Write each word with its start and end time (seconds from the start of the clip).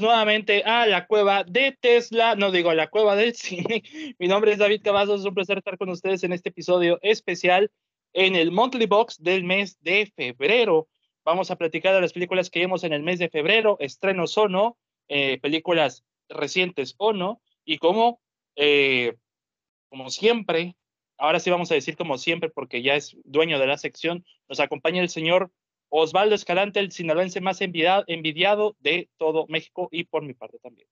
Nuevamente 0.00 0.62
a 0.64 0.86
la 0.86 1.06
cueva 1.06 1.44
de 1.44 1.76
Tesla, 1.78 2.34
no 2.34 2.50
digo 2.50 2.70
a 2.70 2.74
la 2.74 2.88
cueva 2.88 3.14
del 3.14 3.34
cine. 3.34 3.82
Mi 4.18 4.26
nombre 4.26 4.52
es 4.52 4.58
David 4.58 4.80
Cavazos, 4.82 5.20
es 5.20 5.26
un 5.26 5.34
placer 5.34 5.58
estar 5.58 5.76
con 5.76 5.90
ustedes 5.90 6.24
en 6.24 6.32
este 6.32 6.48
episodio 6.48 6.98
especial 7.02 7.70
en 8.14 8.34
el 8.34 8.52
Monthly 8.52 8.86
Box 8.86 9.22
del 9.22 9.44
mes 9.44 9.76
de 9.82 10.10
febrero. 10.16 10.88
Vamos 11.24 11.50
a 11.50 11.56
platicar 11.56 11.94
de 11.94 12.00
las 12.00 12.14
películas 12.14 12.48
que 12.48 12.60
vimos 12.60 12.84
en 12.84 12.94
el 12.94 13.02
mes 13.02 13.18
de 13.18 13.28
febrero, 13.28 13.76
estrenos 13.80 14.38
o 14.38 14.48
no, 14.48 14.78
eh, 15.08 15.38
películas 15.40 16.04
recientes 16.30 16.94
o 16.96 17.12
no, 17.12 17.42
y 17.64 17.76
como, 17.76 18.18
eh, 18.56 19.16
como 19.90 20.08
siempre, 20.08 20.74
ahora 21.18 21.38
sí 21.38 21.50
vamos 21.50 21.70
a 21.70 21.74
decir 21.74 21.96
como 21.96 22.16
siempre 22.16 22.48
porque 22.48 22.80
ya 22.80 22.94
es 22.94 23.14
dueño 23.24 23.58
de 23.58 23.66
la 23.66 23.76
sección, 23.76 24.24
nos 24.48 24.58
acompaña 24.58 25.02
el 25.02 25.10
señor 25.10 25.50
Osvaldo 25.94 26.34
Escalante, 26.34 26.80
el 26.80 26.90
sinaloense 26.90 27.42
más 27.42 27.60
envidiado, 27.60 28.76
de 28.80 29.10
todo 29.18 29.44
México 29.48 29.88
y 29.92 30.04
por 30.04 30.22
mi 30.22 30.32
parte 30.32 30.58
también. 30.58 30.88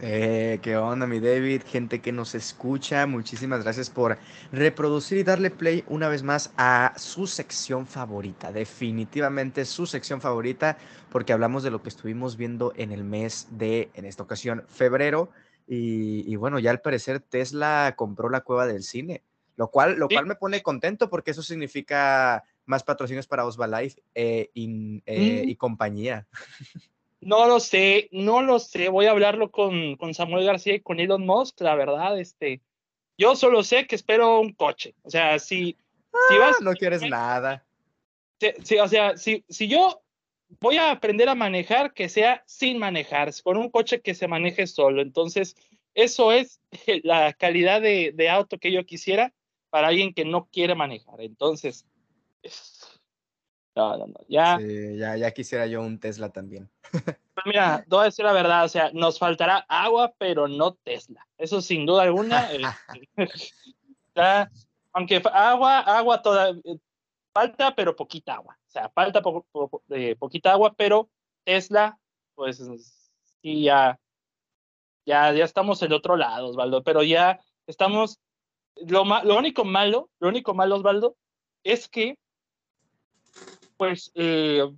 Eh, 0.00 0.60
¿Qué 0.62 0.76
onda, 0.76 1.08
mi 1.08 1.18
David? 1.18 1.62
Gente 1.66 2.00
que 2.00 2.12
nos 2.12 2.36
escucha, 2.36 3.04
muchísimas 3.08 3.64
gracias 3.64 3.90
por 3.90 4.16
reproducir 4.52 5.18
y 5.18 5.24
darle 5.24 5.50
play 5.50 5.82
una 5.88 6.08
vez 6.08 6.22
más 6.22 6.52
a 6.56 6.92
su 6.96 7.26
sección 7.26 7.84
favorita. 7.88 8.52
Definitivamente 8.52 9.64
su 9.64 9.86
sección 9.86 10.20
favorita, 10.20 10.78
porque 11.10 11.32
hablamos 11.32 11.64
de 11.64 11.72
lo 11.72 11.82
que 11.82 11.88
estuvimos 11.88 12.36
viendo 12.36 12.72
en 12.76 12.92
el 12.92 13.02
mes 13.02 13.48
de, 13.50 13.90
en 13.94 14.04
esta 14.04 14.22
ocasión, 14.22 14.62
febrero. 14.68 15.30
Y, 15.66 16.36
bueno, 16.36 16.60
ya 16.60 16.70
al 16.70 16.80
parecer 16.80 17.18
Tesla 17.18 17.92
compró 17.96 18.30
la 18.30 18.42
cueva 18.42 18.68
del 18.68 18.84
cine, 18.84 19.24
lo 19.56 19.68
cual, 19.72 19.98
lo 19.98 20.08
cual 20.08 20.26
me 20.26 20.36
pone 20.36 20.62
contento 20.62 21.10
porque 21.10 21.32
eso 21.32 21.42
significa 21.42 22.44
más 22.68 22.84
patrocinios 22.84 23.26
para 23.26 23.46
Osvalife 23.46 24.00
eh, 24.14 24.50
eh, 24.54 25.42
y 25.46 25.56
compañía. 25.56 26.26
No 27.20 27.48
lo 27.48 27.58
sé, 27.58 28.08
no 28.12 28.42
lo 28.42 28.60
sé. 28.60 28.88
Voy 28.90 29.06
a 29.06 29.10
hablarlo 29.10 29.50
con, 29.50 29.96
con, 29.96 30.14
Samuel 30.14 30.46
García 30.46 30.74
y 30.74 30.80
con 30.80 31.00
Elon 31.00 31.26
Musk, 31.26 31.60
la 31.62 31.74
verdad. 31.74 32.16
Este, 32.16 32.62
yo 33.18 33.34
solo 33.34 33.64
sé 33.64 33.88
que 33.88 33.96
espero 33.96 34.38
un 34.38 34.52
coche. 34.52 34.94
O 35.02 35.10
sea, 35.10 35.40
si, 35.40 35.76
si 36.28 36.34
ah, 36.36 36.38
vas. 36.38 36.60
No 36.60 36.74
quieres 36.74 37.02
nada. 37.02 37.66
Sí, 38.62 38.78
o 38.78 38.86
sea, 38.86 39.16
si, 39.16 39.44
si 39.48 39.66
yo 39.66 40.00
voy 40.60 40.76
a 40.76 40.92
aprender 40.92 41.28
a 41.28 41.34
manejar, 41.34 41.92
que 41.92 42.08
sea 42.08 42.44
sin 42.46 42.78
manejar, 42.78 43.32
con 43.42 43.56
un 43.56 43.68
coche 43.68 44.00
que 44.00 44.14
se 44.14 44.28
maneje 44.28 44.68
solo. 44.68 45.02
Entonces, 45.02 45.56
eso 45.94 46.30
es 46.30 46.60
la 47.02 47.32
calidad 47.32 47.82
de, 47.82 48.12
de 48.14 48.30
auto 48.30 48.58
que 48.58 48.70
yo 48.70 48.86
quisiera 48.86 49.34
para 49.70 49.88
alguien 49.88 50.14
que 50.14 50.24
no 50.24 50.48
quiere 50.52 50.76
manejar. 50.76 51.20
Entonces, 51.20 51.84
no, 53.74 53.96
no, 53.96 54.06
no. 54.06 54.20
Ya, 54.28 54.58
ya, 54.60 55.16
ya 55.16 55.30
quisiera 55.30 55.66
yo 55.66 55.80
un 55.80 56.00
Tesla 56.00 56.30
también. 56.30 56.68
Mira, 57.46 57.84
voy 57.86 58.00
a 58.00 58.04
decir 58.04 58.24
la 58.24 58.32
verdad, 58.32 58.64
o 58.64 58.68
sea, 58.68 58.90
nos 58.92 59.18
faltará 59.18 59.64
agua, 59.68 60.12
pero 60.18 60.48
no 60.48 60.74
Tesla. 60.74 61.26
Eso 61.38 61.60
sin 61.60 61.86
duda 61.86 62.02
alguna. 62.02 62.48
aunque 64.92 65.22
agua, 65.32 65.78
agua 65.78 66.22
toda, 66.22 66.50
eh, 66.50 66.78
falta, 67.32 67.74
pero 67.74 67.94
poquita 67.94 68.34
agua. 68.34 68.58
O 68.66 68.70
sea, 68.70 68.88
falta 68.90 69.22
poquita 69.22 70.52
agua, 70.52 70.74
pero 70.76 71.08
Tesla, 71.44 71.98
pues 72.34 72.60
sí, 73.42 73.62
ya, 73.62 73.98
ya, 75.06 75.32
ya 75.32 75.44
estamos 75.44 75.80
en 75.82 75.92
otro 75.92 76.16
lado, 76.16 76.48
Osvaldo, 76.48 76.82
pero 76.82 77.02
ya 77.02 77.40
estamos. 77.66 78.18
Lo, 78.86 79.04
lo 79.04 79.36
único 79.36 79.64
malo, 79.64 80.10
lo 80.20 80.28
único 80.28 80.54
malo, 80.54 80.76
Osvaldo, 80.76 81.16
es 81.64 81.88
que 81.88 82.16
pues 83.78 84.12
eh, 84.14 84.68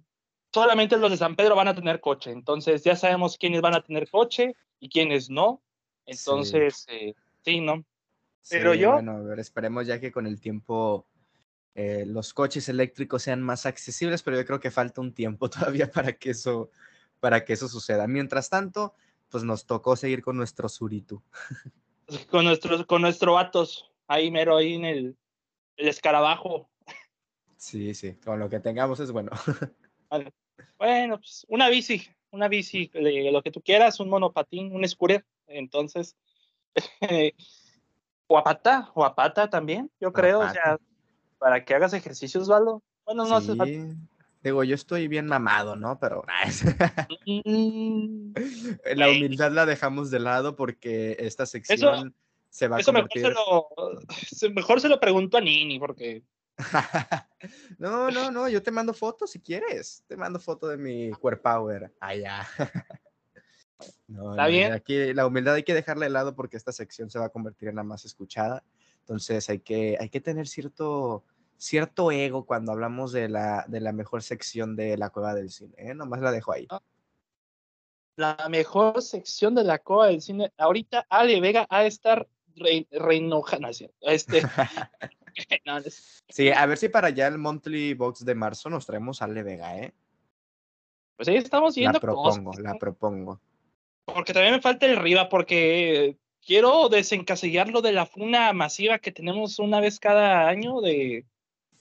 solamente 0.52 0.96
los 0.96 1.10
de 1.10 1.16
San 1.16 1.34
Pedro 1.34 1.56
van 1.56 1.66
a 1.66 1.74
tener 1.74 2.00
coche. 2.00 2.30
Entonces 2.30 2.84
ya 2.84 2.94
sabemos 2.94 3.36
quiénes 3.36 3.60
van 3.60 3.74
a 3.74 3.82
tener 3.82 4.08
coche 4.08 4.54
y 4.78 4.88
quiénes 4.88 5.28
no. 5.28 5.60
Entonces, 6.06 6.86
sí, 6.88 6.94
eh, 6.94 7.14
sí 7.44 7.60
¿no? 7.60 7.84
Pero 8.48 8.74
yo... 8.74 8.92
Bueno, 8.92 9.12
a 9.12 9.20
ver, 9.20 9.40
esperemos 9.40 9.86
ya 9.86 9.98
que 9.98 10.12
con 10.12 10.26
el 10.26 10.40
tiempo 10.40 11.06
eh, 11.74 12.04
los 12.06 12.34
coches 12.34 12.68
eléctricos 12.68 13.22
sean 13.22 13.42
más 13.42 13.66
accesibles, 13.66 14.22
pero 14.22 14.36
yo 14.36 14.44
creo 14.44 14.60
que 14.60 14.70
falta 14.70 15.00
un 15.00 15.14
tiempo 15.14 15.50
todavía 15.50 15.90
para 15.90 16.12
que 16.12 16.30
eso, 16.30 16.70
para 17.18 17.44
que 17.44 17.54
eso 17.54 17.68
suceda. 17.68 18.06
Mientras 18.06 18.50
tanto, 18.50 18.94
pues 19.28 19.44
nos 19.44 19.66
tocó 19.66 19.96
seguir 19.96 20.22
con 20.22 20.36
nuestro 20.36 20.68
Suritu. 20.68 21.22
Con, 22.30 22.44
nuestros, 22.44 22.86
con 22.86 23.02
nuestro 23.02 23.38
Atos, 23.38 23.90
ahí 24.08 24.30
mero, 24.30 24.56
ahí 24.56 24.74
en 24.74 24.84
el, 24.84 25.16
el 25.76 25.88
escarabajo. 25.88 26.69
Sí, 27.60 27.93
sí, 27.93 28.15
con 28.15 28.41
lo 28.41 28.48
que 28.48 28.59
tengamos 28.59 28.98
es 29.00 29.12
bueno. 29.12 29.31
Bueno, 30.76 31.19
pues 31.19 31.47
una 31.48 31.69
bici, 31.69 32.03
una 32.31 32.48
bici, 32.48 32.91
lo 32.94 33.43
que 33.43 33.50
tú 33.50 33.60
quieras, 33.60 34.00
un 34.00 34.09
monopatín, 34.09 34.75
un 34.75 34.88
scooter, 34.88 35.25
entonces, 35.47 36.16
o 38.26 38.38
a 38.38 38.43
pata, 38.43 38.91
o 38.94 39.04
a 39.04 39.15
pata 39.15 39.48
también, 39.48 39.91
yo 40.00 40.12
creo, 40.12 40.41
o 40.41 40.48
sea, 40.48 40.78
para 41.38 41.65
que 41.65 41.75
hagas 41.75 41.93
ejercicios, 41.93 42.48
Valo. 42.48 42.82
Bueno, 43.04 43.26
no 43.26 43.41
sí. 43.41 43.56
Digo, 44.42 44.65
yo 44.65 44.75
estoy 44.75 45.06
bien 45.06 45.27
mamado, 45.27 45.77
¿no? 45.77 45.98
Pero 45.98 46.25
mm. 47.27 48.32
la 48.97 49.10
humildad 49.10 49.53
la 49.53 49.66
dejamos 49.66 50.10
de 50.10 50.21
lado 50.21 50.56
porque 50.56 51.16
esta 51.21 51.44
sección 51.47 52.15
se 52.48 52.69
va 52.69 52.78
a 52.78 52.82
convertir... 52.82 53.22
Mejor 53.22 53.69
se, 54.27 54.48
lo, 54.48 54.54
mejor 54.54 54.81
se 54.81 54.88
lo 54.88 54.98
pregunto 54.98 55.37
a 55.37 55.41
Nini, 55.41 55.78
porque 55.78 56.25
no, 57.78 58.10
no, 58.10 58.31
no, 58.31 58.48
yo 58.48 58.62
te 58.62 58.71
mando 58.71 58.94
fotos 58.94 59.31
si 59.31 59.41
quieres. 59.41 60.04
Te 60.06 60.16
mando 60.16 60.38
foto 60.38 60.69
de 60.69 60.76
mi 60.76 61.10
core 61.10 61.37
power. 61.37 61.93
Allá. 62.00 62.47
no, 64.09 64.32
¿Está 64.32 64.47
bien? 64.47 64.72
Aquí 64.72 65.12
la 65.15 65.26
humildad 65.26 65.54
hay 65.54 65.62
que 65.62 65.75
dejarla 65.75 66.06
de 66.06 66.10
lado 66.10 66.34
porque 66.34 66.56
esta 66.56 66.72
sección 66.72 67.10
se 67.10 67.19
va 67.19 67.26
a 67.26 67.31
convertir 67.31 67.69
en 67.69 67.76
la 67.76 67.84
más 67.84 68.04
escuchada. 68.04 68.62
Entonces 69.00 69.48
hay 69.48 69.60
que, 69.60 69.97
hay 70.00 70.09
que 70.09 70.21
tener 70.21 70.47
cierto, 70.47 71.25
cierto 71.56 72.12
ego 72.12 72.44
cuando 72.44 72.72
hablamos 72.72 73.12
de 73.12 73.28
la, 73.28 73.65
de 73.69 73.81
la 73.81 73.92
mejor 73.92 74.22
sección 74.22 74.77
de 74.77 74.97
la 74.97 75.10
cueva 75.10 75.34
del 75.34 75.50
cine. 75.50 75.75
¿eh? 75.78 75.94
Nomás 75.94 76.21
la 76.21 76.32
dejo 76.32 76.53
ahí. 76.53 76.66
Ah. 76.71 76.81
La 78.16 78.48
mejor 78.50 79.00
sección 79.03 79.54
de 79.54 79.65
la 79.65 79.78
cueva 79.78 80.09
del 80.09 80.21
cine. 80.21 80.53
Ahorita 80.59 81.06
Ale 81.09 81.41
Vega 81.41 81.66
ha 81.71 81.81
de 81.82 81.88
estar 81.88 82.28
re, 82.54 82.87
Este, 84.00 84.42
sí, 86.28 86.50
a 86.50 86.66
ver 86.66 86.78
si 86.78 86.88
para 86.88 87.08
allá 87.08 87.26
el 87.26 87.38
monthly 87.38 87.94
box 87.94 88.24
de 88.24 88.34
marzo 88.34 88.70
nos 88.70 88.86
traemos 88.86 89.22
a 89.22 89.28
Le 89.28 89.42
Vega, 89.42 89.78
¿eh? 89.78 89.92
Pues 91.16 91.28
ahí 91.28 91.36
estamos 91.36 91.74
viendo. 91.74 91.94
La 91.94 92.00
propongo, 92.00 92.52
la 92.58 92.74
propongo. 92.78 93.41
Porque 94.06 94.32
también 94.32 94.54
me 94.54 94.62
falta 94.62 94.86
el 94.86 94.96
Riva, 94.96 95.28
porque 95.28 96.16
quiero 96.44 96.88
desencasillarlo 96.88 97.82
de 97.82 97.92
la 97.92 98.06
funa 98.06 98.52
masiva 98.52 98.98
que 98.98 99.12
tenemos 99.12 99.58
una 99.58 99.80
vez 99.80 100.00
cada 100.00 100.48
año 100.48 100.80
de, 100.80 101.26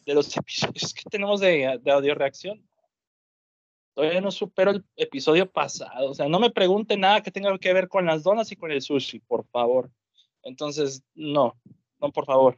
de 0.06 0.14
los 0.14 0.36
episodios 0.38 0.94
que 0.94 1.10
tenemos 1.10 1.40
de, 1.40 1.80
de 1.82 1.92
audio 1.92 2.16
reacción. 2.16 2.62
Todavía 3.94 4.22
no 4.22 4.32
supero 4.32 4.72
el 4.72 4.86
episodio 4.96 5.50
pasado. 5.50 6.12
O 6.12 6.14
sea, 6.14 6.28
no 6.28 6.40
me 6.40 6.52
pregunte 6.52 6.98
nada 6.98 7.22
que 7.22 7.32
tenga 7.32 7.58
que 7.58 7.74
ver 7.74 7.88
con 7.88 8.06
las 8.06 8.24
donas 8.24 8.52
y 8.52 8.56
con 8.56 8.72
el 8.72 8.82
sushi, 8.82 9.20
por 9.20 9.46
favor. 9.48 9.92
Entonces, 10.44 11.04
no, 11.16 11.56
no, 12.00 12.12
por 12.12 12.26
favor. 12.26 12.58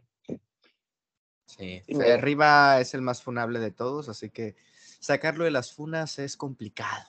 Sí, 1.57 1.81
arriba 2.11 2.79
es 2.79 2.93
el 2.93 3.01
más 3.01 3.21
funable 3.21 3.59
de 3.59 3.71
todos, 3.71 4.09
así 4.09 4.29
que 4.29 4.55
sacarlo 4.99 5.43
de 5.43 5.51
las 5.51 5.73
funas 5.73 6.19
es 6.19 6.37
complicado. 6.37 7.05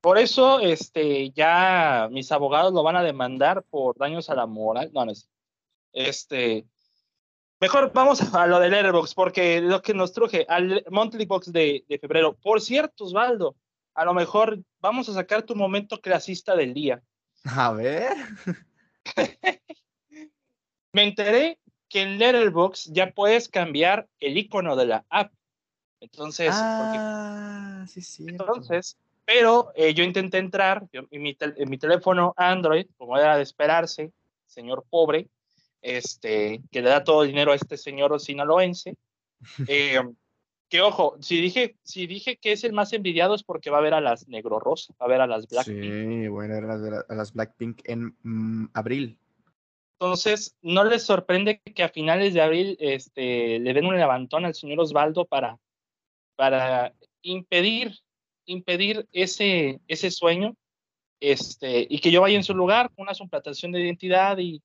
Por 0.00 0.18
eso, 0.18 0.58
este, 0.58 1.30
ya 1.30 2.08
mis 2.10 2.32
abogados 2.32 2.72
lo 2.72 2.82
van 2.82 2.96
a 2.96 3.04
demandar 3.04 3.62
por 3.62 3.96
daños 3.96 4.28
a 4.30 4.34
la 4.34 4.46
moral. 4.46 4.90
No, 4.92 5.04
no 5.04 5.12
es. 5.12 5.30
Este, 5.92 6.66
mejor 7.60 7.92
vamos 7.92 8.20
a 8.34 8.46
lo 8.48 8.58
del 8.58 8.74
Airbox, 8.74 9.14
porque 9.14 9.60
lo 9.60 9.80
que 9.80 9.94
nos 9.94 10.12
truje 10.12 10.44
al 10.48 10.84
Monthly 10.90 11.26
Box 11.26 11.52
de, 11.52 11.84
de 11.88 11.98
febrero. 12.00 12.34
Por 12.34 12.60
cierto, 12.60 13.04
Osvaldo, 13.04 13.54
a 13.94 14.04
lo 14.04 14.12
mejor 14.12 14.58
vamos 14.80 15.08
a 15.08 15.14
sacar 15.14 15.44
tu 15.44 15.54
momento 15.54 16.00
clasista 16.00 16.56
del 16.56 16.74
día. 16.74 17.00
A 17.44 17.70
ver. 17.70 18.12
Me 20.92 21.04
enteré 21.04 21.58
que 21.92 22.00
en 22.00 22.18
Letterboxd 22.18 22.90
ya 22.94 23.10
puedes 23.10 23.50
cambiar 23.50 24.08
el 24.18 24.38
icono 24.38 24.76
de 24.76 24.86
la 24.86 25.04
app. 25.10 25.30
Entonces, 26.00 26.48
ah, 26.50 27.84
sí, 27.86 28.00
sí. 28.00 28.24
Entonces, 28.26 28.96
pero 29.26 29.72
eh, 29.76 29.92
yo 29.92 30.02
intenté 30.02 30.38
entrar 30.38 30.88
en, 30.90 31.22
mi 31.22 31.78
teléfono 31.78 32.32
Android, 32.38 32.86
como 32.96 33.18
era 33.18 33.36
de 33.36 33.42
esperarse, 33.42 34.10
señor 34.46 34.86
pobre, 34.88 35.28
este, 35.82 36.62
que 36.70 36.80
le 36.80 36.88
da 36.88 37.04
todo 37.04 37.24
el 37.24 37.28
dinero 37.28 37.52
a 37.52 37.56
este 37.56 37.76
señor 37.76 38.18
sinaloense. 38.18 38.96
Eh, 39.66 40.00
que 40.68 40.80
ojo, 40.80 41.16
si 41.20 41.40
dije, 41.40 41.76
si 41.82 42.06
dije 42.06 42.36
que 42.36 42.52
es 42.52 42.62
el 42.62 42.72
más 42.72 42.92
envidiado 42.92 43.34
es 43.34 43.42
porque 43.42 43.70
va 43.70 43.78
a 43.78 43.82
ver 43.82 43.92
a 43.92 44.00
las 44.00 44.28
negro 44.28 44.60
rosa, 44.60 44.94
va 44.98 45.06
a 45.06 45.08
ver 45.08 45.20
a 45.20 45.26
las 45.26 45.48
Blackpink. 45.48 45.82
Sí, 45.82 46.28
bueno, 46.28 46.54
a 46.56 46.60
las, 46.60 47.04
a 47.08 47.14
las 47.14 47.32
Blackpink 47.32 47.80
en 47.84 48.16
mm, 48.22 48.68
abril. 48.72 49.18
Entonces, 50.02 50.56
¿no 50.62 50.82
les 50.82 51.04
sorprende 51.04 51.60
que 51.60 51.84
a 51.84 51.88
finales 51.88 52.34
de 52.34 52.42
abril 52.42 52.76
este, 52.80 53.60
le 53.60 53.72
den 53.72 53.86
un 53.86 53.96
levantón 53.96 54.44
al 54.44 54.52
señor 54.52 54.80
Osvaldo 54.80 55.26
para, 55.26 55.60
para 56.34 56.92
impedir 57.22 58.00
impedir 58.44 59.06
ese, 59.12 59.80
ese 59.86 60.10
sueño 60.10 60.56
este, 61.20 61.86
y 61.88 62.00
que 62.00 62.10
yo 62.10 62.20
vaya 62.20 62.36
en 62.36 62.42
su 62.42 62.52
lugar, 62.52 62.90
una 62.96 63.14
suplantación 63.14 63.70
de 63.70 63.80
identidad 63.80 64.38
y... 64.38 64.60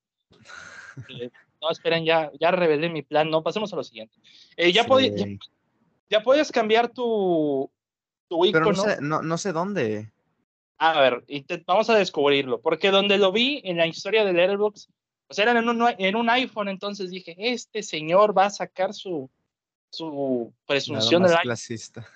no, 1.61 1.69
esperen, 1.69 2.03
ya, 2.03 2.31
ya 2.39 2.49
revelé 2.49 2.89
mi 2.89 3.03
plan, 3.03 3.29
no, 3.29 3.43
pasemos 3.43 3.71
a 3.71 3.75
lo 3.75 3.83
siguiente. 3.83 4.15
Eh, 4.55 4.71
ya, 4.71 4.87
ya, 6.09 6.23
puedes 6.23 6.51
cambiar 6.51 6.89
tu, 6.89 7.69
tu 8.27 8.41
Pero 8.51 8.65
no 8.65 8.73
sé, 8.73 8.97
no, 9.01 9.37
sé 9.37 9.51
dónde. 9.51 10.11
A 10.79 10.99
ver, 10.99 11.23
vamos 11.67 11.91
a 11.91 11.95
descubrirlo, 11.95 12.59
porque 12.59 12.89
donde 12.89 13.19
lo 13.19 13.31
vi 13.31 13.61
en 13.63 13.77
la 13.77 13.85
historia 13.85 14.25
de 14.25 14.33
Letterboxd, 14.33 14.89
pues 15.27 15.39
era 15.39 15.51
en 15.51 15.67
un, 15.67 15.87
en 15.97 16.15
un 16.15 16.29
iPhone, 16.29 16.69
entonces 16.69 17.09
dije, 17.09 17.35
este 17.37 17.83
señor 17.83 18.37
va 18.37 18.45
a 18.45 18.49
sacar 18.49 18.93
su, 18.93 19.29
su 19.89 20.53
presunción 20.65 21.23
de 21.23 21.29
más 21.33 21.41
clasista. 21.41 22.07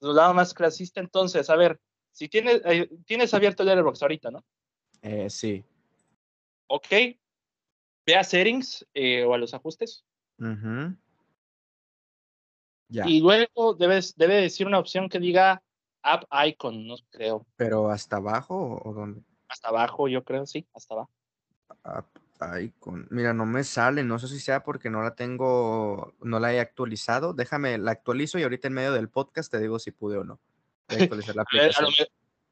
Su 0.00 0.12
lado 0.12 0.34
más 0.34 0.54
clasista, 0.54 1.00
entonces, 1.00 1.48
a 1.50 1.56
ver, 1.56 1.78
si 2.12 2.28
tienes, 2.28 2.62
eh, 2.64 2.88
tienes 3.06 3.34
abierto 3.34 3.62
el 3.62 3.68
Letterboxd 3.68 4.02
ahorita, 4.02 4.30
¿no? 4.30 4.44
Eh, 5.02 5.28
sí. 5.28 5.64
Ok. 6.68 6.88
Ve 8.06 8.16
a 8.16 8.24
settings 8.24 8.86
eh, 8.94 9.24
o 9.24 9.34
a 9.34 9.38
los 9.38 9.52
ajustes. 9.52 10.04
ya. 12.88 13.06
Y 13.06 13.20
luego 13.20 13.74
debes, 13.74 14.14
debe 14.16 14.36
decir 14.36 14.66
una 14.66 14.78
opción 14.78 15.08
que 15.08 15.18
diga 15.18 15.62
App 16.02 16.24
Icon, 16.46 16.86
no 16.86 16.96
creo. 17.10 17.46
¿Pero 17.56 17.90
hasta 17.90 18.16
abajo 18.16 18.80
o 18.84 18.92
dónde? 18.92 19.22
Hasta 19.48 19.68
abajo, 19.68 20.08
yo 20.08 20.22
creo, 20.22 20.46
sí, 20.46 20.66
hasta 20.74 20.94
abajo. 20.94 21.10
Icon. 22.60 23.06
Mira, 23.10 23.32
no 23.32 23.46
me 23.46 23.64
sale, 23.64 24.02
no 24.04 24.18
sé 24.18 24.28
si 24.28 24.40
sea 24.40 24.62
porque 24.62 24.90
no 24.90 25.02
la 25.02 25.14
tengo, 25.14 26.14
no 26.20 26.40
la 26.40 26.52
he 26.52 26.60
actualizado. 26.60 27.32
Déjame, 27.32 27.78
la 27.78 27.92
actualizo 27.92 28.38
y 28.38 28.42
ahorita 28.42 28.68
en 28.68 28.74
medio 28.74 28.92
del 28.92 29.08
podcast 29.08 29.50
te 29.50 29.60
digo 29.60 29.78
si 29.78 29.90
pude 29.90 30.18
o 30.18 30.24
no. 30.24 30.40
Actualizar 30.88 31.36
la 31.36 31.42
aplicación. 31.42 31.88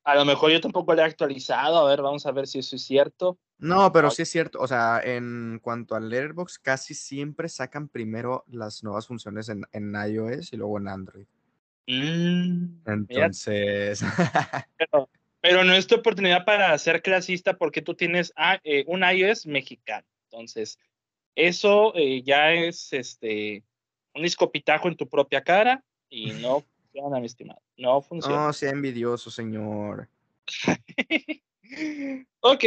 a, 0.04 0.14
lo, 0.14 0.24
mejor 0.24 0.50
yo 0.50 0.60
tampoco 0.60 0.94
la 0.94 1.02
he 1.02 1.06
actualizado, 1.06 1.78
a 1.78 1.90
ver, 1.90 2.00
vamos 2.00 2.24
a 2.26 2.32
ver 2.32 2.46
si 2.46 2.60
eso 2.60 2.76
es 2.76 2.82
cierto. 2.82 3.38
No, 3.58 3.92
pero 3.92 4.10
sí 4.10 4.22
es 4.22 4.30
cierto, 4.30 4.58
o 4.58 4.66
sea, 4.66 5.00
en 5.04 5.60
cuanto 5.62 5.94
al 5.94 6.08
Letterboxd, 6.08 6.62
casi 6.62 6.94
siempre 6.94 7.48
sacan 7.48 7.88
primero 7.88 8.44
las 8.48 8.82
nuevas 8.82 9.06
funciones 9.06 9.48
en, 9.48 9.64
en 9.72 9.94
iOS 9.94 10.52
y 10.52 10.56
luego 10.56 10.78
en 10.78 10.88
Android. 10.88 11.26
Mm, 11.86 12.80
Entonces... 12.86 14.02
Pero 14.78 15.08
no 15.42 15.74
es 15.74 15.86
tu 15.86 15.96
oportunidad 15.96 16.44
para 16.44 16.76
ser 16.78 17.02
clasista 17.02 17.54
porque 17.54 17.82
tú 17.82 17.94
tienes 17.94 18.32
ah, 18.36 18.60
eh, 18.64 18.84
un 18.86 19.02
iOS 19.02 19.46
mexicano. 19.46 20.06
Entonces, 20.30 20.78
eso 21.34 21.92
eh, 21.96 22.22
ya 22.22 22.52
es 22.52 22.92
este 22.92 23.64
un 24.14 24.24
escopitajo 24.24 24.88
en 24.88 24.96
tu 24.96 25.08
propia 25.08 25.42
cara 25.42 25.82
y 26.08 26.26
no 26.42 26.60
funciona, 26.60 27.20
mi 27.20 27.26
estimado. 27.26 27.60
No 27.76 28.00
funciona. 28.02 28.46
No, 28.46 28.52
sea 28.52 28.70
envidioso, 28.70 29.30
señor. 29.30 30.08
ok. 32.40 32.64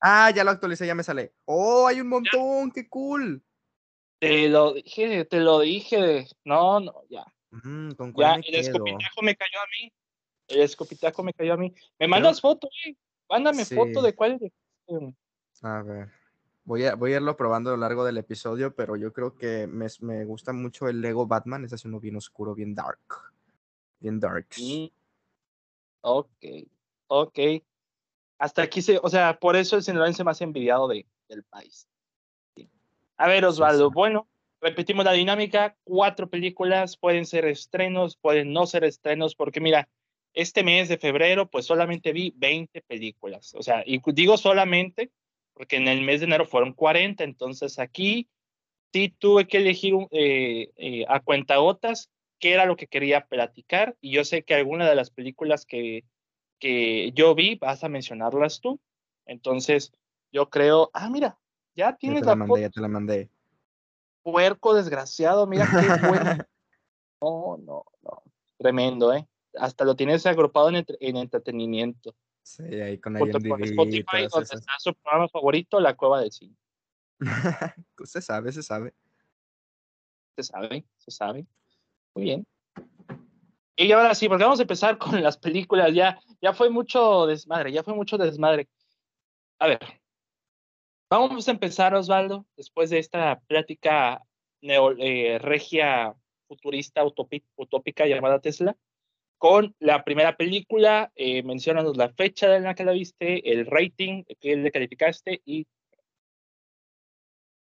Ah, 0.00 0.30
ya 0.30 0.44
lo 0.44 0.50
actualicé, 0.50 0.86
ya 0.86 0.94
me 0.94 1.02
sale. 1.02 1.32
Oh, 1.44 1.86
hay 1.86 2.00
un 2.00 2.08
montón, 2.08 2.70
qué 2.70 2.88
cool. 2.88 3.42
Te 4.20 4.48
lo 4.48 4.74
dije, 4.74 5.24
te 5.24 5.40
lo 5.40 5.60
dije. 5.60 6.26
No, 6.44 6.80
no, 6.80 7.02
ya. 7.08 7.24
Mm, 7.50 7.92
¿con 7.92 8.14
ya, 8.14 8.34
el 8.34 8.54
escopitajo 8.54 9.22
me 9.22 9.36
cayó 9.36 9.60
a 9.60 9.66
mí. 9.80 9.92
El 10.48 10.62
escopitaco 10.62 11.22
me 11.22 11.34
cayó 11.34 11.54
a 11.54 11.56
mí. 11.56 11.74
¿Me 11.98 12.08
mandas 12.08 12.40
foto, 12.40 12.68
güey? 12.84 12.96
Mándame 13.28 13.64
foto 13.64 14.02
de 14.02 14.14
cuál. 14.14 14.38
A 15.62 15.82
ver. 15.82 16.08
Voy 16.64 16.84
a, 16.84 16.94
voy 16.94 17.12
a 17.12 17.16
irlo 17.16 17.36
probando 17.36 17.70
a 17.70 17.74
lo 17.74 17.78
largo 17.78 18.04
del 18.04 18.18
episodio, 18.18 18.74
pero 18.74 18.96
yo 18.96 19.12
creo 19.12 19.34
que 19.34 19.66
me, 19.66 19.86
me 20.00 20.24
gusta 20.24 20.52
mucho 20.52 20.88
el 20.88 21.00
Lego 21.00 21.26
Batman. 21.26 21.64
Es 21.64 21.72
así 21.72 21.88
uno 21.88 22.00
bien 22.00 22.16
oscuro, 22.16 22.54
bien 22.54 22.74
dark. 22.74 23.00
Bien 24.00 24.20
dark. 24.20 24.48
Ok, 26.02 26.44
ok. 27.06 27.38
Hasta 28.38 28.62
aquí 28.62 28.82
se, 28.82 28.98
o 29.02 29.08
sea, 29.08 29.38
por 29.38 29.56
eso 29.56 29.76
el 29.76 29.82
sinaloense 29.82 30.24
más 30.24 30.40
envidiado 30.40 30.88
de, 30.88 31.06
del 31.28 31.42
país. 31.44 31.88
A 33.16 33.26
ver, 33.26 33.44
Osvaldo, 33.44 33.90
bueno, 33.90 34.28
repetimos 34.60 35.04
la 35.04 35.12
dinámica. 35.12 35.76
Cuatro 35.84 36.28
películas 36.28 36.96
pueden 36.96 37.26
ser 37.26 37.46
estrenos, 37.46 38.16
pueden 38.16 38.52
no 38.52 38.66
ser 38.66 38.84
estrenos, 38.84 39.34
porque 39.34 39.60
mira, 39.60 39.88
este 40.34 40.62
mes 40.62 40.88
de 40.88 40.98
febrero, 40.98 41.48
pues 41.48 41.66
solamente 41.66 42.12
vi 42.12 42.32
20 42.36 42.82
películas. 42.82 43.54
O 43.54 43.62
sea, 43.62 43.82
y 43.84 44.00
digo 44.12 44.36
solamente 44.36 45.10
porque 45.58 45.76
en 45.76 45.88
el 45.88 46.02
mes 46.02 46.20
de 46.20 46.26
enero 46.26 46.46
fueron 46.46 46.72
40, 46.72 47.24
entonces 47.24 47.80
aquí 47.80 48.28
sí 48.92 49.08
tuve 49.18 49.48
que 49.48 49.56
elegir 49.56 49.94
eh, 50.12 50.70
eh, 50.76 51.04
a 51.08 51.18
cuentagotas 51.18 52.10
qué 52.38 52.52
era 52.52 52.64
lo 52.64 52.76
que 52.76 52.86
quería 52.86 53.26
platicar. 53.26 53.96
Y 54.00 54.12
yo 54.12 54.24
sé 54.24 54.44
que 54.44 54.54
alguna 54.54 54.88
de 54.88 54.94
las 54.94 55.10
películas 55.10 55.66
que, 55.66 56.04
que 56.60 57.10
yo 57.12 57.34
vi 57.34 57.56
vas 57.56 57.82
a 57.82 57.88
mencionarlas 57.88 58.60
tú. 58.60 58.80
Entonces, 59.26 59.92
yo 60.30 60.48
creo, 60.48 60.90
ah, 60.94 61.10
mira, 61.10 61.38
ya 61.74 61.96
tienes 61.96 62.24
la, 62.24 62.36
mandé, 62.36 62.60
Ya 62.60 62.70
te 62.70 62.80
la 62.80 62.88
mandé. 62.88 63.28
Puerco 64.22 64.74
desgraciado, 64.74 65.46
mira 65.48 65.66
qué 65.68 66.06
bueno. 66.08 66.36
No, 67.20 67.56
no, 67.58 67.84
no. 68.02 68.22
Tremendo, 68.58 69.12
¿eh? 69.12 69.26
Hasta 69.58 69.84
lo 69.84 69.96
tienes 69.96 70.26
agrupado 70.26 70.68
en, 70.70 70.84
en 71.00 71.16
entretenimiento. 71.16 72.14
Sí, 72.42 72.62
ahí 72.62 72.98
con 72.98 73.16
Spotify, 73.16 74.26
donde 74.32 74.54
está 74.54 74.72
su 74.78 74.94
programa 74.94 75.28
favorito, 75.28 75.80
La 75.80 75.94
Cueva 75.94 76.20
del 76.20 76.32
Cine. 76.32 76.56
se 78.04 78.22
sabe, 78.22 78.52
se 78.52 78.62
sabe. 78.62 78.94
Se 80.36 80.42
sabe, 80.44 80.84
se 80.96 81.10
sabe. 81.10 81.46
Muy 82.14 82.24
bien. 82.24 82.46
Y 83.76 83.92
ahora 83.92 84.14
sí, 84.14 84.28
porque 84.28 84.44
vamos 84.44 84.60
a 84.60 84.62
empezar 84.62 84.96
con 84.98 85.22
las 85.22 85.36
películas. 85.36 85.92
Ya, 85.94 86.18
ya 86.40 86.52
fue 86.54 86.70
mucho 86.70 87.26
desmadre, 87.26 87.70
ya 87.70 87.82
fue 87.82 87.94
mucho 87.94 88.16
desmadre. 88.16 88.68
A 89.58 89.66
ver, 89.66 89.80
vamos 91.10 91.46
a 91.48 91.50
empezar, 91.50 91.94
Osvaldo, 91.94 92.46
después 92.56 92.90
de 92.90 92.98
esta 92.98 93.40
plática 93.40 94.22
neo, 94.62 94.92
eh, 94.98 95.38
regia 95.38 96.14
futurista 96.46 97.02
utópica 97.04 98.06
llamada 98.06 98.40
Tesla 98.40 98.76
con 99.38 99.74
la 99.78 100.04
primera 100.04 100.36
película, 100.36 101.12
eh, 101.16 101.42
mencionanos 101.42 101.96
la 101.96 102.10
fecha 102.10 102.56
en 102.56 102.64
la 102.64 102.74
que 102.74 102.84
la 102.84 102.92
viste, 102.92 103.52
el 103.52 103.66
rating 103.66 104.24
que 104.40 104.56
le 104.56 104.70
calificaste 104.70 105.40
y... 105.44 105.66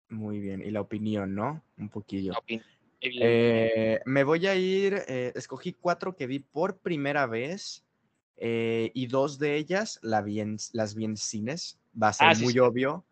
Muy 0.08 0.40
bien, 0.40 0.62
y 0.62 0.70
la 0.70 0.80
opinión, 0.80 1.34
¿no? 1.34 1.62
Un 1.76 1.90
poquillo. 1.90 2.32
Eh, 3.00 4.00
me 4.06 4.24
voy 4.24 4.46
a 4.46 4.56
ir, 4.56 5.02
eh, 5.06 5.32
escogí 5.36 5.72
cuatro 5.72 6.16
que 6.16 6.26
vi 6.26 6.40
por 6.40 6.78
primera 6.78 7.26
vez 7.26 7.84
eh, 8.36 8.90
y 8.94 9.06
dos 9.06 9.38
de 9.38 9.56
ellas 9.56 10.00
la 10.02 10.20
vi 10.22 10.42
las 10.72 10.94
vi 10.94 11.04
en 11.04 11.16
cines. 11.16 11.78
Va 12.00 12.08
a 12.08 12.12
ser 12.12 12.28
ah, 12.28 12.34
muy 12.40 12.58
obvio, 12.58 13.04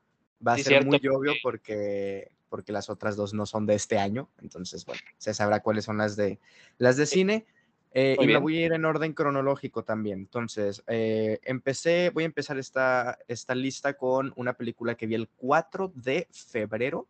va 0.45 0.55
a 0.55 0.59
ser 0.59 0.85
muy 0.85 1.01
obvio 1.09 1.35
porque, 1.43 2.33
porque 2.49 2.73
las 2.73 2.91
otras 2.91 3.17
dos 3.17 3.35
no 3.35 3.47
son 3.47 3.67
de 3.67 3.75
este 3.75 3.99
año, 3.99 4.29
entonces, 4.41 4.85
bueno, 4.85 5.03
se 5.19 5.35
sabrá 5.35 5.61
cuáles 5.61 5.85
son 5.85 5.99
las 5.99 6.17
de, 6.17 6.39
las 6.79 6.97
de 6.97 7.07
cine. 7.07 7.47
Eh, 7.99 8.15
y 8.21 8.27
me 8.27 8.37
voy 8.37 8.59
a 8.59 8.67
ir 8.67 8.73
en 8.75 8.85
orden 8.85 9.15
cronológico 9.15 9.83
también. 9.83 10.19
Entonces, 10.19 10.85
eh, 10.87 11.39
empecé, 11.43 12.11
voy 12.11 12.25
a 12.25 12.27
empezar 12.27 12.59
esta, 12.59 13.19
esta 13.27 13.55
lista 13.55 13.95
con 13.95 14.35
una 14.37 14.53
película 14.53 14.97
que 14.97 15.07
vi 15.07 15.15
el 15.15 15.31
4 15.31 15.93
de 15.95 16.29
febrero, 16.31 17.09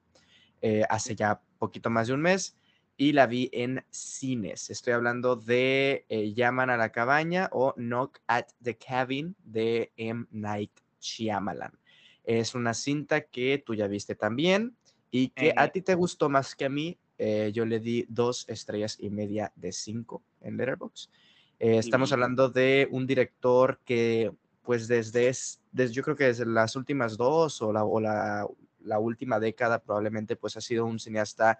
eh, 0.62 0.84
hace 0.88 1.16
ya 1.16 1.40
poquito 1.58 1.90
más 1.90 2.06
de 2.06 2.14
un 2.14 2.20
mes, 2.20 2.56
y 2.96 3.14
la 3.14 3.26
vi 3.26 3.50
en 3.52 3.84
cines. 3.90 4.70
Estoy 4.70 4.92
hablando 4.92 5.34
de 5.34 6.04
Llaman 6.36 6.70
a 6.70 6.76
la 6.76 6.92
cabaña 6.92 7.48
o 7.50 7.74
Knock 7.74 8.20
at 8.28 8.46
the 8.62 8.76
Cabin 8.76 9.34
de 9.42 9.90
M. 9.96 10.26
Night 10.30 10.70
Shyamalan. 11.00 11.76
Es 12.22 12.54
una 12.54 12.74
cinta 12.74 13.22
que 13.22 13.58
tú 13.58 13.74
ya 13.74 13.88
viste 13.88 14.14
también 14.14 14.76
y 15.10 15.30
que 15.30 15.52
a 15.56 15.66
ti 15.66 15.82
te 15.82 15.96
gustó 15.96 16.28
más 16.28 16.54
que 16.54 16.66
a 16.66 16.68
mí 16.68 16.96
eh, 17.18 17.50
yo 17.54 17.64
le 17.64 17.80
di 17.80 18.04
dos 18.08 18.44
estrellas 18.48 18.98
y 19.00 19.08
media 19.08 19.50
de 19.56 19.72
cinco 19.72 20.22
en 20.46 20.56
Letterboxd. 20.56 21.10
Eh, 21.58 21.78
estamos 21.78 22.12
hablando 22.12 22.48
de 22.50 22.88
un 22.90 23.06
director 23.06 23.80
que, 23.84 24.32
pues 24.62 24.88
desde, 24.88 25.32
desde, 25.72 25.92
yo 25.92 26.02
creo 26.02 26.16
que 26.16 26.24
desde 26.24 26.46
las 26.46 26.76
últimas 26.76 27.16
dos 27.16 27.62
o 27.62 27.72
la, 27.72 27.84
o 27.84 28.00
la, 28.00 28.46
la 28.80 28.98
última 28.98 29.40
década 29.40 29.78
probablemente, 29.78 30.36
pues 30.36 30.56
ha 30.56 30.60
sido 30.60 30.86
un 30.86 30.98
cineasta 30.98 31.58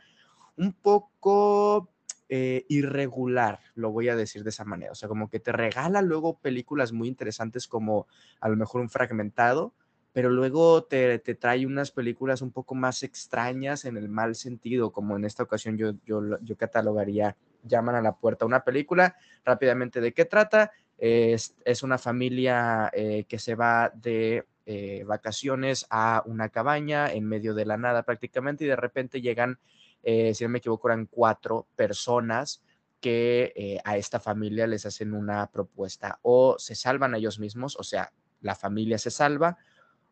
un 0.57 0.73
poco 0.73 1.91
eh, 2.29 2.65
irregular, 2.69 3.61
lo 3.75 3.91
voy 3.93 4.09
a 4.09 4.17
decir 4.17 4.43
de 4.43 4.51
esa 4.51 4.65
manera. 4.65 4.93
O 4.93 4.95
sea, 4.95 5.09
como 5.09 5.31
que 5.31 5.41
te 5.41 5.53
regala 5.53 6.03
luego 6.03 6.39
películas 6.39 6.93
muy 6.93 7.09
interesantes 7.09 7.69
como 7.69 8.07
a 8.41 8.49
lo 8.49 8.57
mejor 8.57 8.81
un 8.81 8.91
fragmentado, 8.91 9.75
pero 10.13 10.31
luego 10.31 10.83
te, 10.85 11.19
trae 11.19 11.67
unas 11.67 11.91
películas 11.91 12.43
un 12.43 12.51
poco 12.51 12.75
más 12.75 13.03
extrañas 13.03 13.85
en 13.85 13.97
el 13.97 14.09
mal 14.09 14.35
sentido, 14.35 14.91
como 14.91 15.17
en 15.17 15.25
esta 15.25 15.43
ocasión 15.43 15.77
yo, 15.77 15.93
yo, 16.05 16.41
yo 16.43 16.57
catalogaría 16.57 17.37
Llaman 17.67 17.97
a 17.97 18.01
la 18.01 18.17
puerta 18.17 18.47
una 18.47 18.65
película. 18.65 19.17
Rápidamente, 19.45 20.01
¿de 20.01 20.13
qué 20.13 20.25
trata? 20.25 20.73
Es, 20.99 21.55
una 21.83 21.99
familia 21.99 22.91
eh, 22.95 23.25
que 23.29 23.39
se 23.39 23.55
va 23.55 23.91
de 23.95 24.47
eh, 24.65 25.05
vacaciones 25.05 25.87
a 25.91 26.23
una 26.27 26.49
cabaña 26.49 27.13
en 27.13 27.25
medio 27.25 27.55
de 27.55 27.67
la 27.67 27.77
nada 27.77 28.03
prácticamente 28.03 28.65
y 28.65 28.69
de 28.69 28.77
repente 28.77 29.21
llegan, 29.21 29.59
eh, 30.03 30.35
si 30.35 30.45
no 30.45 30.51
me 30.51 30.59
equivoco, 30.59 30.89
eran 30.89 31.07
cuatro 31.07 31.67
personas 31.77 32.63
que 33.01 33.81
a 33.85 33.99
esta 33.99 34.19
familia 34.19 34.67
les 34.67 34.87
hacen 34.87 35.13
una 35.13 35.47
propuesta 35.49 36.19
o 36.23 36.57
se 36.59 36.75
salvan 36.75 37.15
a 37.15 37.19
ellos 37.19 37.39
mismos, 37.39 37.77
o 37.79 37.83
sea, 37.83 38.11
la 38.41 38.55
familia 38.55 38.99
se 38.99 39.11
salva 39.11 39.59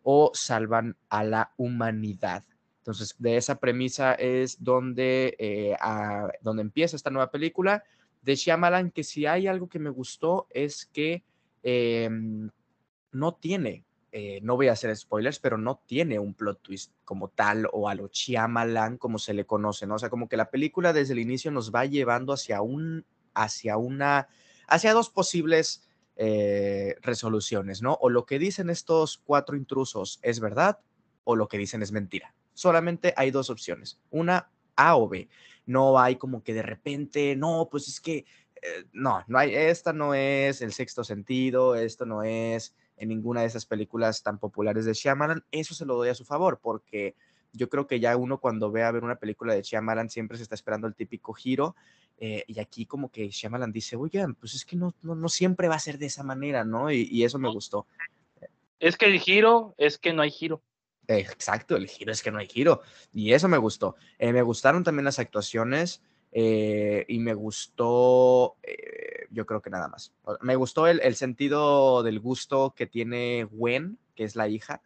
o 0.03 0.31
salvan 0.35 0.97
a 1.09 1.25
la 1.25 1.53
humanidad. 1.57 2.45
Entonces, 2.85 3.15
de 3.19 3.39
esa 3.39 3.59
premisa 3.61 4.13
es 4.13 4.63
donde, 4.63 5.35
eh, 5.39 5.75
donde 6.43 6.61
empieza 6.61 6.97
esta 6.97 7.09
nueva 7.09 7.31
película 7.31 7.83
de 8.21 8.37
Shyamalan, 8.37 8.91
que 8.91 9.05
si 9.05 9.25
hay 9.25 9.47
algo 9.47 9.71
que 9.71 9.79
me 9.79 9.89
gustó 9.89 10.47
es 10.51 10.85
que 10.85 11.25
em, 11.63 12.51
no 13.11 13.37
tiene, 13.37 13.87
eh, 14.13 14.39
no 14.43 14.57
voy 14.57 14.69
a 14.69 14.73
hacer 14.73 14.95
spoilers, 14.95 15.39
pero 15.39 15.57
no 15.57 15.81
tiene 15.87 16.19
un 16.19 16.35
plot 16.35 16.61
twist 16.61 16.93
como 17.07 17.29
tal 17.29 17.71
o 17.73 17.89
a 17.89 17.95
lo 17.95 18.09
Shyamalan 18.09 18.99
como 18.99 19.19
se 19.19 19.33
le 19.33 19.47
conoce, 19.47 19.87
¿no? 19.87 19.95
O 19.95 19.99
sea, 19.99 20.11
como 20.11 20.29
que 20.29 20.37
la 20.37 20.51
película 20.51 20.93
desde 20.93 21.15
el 21.15 21.21
inicio 21.21 21.51
nos 21.51 21.75
va 21.75 21.87
llevando 21.87 22.35
hacia 22.35 22.61
un, 22.61 23.07
hacia 23.33 23.79
una, 23.79 24.29
hacia 24.69 24.93
dos 24.93 25.09
posibles 25.09 25.89
eh, 26.17 26.97
resoluciones, 27.01 27.81
¿no? 27.81 27.95
O 27.95 28.11
lo 28.11 28.27
que 28.27 28.39
dicen 28.39 28.69
estos 28.69 29.23
cuatro 29.25 29.57
intrusos 29.57 30.21
es 30.21 30.39
verdad 30.39 30.81
o 31.25 31.35
lo 31.35 31.49
que 31.49 31.57
dicen 31.57 31.83
es 31.83 31.91
mentira. 31.91 32.35
Solamente 32.55 33.13
hay 33.17 33.31
dos 33.31 33.51
opciones, 33.51 34.01
una 34.11 34.51
A 34.77 34.97
o 34.97 35.09
B. 35.09 35.29
No 35.67 35.99
hay 35.99 36.17
como 36.17 36.43
que 36.43 36.55
de 36.55 36.63
repente, 36.63 37.37
no, 37.37 37.69
pues 37.71 37.89
es 37.89 38.01
que, 38.01 38.25
eh, 38.63 38.85
no, 38.93 39.23
no 39.27 39.39
hay, 39.39 39.55
esta 39.55 39.93
no 39.93 40.15
es 40.15 40.63
el 40.63 40.73
sexto 40.73 41.05
sentido, 41.05 41.75
esto 41.75 42.07
no 42.07 42.23
es 42.23 42.75
en 42.97 43.09
ninguna 43.09 43.43
de 43.43 43.49
esas 43.49 43.67
películas 43.67 44.23
tan 44.23 44.39
populares 44.39 44.85
de 44.85 44.95
Shyamalan. 44.95 45.45
Eso 45.51 45.75
se 45.75 45.85
lo 45.85 45.97
doy 45.97 46.09
a 46.09 46.15
su 46.15 46.25
favor, 46.25 46.61
porque 46.63 47.15
yo 47.53 47.69
creo 47.69 47.87
que 47.87 48.01
ya 48.01 48.17
uno 48.17 48.39
cuando 48.39 48.71
ve 48.71 48.83
a 48.83 48.91
ver 48.91 49.05
una 49.05 49.17
película 49.17 49.55
de 49.55 49.63
Shyamalan 49.63 50.11
siempre 50.11 50.37
se 50.37 50.43
está 50.43 50.55
esperando 50.55 50.87
el 50.87 50.95
típico 50.95 51.33
giro. 51.33 51.75
Eh, 52.19 52.45
y 52.47 52.61
aquí 52.61 52.87
como 52.87 53.11
que 53.11 53.29
Shyamalan 53.29 53.73
dice, 53.73 53.97
oigan, 53.97 54.35
pues 54.35 54.55
es 54.55 54.65
que 54.65 54.77
no, 54.77 54.95
no, 55.03 55.29
siempre 55.29 55.69
va 55.69 55.75
a 55.75 55.81
ser 55.81 55.99
de 55.99 56.07
esa 56.07 56.23
manera, 56.23 56.65
¿no? 56.65 56.91
Y, 56.91 57.25
eso 57.25 57.39
me 57.39 57.51
gustó. 57.51 57.87
Es 58.79 58.97
que 58.97 59.07
el 59.07 59.19
giro 59.19 59.75
es 59.79 59.99
que 59.99 60.13
no 60.13 60.23
hay 60.23 60.31
giro. 60.31 60.63
Exacto, 61.09 61.77
el 61.77 61.89
giro 61.89 62.13
es 62.13 62.23
que 62.23 62.31
no 62.31 62.39
hay 62.39 62.47
giro. 62.47 62.83
Y 63.13 63.33
eso 63.33 63.49
me 63.49 63.59
gustó. 63.59 63.97
Eh, 64.19 64.33
me 64.33 64.43
gustaron 64.43 64.85
también 64.85 65.05
las 65.05 65.19
actuaciones 65.19 66.03
eh, 66.33 67.05
y 67.09 67.19
me 67.19 67.35
gustó, 67.35 68.57
yo 69.31 69.47
creo 69.47 69.63
que 69.63 69.71
nada 69.71 69.89
más. 69.89 70.13
Me 70.41 70.57
gustó 70.57 70.87
el, 70.87 71.01
el, 71.01 71.15
sentido 71.15 72.03
del 72.03 72.21
gusto 72.21 72.75
que 72.77 72.87
tiene 72.87 73.45
Gwen, 73.45 73.99
que 74.15 74.25
es 74.25 74.37
la 74.37 74.49
hija, 74.49 74.83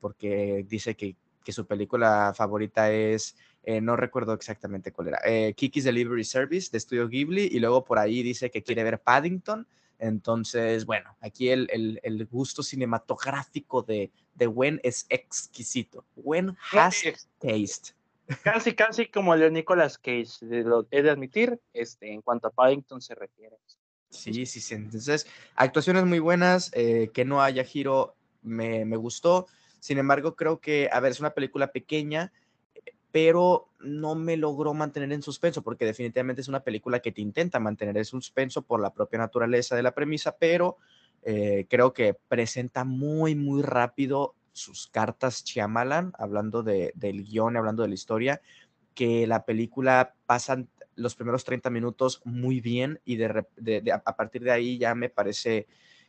porque 0.00 0.64
dice 0.68 0.94
que 0.96 1.16
que 1.44 1.52
su 1.52 1.66
película 1.66 2.32
favorita 2.34 2.90
es, 2.92 3.36
eh, 3.62 3.80
no 3.80 3.96
recuerdo 3.96 4.32
exactamente 4.32 4.92
cuál 4.92 5.08
era, 5.08 5.20
eh, 5.24 5.54
Kiki's 5.54 5.84
Delivery 5.84 6.24
Service 6.24 6.70
de 6.70 6.80
Studio 6.80 7.08
Ghibli 7.08 7.48
y 7.52 7.58
luego 7.58 7.84
por 7.84 7.98
ahí 7.98 8.22
dice 8.22 8.50
que 8.50 8.62
quiere 8.62 8.84
ver 8.84 9.00
Paddington. 9.00 9.66
Entonces, 9.98 10.86
bueno, 10.86 11.14
aquí 11.20 11.50
el, 11.50 11.68
el, 12.02 12.26
gusto 12.26 12.62
cinematográfico 12.62 13.82
de, 13.82 14.10
de 14.40 14.46
Wen 14.46 14.80
es 14.82 15.06
exquisito. 15.10 16.04
Wen 16.16 16.56
has 16.72 17.02
taste. 17.38 17.94
Casi, 18.42 18.74
casi 18.74 19.06
como 19.06 19.34
el 19.34 19.40
de 19.40 19.50
Nicolas 19.50 19.98
Cage, 19.98 20.38
lo 20.40 20.86
he 20.90 21.02
de 21.02 21.10
admitir, 21.10 21.60
este, 21.72 22.12
en 22.12 22.22
cuanto 22.22 22.48
a 22.48 22.50
Paddington 22.50 23.02
se 23.02 23.14
refiere. 23.14 23.56
Sí, 24.08 24.46
sí, 24.46 24.60
sí. 24.60 24.74
Entonces, 24.74 25.26
actuaciones 25.56 26.04
muy 26.06 26.20
buenas, 26.20 26.70
eh, 26.74 27.10
que 27.12 27.24
no 27.24 27.42
haya 27.42 27.64
giro, 27.64 28.14
me, 28.42 28.84
me 28.84 28.96
gustó. 28.96 29.46
Sin 29.78 29.98
embargo, 29.98 30.36
creo 30.36 30.58
que, 30.58 30.88
a 30.92 31.00
ver, 31.00 31.12
es 31.12 31.20
una 31.20 31.30
película 31.30 31.70
pequeña, 31.70 32.32
pero 33.12 33.68
no 33.80 34.14
me 34.14 34.36
logró 34.36 34.72
mantener 34.74 35.12
en 35.12 35.22
suspenso, 35.22 35.62
porque 35.62 35.84
definitivamente 35.84 36.40
es 36.40 36.48
una 36.48 36.60
película 36.60 37.00
que 37.00 37.12
te 37.12 37.20
intenta 37.20 37.60
mantener 37.60 37.96
en 37.98 38.04
suspenso 38.04 38.62
por 38.62 38.80
la 38.80 38.94
propia 38.94 39.18
naturaleza 39.18 39.76
de 39.76 39.82
la 39.82 39.92
premisa, 39.92 40.36
pero 40.38 40.78
eh, 41.22 41.66
creo 41.68 41.92
que 41.92 42.14
presenta 42.28 42.84
muy, 42.84 43.34
muy 43.34 43.62
rápido 43.62 44.34
sus 44.52 44.86
cartas 44.88 45.44
Chiamalan, 45.44 46.12
hablando 46.18 46.62
de, 46.62 46.92
del 46.94 47.24
guion, 47.24 47.56
hablando 47.56 47.82
de 47.82 47.88
la 47.88 47.94
historia, 47.94 48.40
que 48.94 49.26
la 49.26 49.44
película 49.44 50.14
pasan 50.26 50.68
los 50.96 51.14
primeros 51.14 51.44
30 51.44 51.70
minutos 51.70 52.20
muy 52.24 52.60
bien 52.60 53.00
y 53.04 53.16
de, 53.16 53.92
a 53.92 54.16
partir 54.16 54.42
de 54.42 54.50
ahí 54.50 54.78
ya 54.78 54.94
me 54.94 55.08
parece 55.08 55.66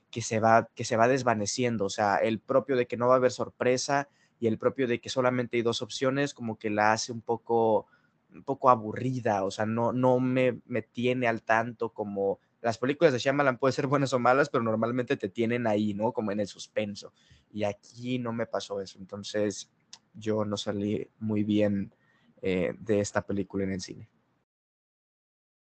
que 0.10 0.22
se 0.22 0.40
va, 0.40 0.68
que 0.76 0.84
se 0.84 0.98
va 0.98 1.08
desvaneciendo, 1.08 1.86
o 1.86 1.90
sea, 1.90 2.18
el 2.18 2.40
propio 2.40 2.76
de 2.76 2.88
que 2.88 2.98
no 2.98 3.08
va 3.08 3.14
a 3.14 3.18
haber 3.18 3.32
sorpresa 3.32 4.10
y 4.40 4.48
el 4.48 4.58
propio 4.58 4.88
de 4.88 5.00
que 5.00 5.10
solamente 5.10 5.56
hay 5.56 5.64
dos 5.64 5.82
opciones, 5.82 6.34
como 6.34 6.58
que 6.58 6.70
la 6.70 6.92
hace 6.92 7.12
un 7.12 7.22
poco, 7.22 7.88
un 8.34 8.44
poco 8.44 8.70
aburrida, 8.70 9.46
o 9.46 9.52
sea, 9.52 9.66
no, 9.66 9.94
no 9.94 10.20
me, 10.20 10.60
me 10.66 10.82
tiene 10.82 11.28
al 11.28 11.44
tanto 11.44 11.90
como 11.90 12.40
las 12.62 12.78
películas 12.78 13.14
de 13.14 13.20
Shyamalan 13.20 13.58
pueden 13.58 13.74
ser 13.74 13.88
buenas 13.88 14.14
o 14.14 14.20
malas, 14.20 14.50
pero 14.50 14.64
normalmente 14.64 15.18
te 15.18 15.30
tienen 15.30 15.68
ahí, 15.68 15.94
¿no? 15.94 16.14
Como 16.14 16.32
en 16.32 16.40
el 16.40 16.48
suspenso. 16.48 17.14
Y 17.52 17.64
aquí 17.64 18.20
no 18.20 18.34
me 18.34 18.46
pasó 18.46 18.82
eso, 18.82 19.00
entonces 19.00 19.70
yo 20.14 20.46
no 20.46 20.58
salí 20.58 21.10
muy 21.20 21.44
bien 21.44 21.94
eh, 22.42 22.74
de 22.80 23.00
esta 23.00 23.22
película 23.26 23.64
en 23.64 23.74
el 23.74 23.82
cine. 23.82 24.10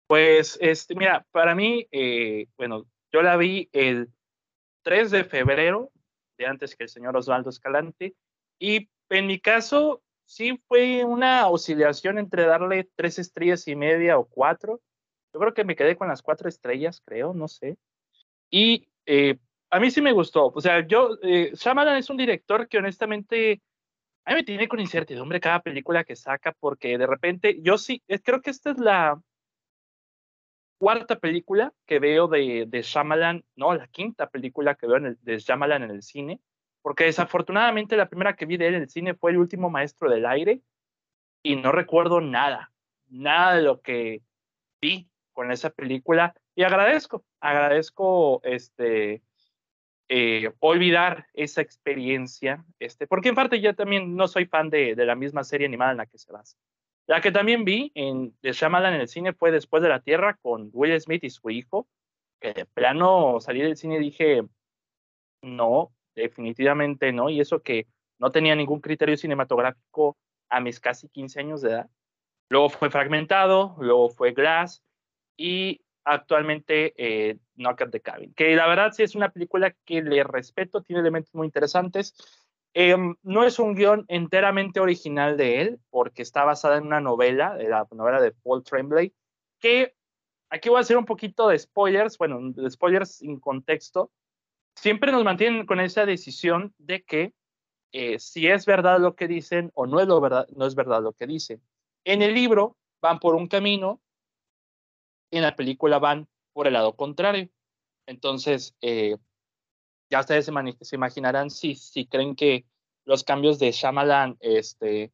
Pues, 0.08 0.58
este, 0.62 0.96
mira, 0.96 1.26
para 1.32 1.56
mí, 1.56 1.88
eh, 1.92 2.48
bueno, 2.58 2.86
yo 3.12 3.22
la 3.22 3.38
vi 3.38 3.70
el 3.72 4.10
3 4.84 5.12
de 5.12 5.24
febrero, 5.24 5.92
de 6.38 6.46
antes 6.46 6.76
que 6.76 6.84
el 6.84 6.90
señor 6.90 7.18
Osvaldo 7.18 7.50
Escalante, 7.50 8.16
y 8.60 8.90
en 9.10 9.28
mi 9.28 9.40
caso 9.40 10.04
sí 10.26 10.62
fue 10.68 11.04
una 11.06 11.48
oscilación 11.48 12.18
entre 12.18 12.46
darle 12.46 12.90
tres 12.96 13.20
estrellas 13.20 13.68
y 13.68 13.76
media 13.76 14.18
o 14.18 14.26
cuatro. 14.26 14.82
Yo 15.36 15.40
creo 15.42 15.54
que 15.54 15.66
me 15.66 15.76
quedé 15.76 15.98
con 15.98 16.08
las 16.08 16.22
cuatro 16.22 16.48
estrellas, 16.48 17.02
creo, 17.04 17.34
no 17.34 17.50
sé. 17.50 17.78
Y 18.50 18.88
eh, 19.06 19.38
a 19.70 19.82
mí 19.82 19.92
sí 19.92 20.02
me 20.02 20.14
gustó. 20.14 20.48
O 20.56 20.62
sea, 20.62 20.88
yo, 20.88 21.18
eh, 21.24 21.52
Shyamalan 21.54 21.98
es 21.98 22.10
un 22.10 22.16
director 22.16 22.70
que 22.70 22.78
honestamente 22.78 23.62
a 24.24 24.32
mí 24.32 24.38
me 24.38 24.44
tiene 24.46 24.70
con 24.70 24.80
incertidumbre 24.80 25.42
cada 25.42 25.60
película 25.60 26.06
que 26.06 26.16
saca, 26.16 26.54
porque 26.58 26.98
de 26.98 27.06
repente 27.06 27.60
yo 27.62 27.78
sí, 27.78 28.02
creo 28.24 28.42
que 28.42 28.50
esta 28.50 28.72
es 28.72 28.78
la, 28.78 29.22
cuarta 30.78 31.20
película 31.20 31.74
que 31.86 32.00
veo 32.00 32.30
de, 32.30 32.66
de 32.66 32.82
Shyamalan, 32.82 33.44
no, 33.58 33.74
la 33.76 33.88
quinta 33.88 34.30
película 34.30 34.76
que 34.76 34.88
veo 34.88 35.16
de 35.20 35.38
Shyamalan 35.38 35.84
en 35.84 35.92
el 35.92 36.02
cine, 36.02 36.40
porque 36.82 37.04
desafortunadamente 37.04 37.98
la 37.98 38.08
primera 38.08 38.38
que 38.38 38.46
vi 38.46 38.56
de 38.56 38.68
él 38.68 38.76
en 38.76 38.84
el 38.84 38.90
cine 38.90 39.16
fue 39.16 39.32
El 39.32 39.38
último 39.38 39.70
maestro 39.70 40.10
del 40.10 40.26
aire 40.26 40.62
y 41.44 41.58
no 41.58 41.74
recuerdo 41.74 42.22
nada, 42.22 42.72
nada 43.10 43.56
de 43.56 43.64
lo 43.64 43.82
que 43.82 44.22
vi 44.82 45.10
con 45.36 45.52
esa 45.52 45.70
película 45.70 46.34
y 46.56 46.64
agradezco, 46.64 47.24
agradezco 47.42 48.42
este 48.44 49.22
eh, 50.08 50.52
olvidar 50.60 51.28
esa 51.34 51.62
experiencia, 51.62 52.64
este, 52.80 53.06
porque 53.06 53.30
en 53.30 53.36
parte 53.36 53.60
yo 53.60 53.76
también 53.76 54.16
no 54.16 54.28
soy 54.28 54.46
fan 54.46 54.70
de, 54.70 54.96
de 54.96 55.06
la 55.06 55.16
misma 55.16 55.44
serie 55.44 55.68
animada 55.68 55.92
en 55.92 55.98
la 55.98 56.06
que 56.06 56.18
se 56.18 56.32
basa. 56.32 56.58
La 57.08 57.22
que 57.22 57.32
también 57.32 57.66
vi 57.66 57.92
en, 57.96 58.36
de 58.42 58.54
Shyamalan 58.54 58.96
en 58.96 59.02
el 59.02 59.08
cine 59.08 59.34
fue 59.34 59.52
Después 59.52 59.84
de 59.84 59.90
la 59.90 60.02
Tierra 60.02 60.38
con 60.42 60.70
Will 60.74 61.00
Smith 61.00 61.24
y 61.24 61.30
su 61.30 61.50
hijo, 61.50 61.88
que 62.40 62.54
de 62.54 62.66
plano 62.66 63.40
salí 63.40 63.62
del 63.62 63.78
cine 63.78 63.98
y 63.98 64.00
dije, 64.00 64.44
no, 65.42 65.92
definitivamente 66.16 67.12
no, 67.12 67.30
y 67.30 67.42
eso 67.42 67.62
que 67.62 67.88
no 68.18 68.32
tenía 68.32 68.56
ningún 68.56 68.80
criterio 68.80 69.18
cinematográfico 69.18 70.18
a 70.50 70.62
mis 70.62 70.80
casi 70.80 71.10
15 71.10 71.40
años 71.40 71.62
de 71.62 71.72
edad. 71.72 71.90
Luego 72.50 72.70
fue 72.70 72.90
Fragmentado, 72.90 73.76
luego 73.80 74.10
fue 74.10 74.32
Glass 74.32 74.84
y 75.38 75.82
actualmente 76.04 76.94
eh, 76.98 77.38
Knock 77.56 77.82
at 77.82 77.90
the 77.90 78.02
Cabin, 78.02 78.34
que 78.34 78.56
la 78.56 78.68
verdad 78.68 78.92
sí 78.94 79.04
es 79.04 79.16
una 79.16 79.30
película 79.30 79.76
que 79.86 80.02
le 80.02 80.24
respeto, 80.24 80.84
tiene 80.84 81.02
elementos 81.02 81.34
muy 81.34 81.48
interesantes, 81.48 82.14
Em, 82.78 83.16
no 83.24 83.46
es 83.46 83.58
un 83.58 83.74
guion 83.74 84.04
enteramente 84.10 84.82
original 84.82 85.38
de 85.38 85.62
él, 85.62 85.80
porque 85.90 86.22
está 86.22 86.44
basada 86.44 86.78
en 86.78 86.86
una 86.86 87.00
novela, 87.00 87.56
de 87.56 87.70
la 87.70 87.88
novela 87.92 88.20
de 88.20 88.34
Paul 88.34 88.66
Tremblay, 88.66 89.14
que 89.60 89.96
aquí 90.50 90.68
voy 90.68 90.80
a 90.80 90.82
hacer 90.82 90.98
un 90.98 91.06
poquito 91.06 91.48
de 91.48 91.58
spoilers, 91.58 92.18
bueno, 92.18 92.38
de 92.52 92.70
spoilers 92.70 93.16
sin 93.16 93.40
contexto. 93.40 94.12
Siempre 94.76 95.14
nos 95.14 95.24
mantienen 95.24 95.66
con 95.66 95.80
esa 95.80 96.06
decisión 96.06 96.74
de 96.78 97.04
que 97.04 97.34
eh, 97.94 98.20
si 98.20 98.48
es 98.48 98.66
verdad 98.66 99.00
lo 99.00 99.16
que 99.16 99.30
dicen 99.30 99.72
o 99.74 99.86
no 99.88 100.02
es, 100.02 100.08
verdad, 100.08 100.46
no 100.54 100.66
es 100.66 100.76
verdad 100.76 101.02
lo 101.02 101.14
que 101.14 101.28
dicen. 101.28 101.62
En 102.04 102.22
el 102.22 102.34
libro 102.34 102.76
van 103.02 103.20
por 103.20 103.36
un 103.36 103.48
camino, 103.48 104.02
en 105.38 105.44
la 105.44 105.56
película 105.56 106.00
van 106.00 106.28
por 106.54 106.68
el 106.68 106.74
lado 106.74 106.96
contrario. 106.96 107.50
Entonces, 108.06 108.76
eh, 108.82 109.18
ya 110.10 110.20
ustedes 110.20 110.46
se, 110.46 110.96
imaginarán 110.96 111.50
si, 111.50 111.76
si 111.76 112.06
creen 112.06 112.36
que 112.36 112.66
los 113.06 113.24
cambios 113.24 113.60
de 113.60 113.72
Shyamalan 113.72 114.38
este, 114.40 115.12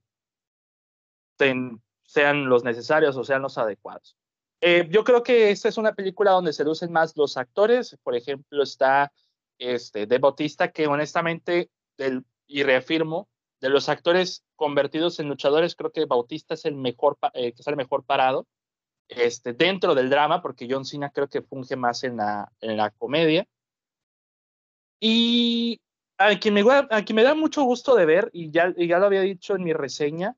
sean 2.03 2.49
los 2.49 2.63
necesarios 2.63 3.15
o 3.17 3.23
sean 3.23 3.41
los 3.41 3.57
adecuados. 3.57 4.15
Eh, 4.61 4.87
yo 4.91 5.03
creo 5.03 5.23
que 5.23 5.49
esta 5.49 5.69
es 5.69 5.77
una 5.77 5.93
película 5.93 6.31
donde 6.31 6.53
se 6.53 6.63
lucen 6.63 6.91
más 6.91 7.17
los 7.17 7.35
actores. 7.35 7.97
Por 8.03 8.15
ejemplo, 8.15 8.61
está 8.61 9.11
este, 9.57 10.05
de 10.05 10.17
Bautista, 10.19 10.71
que 10.71 10.87
honestamente, 10.87 11.69
y 12.47 12.63
reafirmo, 12.63 13.27
de 13.59 13.69
los 13.69 13.89
actores 13.89 14.43
convertidos 14.55 15.19
en 15.19 15.29
luchadores, 15.29 15.75
creo 15.75 15.91
que 15.91 16.05
Bautista 16.05 16.55
es 16.55 16.65
el 16.65 16.75
mejor, 16.75 17.17
eh, 17.33 17.53
que 17.53 17.61
es 17.61 17.67
el 17.67 17.75
mejor 17.75 18.03
parado. 18.03 18.47
Este, 19.11 19.53
dentro 19.53 19.93
del 19.93 20.09
drama, 20.09 20.41
porque 20.41 20.67
John 20.69 20.85
Cena 20.85 21.09
creo 21.09 21.27
que 21.27 21.41
funge 21.41 21.75
más 21.75 22.03
en 22.03 22.17
la, 22.17 22.51
en 22.61 22.77
la 22.77 22.89
comedia. 22.91 23.45
Y 24.99 25.81
a 26.17 26.39
quien, 26.39 26.53
me, 26.53 26.63
a 26.69 27.03
quien 27.03 27.15
me 27.15 27.23
da 27.23 27.35
mucho 27.35 27.63
gusto 27.63 27.95
de 27.95 28.05
ver, 28.05 28.29
y 28.33 28.51
ya, 28.51 28.73
ya 28.77 28.99
lo 28.99 29.07
había 29.07 29.21
dicho 29.21 29.55
en 29.55 29.63
mi 29.63 29.73
reseña, 29.73 30.35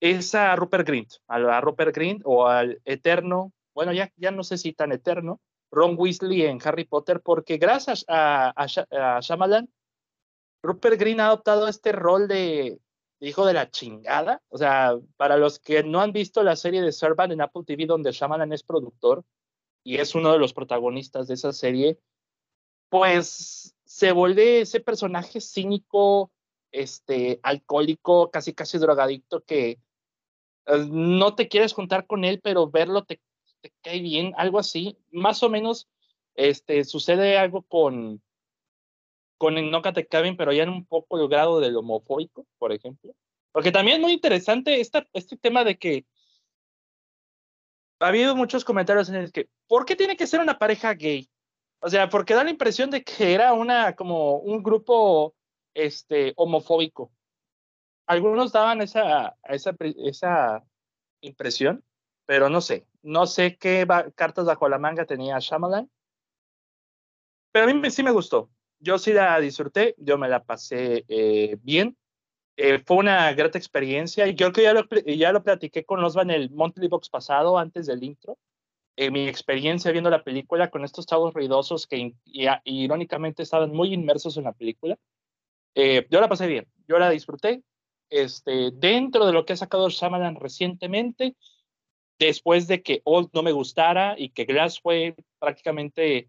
es 0.00 0.34
a 0.34 0.56
Rupert 0.56 0.86
Grint, 0.86 1.12
a, 1.28 1.60
Rupert 1.60 1.94
Grint 1.94 2.22
o 2.24 2.46
al 2.46 2.80
eterno, 2.84 3.52
bueno, 3.74 3.92
ya, 3.92 4.10
ya 4.16 4.30
no 4.30 4.44
sé 4.44 4.56
si 4.56 4.72
tan 4.72 4.92
eterno, 4.92 5.40
Ron 5.70 5.94
Weasley 5.98 6.42
en 6.42 6.58
Harry 6.64 6.84
Potter, 6.84 7.20
porque 7.20 7.58
gracias 7.58 8.04
a, 8.08 8.52
a, 8.56 9.20
Shyamalan, 9.20 9.68
Rupert 10.62 10.98
Grint 10.98 11.20
ha 11.20 11.26
adoptado 11.26 11.68
este 11.68 11.92
rol 11.92 12.28
de, 12.28 12.78
hijo 13.20 13.46
de 13.46 13.52
la 13.52 13.70
chingada. 13.70 14.42
O 14.48 14.58
sea, 14.58 14.98
para 15.16 15.36
los 15.36 15.58
que 15.58 15.82
no 15.82 16.00
han 16.00 16.12
visto 16.12 16.42
la 16.42 16.56
serie 16.56 16.82
de 16.82 16.92
Servant 16.92 17.32
en 17.32 17.40
Apple 17.40 17.62
TV, 17.66 17.86
donde 17.86 18.12
Shyamalan 18.12 18.52
es 18.52 18.62
productor 18.62 19.24
y 19.84 19.98
es 19.98 20.14
uno 20.14 20.32
de 20.32 20.38
los 20.38 20.52
protagonistas 20.52 21.28
de 21.28 21.34
esa 21.34 21.52
serie, 21.52 21.98
pues 22.88 23.74
se 23.84 24.12
vuelve 24.12 24.62
ese 24.62 24.80
personaje 24.80 25.40
cínico, 25.40 26.30
este, 26.72 27.40
alcohólico, 27.42 28.30
casi 28.30 28.54
casi 28.54 28.78
drogadicto, 28.78 29.42
que 29.44 29.78
eh, 30.66 30.86
no 30.90 31.34
te 31.34 31.48
quieres 31.48 31.72
juntar 31.72 32.06
con 32.06 32.24
él, 32.24 32.40
pero 32.42 32.70
verlo 32.70 33.04
te, 33.04 33.20
te, 33.60 33.72
cae 33.82 34.00
bien, 34.00 34.32
algo 34.36 34.58
así. 34.58 34.98
Más 35.10 35.42
o 35.42 35.50
menos 35.50 35.88
este, 36.34 36.84
sucede 36.84 37.38
algo 37.38 37.62
con, 37.62 38.22
con 39.40 39.56
el 39.56 39.70
No 39.70 39.80
Te 39.80 40.06
Cabin, 40.06 40.36
pero 40.36 40.52
ya 40.52 40.64
en 40.64 40.68
un 40.68 40.84
poco 40.84 41.18
el 41.18 41.26
grado 41.26 41.60
del 41.60 41.74
homofóbico, 41.74 42.46
por 42.58 42.72
ejemplo. 42.72 43.14
Porque 43.52 43.72
también 43.72 43.96
es 43.96 44.02
muy 44.02 44.12
interesante 44.12 44.82
esta, 44.82 45.08
este 45.14 45.38
tema 45.38 45.64
de 45.64 45.78
que 45.78 46.04
ha 48.00 48.08
habido 48.08 48.36
muchos 48.36 48.66
comentarios 48.66 49.08
en 49.08 49.14
el 49.14 49.32
que, 49.32 49.48
¿por 49.66 49.86
qué 49.86 49.96
tiene 49.96 50.14
que 50.14 50.26
ser 50.26 50.40
una 50.40 50.58
pareja 50.58 50.92
gay? 50.92 51.30
O 51.80 51.88
sea, 51.88 52.10
porque 52.10 52.34
da 52.34 52.44
la 52.44 52.50
impresión 52.50 52.90
de 52.90 53.02
que 53.02 53.32
era 53.32 53.54
una, 53.54 53.96
como 53.96 54.36
un 54.40 54.62
grupo 54.62 55.34
este, 55.72 56.34
homofóbico. 56.36 57.10
Algunos 58.06 58.52
daban 58.52 58.82
esa, 58.82 59.38
esa, 59.44 59.74
esa 60.04 60.62
impresión, 61.22 61.82
pero 62.26 62.50
no 62.50 62.60
sé. 62.60 62.86
No 63.00 63.26
sé 63.26 63.56
qué 63.56 63.86
cartas 64.14 64.44
bajo 64.44 64.68
la 64.68 64.76
manga 64.76 65.06
tenía 65.06 65.38
Shyamalan. 65.38 65.90
Pero 67.52 67.70
a 67.70 67.72
mí 67.72 67.90
sí 67.90 68.02
me 68.02 68.10
gustó 68.10 68.50
yo 68.80 68.98
sí 68.98 69.12
la 69.12 69.38
disfruté, 69.40 69.94
yo 69.98 70.18
me 70.18 70.28
la 70.28 70.42
pasé 70.44 71.04
eh, 71.08 71.56
bien. 71.62 71.96
Eh, 72.56 72.82
fue 72.84 72.98
una 72.98 73.32
grata 73.32 73.58
experiencia 73.58 74.26
y 74.26 74.34
creo 74.34 74.52
que 74.52 74.62
ya 74.62 74.74
lo, 74.74 74.86
ya 75.06 75.32
lo 75.32 75.42
platiqué 75.42 75.84
con 75.84 76.02
Osva 76.04 76.22
en 76.22 76.30
el 76.30 76.50
Monthly 76.50 76.88
Box 76.88 77.08
pasado, 77.08 77.58
antes 77.58 77.86
del 77.86 78.02
intro. 78.02 78.38
Eh, 78.96 79.10
mi 79.10 79.28
experiencia 79.28 79.92
viendo 79.92 80.10
la 80.10 80.24
película 80.24 80.70
con 80.70 80.84
estos 80.84 81.06
chavos 81.06 81.32
ruidosos 81.32 81.86
que 81.86 82.14
irónicamente 82.64 83.42
estaban 83.42 83.70
muy 83.70 83.94
inmersos 83.94 84.36
en 84.36 84.44
la 84.44 84.52
película. 84.52 84.98
yo 85.74 86.20
la 86.20 86.28
pasé 86.28 86.46
bien, 86.46 86.66
yo 86.86 86.98
la 86.98 87.10
disfruté. 87.10 87.62
Este, 88.10 88.72
dentro 88.72 89.24
de 89.24 89.32
lo 89.32 89.46
que 89.46 89.52
ha 89.52 89.56
sacado 89.56 89.88
Shyamalan 89.88 90.34
recientemente, 90.34 91.36
después 92.18 92.66
de 92.66 92.82
que 92.82 93.00
Old 93.04 93.30
no 93.32 93.42
me 93.42 93.52
gustara 93.52 94.16
y 94.18 94.30
que 94.30 94.44
Glass 94.44 94.80
fue 94.80 95.14
prácticamente 95.38 96.28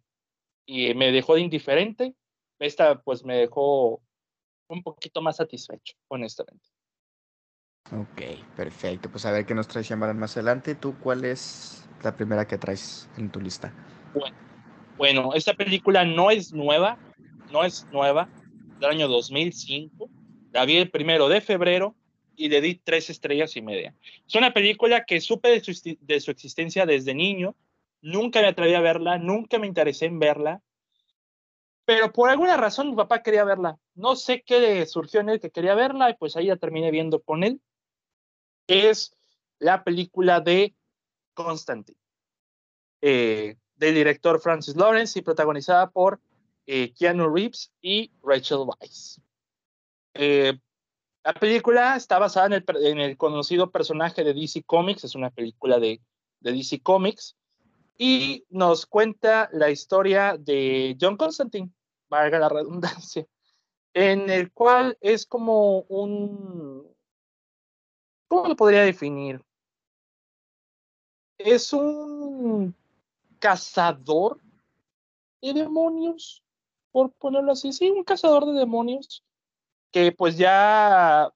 y 0.65 0.93
me 0.93 1.11
dejó 1.11 1.35
de 1.35 1.41
indiferente, 1.41 2.15
esta 2.61 3.01
pues 3.01 3.23
me 3.23 3.37
dejó 3.37 4.01
un 4.67 4.83
poquito 4.83 5.21
más 5.21 5.37
satisfecho, 5.37 5.95
honestamente. 6.07 6.69
Ok, 7.91 8.21
perfecto. 8.55 9.09
Pues 9.09 9.25
a 9.25 9.31
ver 9.31 9.45
qué 9.45 9.53
nos 9.53 9.67
traes 9.67 9.87
Shyamalan 9.87 10.17
más 10.17 10.37
adelante. 10.37 10.75
¿Tú 10.75 10.95
cuál 10.99 11.25
es 11.25 11.89
la 12.03 12.15
primera 12.15 12.47
que 12.47 12.57
traes 12.57 13.09
en 13.17 13.29
tu 13.29 13.41
lista? 13.41 13.73
Bueno, 14.13 14.37
bueno, 14.97 15.33
esta 15.33 15.53
película 15.53 16.05
no 16.05 16.31
es 16.31 16.53
nueva, 16.53 16.97
no 17.51 17.65
es 17.65 17.85
nueva, 17.91 18.29
del 18.79 18.89
año 18.91 19.07
2005. 19.09 20.09
La 20.53 20.65
vi 20.65 20.77
el 20.77 20.89
primero 20.89 21.27
de 21.27 21.41
febrero 21.41 21.95
y 22.37 22.47
le 22.47 22.61
di 22.61 22.75
tres 22.75 23.09
estrellas 23.09 23.57
y 23.57 23.61
media. 23.61 23.93
Es 24.25 24.35
una 24.35 24.53
película 24.53 25.03
que 25.05 25.19
supe 25.19 25.49
de 25.49 25.59
su, 25.59 25.97
de 25.99 26.19
su 26.21 26.31
existencia 26.31 26.85
desde 26.85 27.13
niño. 27.13 27.55
Nunca 28.01 28.41
me 28.41 28.47
atreví 28.47 28.73
a 28.73 28.81
verla, 28.81 29.17
nunca 29.17 29.59
me 29.59 29.67
interesé 29.67 30.05
en 30.05 30.19
verla 30.19 30.61
pero 31.91 32.13
por 32.13 32.29
alguna 32.29 32.55
razón 32.55 32.91
mi 32.91 32.95
papá 32.95 33.21
quería 33.21 33.43
verla. 33.43 33.77
No 33.95 34.15
sé 34.15 34.43
qué 34.45 34.85
surgió 34.85 35.19
en 35.19 35.27
él 35.27 35.41
que 35.41 35.51
quería 35.51 35.75
verla 35.75 36.09
y 36.09 36.13
pues 36.13 36.37
ahí 36.37 36.45
la 36.45 36.55
terminé 36.55 36.89
viendo 36.89 37.21
con 37.21 37.43
él. 37.43 37.59
Es 38.65 39.13
la 39.59 39.83
película 39.83 40.39
de 40.39 40.73
Constantine, 41.33 41.97
eh, 43.01 43.57
del 43.75 43.93
director 43.93 44.39
Francis 44.39 44.77
Lawrence 44.77 45.19
y 45.19 45.21
protagonizada 45.21 45.89
por 45.89 46.21
eh, 46.65 46.93
Keanu 46.93 47.27
Reeves 47.27 47.73
y 47.81 48.09
Rachel 48.23 48.59
Weisz. 48.59 49.19
Eh, 50.13 50.57
la 51.25 51.33
película 51.33 51.97
está 51.97 52.19
basada 52.19 52.45
en 52.45 52.53
el, 52.53 52.85
en 52.85 52.99
el, 53.01 53.17
conocido 53.17 53.69
personaje 53.69 54.23
de 54.23 54.33
DC 54.33 54.63
Comics, 54.63 55.03
es 55.03 55.15
una 55.15 55.29
película 55.29 55.77
de, 55.77 55.99
de 56.39 56.51
DC 56.53 56.79
Comics, 56.79 57.35
y 57.97 58.45
nos 58.49 58.85
cuenta 58.85 59.49
la 59.51 59.69
historia 59.69 60.37
de 60.39 60.95
John 60.97 61.17
Constantine, 61.17 61.69
valga 62.11 62.37
la 62.37 62.49
redundancia, 62.49 63.25
en 63.93 64.29
el 64.29 64.51
cual 64.51 64.97
es 65.01 65.25
como 65.25 65.79
un, 65.83 66.87
¿cómo 68.27 68.49
lo 68.49 68.55
podría 68.55 68.81
definir? 68.81 69.43
Es 71.37 71.73
un 71.73 72.75
cazador 73.39 74.39
de 75.41 75.53
demonios, 75.53 76.43
por 76.91 77.11
ponerlo 77.13 77.53
así, 77.53 77.71
sí, 77.73 77.89
un 77.89 78.03
cazador 78.03 78.45
de 78.45 78.59
demonios 78.59 79.23
que 79.91 80.11
pues 80.11 80.37
ya 80.37 81.33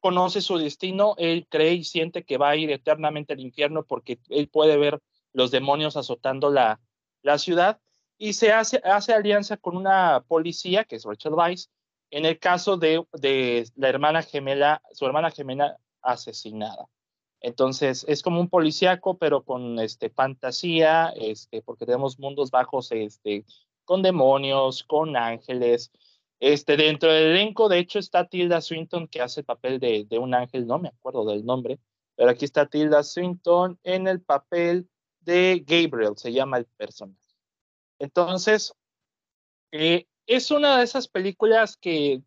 conoce 0.00 0.40
su 0.40 0.58
destino, 0.58 1.14
él 1.16 1.46
cree 1.48 1.74
y 1.74 1.84
siente 1.84 2.24
que 2.24 2.38
va 2.38 2.50
a 2.50 2.56
ir 2.56 2.70
eternamente 2.70 3.32
al 3.32 3.40
infierno 3.40 3.84
porque 3.84 4.18
él 4.28 4.48
puede 4.48 4.76
ver 4.76 5.00
los 5.32 5.50
demonios 5.50 5.96
azotando 5.96 6.50
la, 6.50 6.80
la 7.22 7.38
ciudad 7.38 7.80
y 8.18 8.32
se 8.32 8.52
hace, 8.52 8.80
hace 8.84 9.12
alianza 9.12 9.56
con 9.56 9.76
una 9.76 10.24
policía, 10.26 10.84
que 10.84 10.96
es 10.96 11.04
Rachel 11.04 11.34
Weisz, 11.34 11.68
en 12.10 12.24
el 12.24 12.38
caso 12.38 12.76
de, 12.76 13.04
de 13.12 13.68
la 13.74 13.88
hermana 13.88 14.22
gemela, 14.22 14.82
su 14.92 15.06
hermana 15.06 15.30
gemela 15.30 15.76
asesinada. 16.02 16.88
Entonces 17.40 18.04
es 18.08 18.22
como 18.22 18.40
un 18.40 18.48
policíaco, 18.48 19.18
pero 19.18 19.44
con 19.44 19.78
este, 19.78 20.10
fantasía, 20.10 21.12
este, 21.16 21.62
porque 21.62 21.86
tenemos 21.86 22.18
mundos 22.18 22.50
bajos 22.50 22.90
este, 22.92 23.44
con 23.84 24.02
demonios, 24.02 24.84
con 24.84 25.16
ángeles. 25.16 25.92
Este, 26.40 26.76
dentro 26.76 27.12
del 27.12 27.32
elenco, 27.32 27.68
de 27.68 27.78
hecho, 27.78 27.98
está 27.98 28.26
Tilda 28.26 28.60
Swinton, 28.60 29.08
que 29.08 29.22
hace 29.22 29.40
el 29.40 29.46
papel 29.46 29.78
de, 29.80 30.04
de 30.04 30.18
un 30.18 30.34
ángel, 30.34 30.66
no 30.66 30.78
me 30.78 30.88
acuerdo 30.88 31.24
del 31.24 31.44
nombre, 31.44 31.78
pero 32.14 32.30
aquí 32.30 32.44
está 32.44 32.66
Tilda 32.66 33.02
Swinton 33.02 33.78
en 33.84 34.06
el 34.06 34.20
papel 34.20 34.88
de 35.20 35.64
Gabriel, 35.66 36.16
se 36.16 36.32
llama 36.32 36.58
el 36.58 36.66
personaje. 36.76 37.25
Entonces, 37.98 38.74
eh, 39.72 40.06
es 40.26 40.50
una 40.50 40.78
de 40.78 40.84
esas 40.84 41.08
películas 41.08 41.76
que 41.76 42.22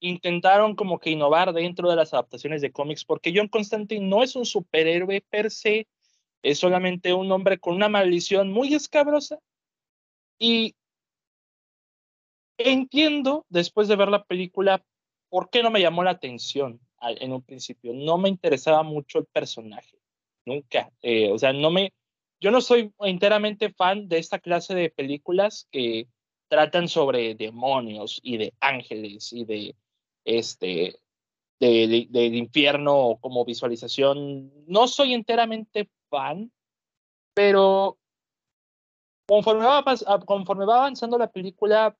intentaron 0.00 0.76
como 0.76 0.98
que 0.98 1.10
innovar 1.10 1.52
dentro 1.52 1.88
de 1.88 1.96
las 1.96 2.12
adaptaciones 2.12 2.60
de 2.60 2.72
cómics, 2.72 3.04
porque 3.04 3.32
John 3.34 3.48
Constantine 3.48 4.06
no 4.06 4.22
es 4.22 4.36
un 4.36 4.44
superhéroe 4.44 5.22
per 5.30 5.50
se, 5.50 5.86
es 6.42 6.58
solamente 6.58 7.14
un 7.14 7.30
hombre 7.32 7.58
con 7.58 7.74
una 7.74 7.88
maldición 7.88 8.50
muy 8.50 8.74
escabrosa. 8.74 9.38
Y 10.38 10.74
entiendo, 12.58 13.46
después 13.48 13.88
de 13.88 13.96
ver 13.96 14.08
la 14.08 14.24
película, 14.24 14.84
por 15.30 15.48
qué 15.48 15.62
no 15.62 15.70
me 15.70 15.80
llamó 15.80 16.04
la 16.04 16.10
atención 16.10 16.80
en 17.00 17.32
un 17.32 17.42
principio. 17.42 17.92
No 17.92 18.18
me 18.18 18.28
interesaba 18.28 18.82
mucho 18.82 19.18
el 19.18 19.26
personaje, 19.26 19.98
nunca. 20.44 20.90
Eh, 21.02 21.30
o 21.32 21.38
sea, 21.38 21.52
no 21.52 21.70
me, 21.70 21.92
yo 22.40 22.50
no 22.50 22.60
soy 22.60 22.92
enteramente 23.00 23.72
fan 23.72 24.08
de 24.08 24.18
esta 24.18 24.38
clase 24.38 24.74
de 24.74 24.90
películas 24.90 25.68
que 25.70 26.08
tratan 26.48 26.88
sobre 26.88 27.34
demonios 27.34 28.20
y 28.22 28.36
de 28.36 28.54
ángeles 28.60 29.32
y 29.32 29.44
de 29.44 29.76
este 30.24 30.98
de, 31.60 32.06
del 32.10 32.34
infierno 32.34 33.18
como 33.20 33.44
visualización. 33.44 34.52
No 34.66 34.86
soy 34.88 35.14
enteramente 35.14 35.88
fan, 36.10 36.52
pero 37.34 37.98
conforme 39.26 39.64
va, 39.64 39.84
conforme 40.26 40.66
va 40.66 40.76
avanzando 40.76 41.18
la 41.18 41.30
película, 41.30 41.96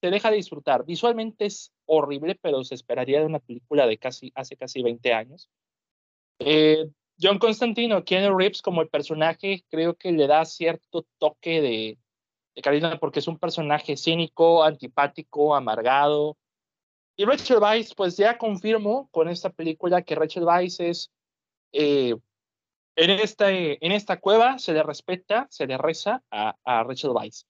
te 0.00 0.10
deja 0.10 0.30
de 0.30 0.36
disfrutar. 0.36 0.84
Visualmente 0.84 1.46
es 1.46 1.72
horrible, 1.86 2.38
pero 2.40 2.64
se 2.64 2.74
esperaría 2.74 3.20
de 3.20 3.26
una 3.26 3.38
película 3.38 3.86
de 3.86 3.98
casi 3.98 4.32
hace 4.34 4.56
casi 4.56 4.82
20 4.82 5.12
años. 5.12 5.50
Eh, 6.38 6.90
John 7.20 7.38
Constantino, 7.38 8.04
Keanu 8.04 8.36
Reeves 8.36 8.62
como 8.62 8.80
el 8.80 8.88
personaje, 8.88 9.64
creo 9.68 9.94
que 9.94 10.12
le 10.12 10.26
da 10.26 10.44
cierto 10.44 11.06
toque 11.18 11.60
de, 11.60 11.98
de 12.54 12.62
carisma 12.62 12.98
porque 12.98 13.18
es 13.18 13.28
un 13.28 13.38
personaje 13.38 13.96
cínico, 13.96 14.64
antipático, 14.64 15.54
amargado. 15.54 16.36
Y 17.16 17.24
Rachel 17.24 17.58
Weisz, 17.58 17.94
pues 17.94 18.16
ya 18.16 18.38
confirmo 18.38 19.08
con 19.10 19.28
esta 19.28 19.50
película 19.50 20.02
que 20.02 20.14
Rachel 20.14 20.44
Weisz 20.44 20.80
es, 20.80 21.10
eh, 21.72 22.16
en, 22.96 23.10
esta, 23.10 23.50
en 23.50 23.92
esta 23.92 24.18
cueva 24.18 24.58
se 24.58 24.72
le 24.72 24.82
respeta, 24.82 25.46
se 25.50 25.66
le 25.66 25.76
reza 25.76 26.22
a, 26.30 26.54
Rachel 26.84 27.10
Weisz. 27.10 27.44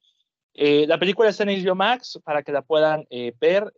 Eh, 0.54 0.86
la 0.88 0.98
película 0.98 1.28
está 1.28 1.44
en 1.44 1.64
HBO 1.64 1.76
Max 1.76 2.18
para 2.24 2.42
que 2.42 2.50
la 2.50 2.62
puedan 2.62 3.06
eh, 3.10 3.32
ver. 3.38 3.72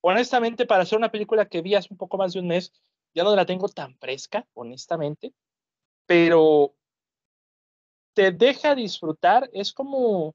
Honestamente, 0.00 0.66
para 0.66 0.82
hacer 0.82 0.98
una 0.98 1.10
película 1.10 1.46
que 1.46 1.62
vi 1.62 1.74
hace 1.74 1.88
un 1.90 1.96
poco 1.96 2.18
más 2.18 2.34
de 2.34 2.40
un 2.40 2.48
mes, 2.48 2.72
ya 3.14 3.24
no 3.24 3.34
la 3.34 3.46
tengo 3.46 3.68
tan 3.68 3.96
fresca, 3.96 4.46
honestamente, 4.54 5.32
pero 6.06 6.74
te 8.14 8.32
deja 8.32 8.74
disfrutar. 8.74 9.48
Es 9.52 9.72
como. 9.72 10.34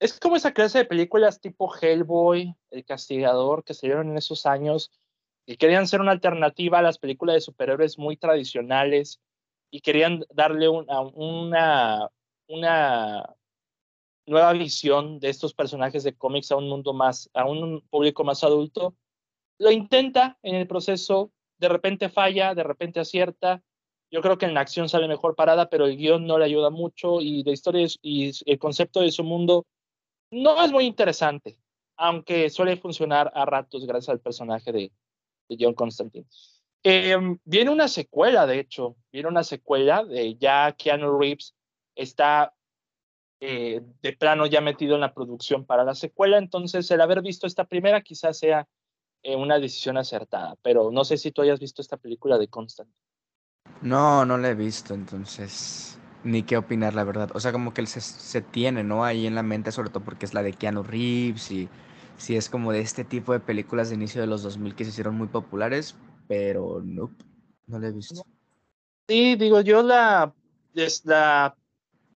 Es 0.00 0.18
como 0.18 0.36
esa 0.36 0.52
clase 0.52 0.78
de 0.78 0.84
películas 0.86 1.40
tipo 1.40 1.70
Hellboy, 1.74 2.56
El 2.70 2.84
Castigador, 2.86 3.62
que 3.64 3.74
se 3.74 3.86
dieron 3.86 4.10
en 4.10 4.16
esos 4.16 4.46
años 4.46 4.90
y 5.46 5.56
querían 5.56 5.86
ser 5.86 6.00
una 6.00 6.12
alternativa 6.12 6.78
a 6.78 6.82
las 6.82 6.98
películas 6.98 7.34
de 7.34 7.40
superhéroes 7.40 7.98
muy 7.98 8.16
tradicionales 8.16 9.20
y 9.70 9.80
querían 9.80 10.24
darle 10.30 10.68
una, 10.68 11.00
una, 11.00 12.08
una 12.48 13.36
nueva 14.26 14.52
visión 14.52 15.18
de 15.18 15.28
estos 15.28 15.54
personajes 15.54 16.02
de 16.04 16.16
cómics 16.16 16.50
a 16.50 16.56
un 16.56 16.68
mundo 16.68 16.92
más, 16.92 17.30
a 17.34 17.44
un 17.44 17.82
público 17.90 18.24
más 18.24 18.42
adulto. 18.44 18.94
Lo 19.60 19.70
intenta 19.70 20.38
en 20.42 20.54
el 20.54 20.66
proceso, 20.66 21.32
de 21.58 21.68
repente 21.68 22.08
falla, 22.08 22.54
de 22.54 22.62
repente 22.62 22.98
acierta. 22.98 23.62
Yo 24.10 24.22
creo 24.22 24.38
que 24.38 24.46
en 24.46 24.54
la 24.54 24.60
acción 24.60 24.88
sale 24.88 25.06
mejor 25.06 25.36
parada, 25.36 25.68
pero 25.68 25.84
el 25.84 25.98
guion 25.98 26.26
no 26.26 26.38
le 26.38 26.46
ayuda 26.46 26.70
mucho 26.70 27.20
y 27.20 27.44
la 27.44 27.52
historia 27.52 27.86
y 28.00 28.32
el 28.50 28.58
concepto 28.58 29.02
de 29.02 29.10
su 29.10 29.22
mundo 29.22 29.66
no 30.30 30.64
es 30.64 30.72
muy 30.72 30.86
interesante, 30.86 31.58
aunque 31.98 32.48
suele 32.48 32.78
funcionar 32.78 33.30
a 33.34 33.44
ratos 33.44 33.86
gracias 33.86 34.08
al 34.08 34.20
personaje 34.20 34.72
de, 34.72 34.92
de 35.50 35.56
John 35.60 35.74
Constantine. 35.74 36.26
Em, 36.82 37.38
viene 37.44 37.70
una 37.70 37.88
secuela, 37.88 38.46
de 38.46 38.60
hecho, 38.60 38.96
viene 39.12 39.28
una 39.28 39.44
secuela 39.44 40.04
de 40.04 40.36
ya 40.36 40.72
Keanu 40.72 41.18
Reeves 41.18 41.54
está 41.94 42.54
eh, 43.40 43.82
de 44.00 44.12
plano 44.14 44.46
ya 44.46 44.62
metido 44.62 44.94
en 44.94 45.02
la 45.02 45.12
producción 45.12 45.66
para 45.66 45.84
la 45.84 45.94
secuela, 45.94 46.38
entonces 46.38 46.90
el 46.90 47.02
haber 47.02 47.20
visto 47.20 47.46
esta 47.46 47.66
primera 47.66 48.00
quizás 48.00 48.38
sea 48.38 48.66
eh, 49.22 49.36
una 49.36 49.58
decisión 49.58 49.96
acertada, 49.96 50.56
pero 50.62 50.90
no 50.90 51.04
sé 51.04 51.16
si 51.16 51.30
tú 51.30 51.42
hayas 51.42 51.60
visto 51.60 51.82
esta 51.82 51.96
película 51.96 52.38
de 52.38 52.48
Constantine. 52.48 52.96
No, 53.82 54.24
no 54.24 54.38
la 54.38 54.50
he 54.50 54.54
visto, 54.54 54.94
entonces 54.94 55.98
ni 56.24 56.42
qué 56.42 56.56
opinar, 56.56 56.94
la 56.94 57.04
verdad. 57.04 57.30
O 57.34 57.40
sea, 57.40 57.52
como 57.52 57.72
que 57.72 57.80
él 57.80 57.86
se, 57.86 58.00
se 58.00 58.42
tiene, 58.42 58.84
¿no? 58.84 59.04
Ahí 59.04 59.26
en 59.26 59.34
la 59.34 59.42
mente, 59.42 59.72
sobre 59.72 59.90
todo 59.90 60.04
porque 60.04 60.26
es 60.26 60.34
la 60.34 60.42
de 60.42 60.52
Keanu 60.52 60.82
Reeves 60.82 61.50
y 61.50 61.68
si 62.16 62.36
es 62.36 62.50
como 62.50 62.72
de 62.72 62.80
este 62.80 63.04
tipo 63.04 63.32
de 63.32 63.40
películas 63.40 63.88
de 63.88 63.94
inicio 63.94 64.20
de 64.20 64.26
los 64.26 64.42
2000 64.42 64.74
que 64.74 64.84
se 64.84 64.90
hicieron 64.90 65.16
muy 65.16 65.28
populares, 65.28 65.96
pero 66.28 66.82
no, 66.84 67.10
no 67.66 67.78
la 67.78 67.88
he 67.88 67.92
visto. 67.92 68.22
Sí, 69.08 69.36
digo, 69.36 69.62
yo 69.62 69.82
la, 69.82 70.34
la 71.04 71.56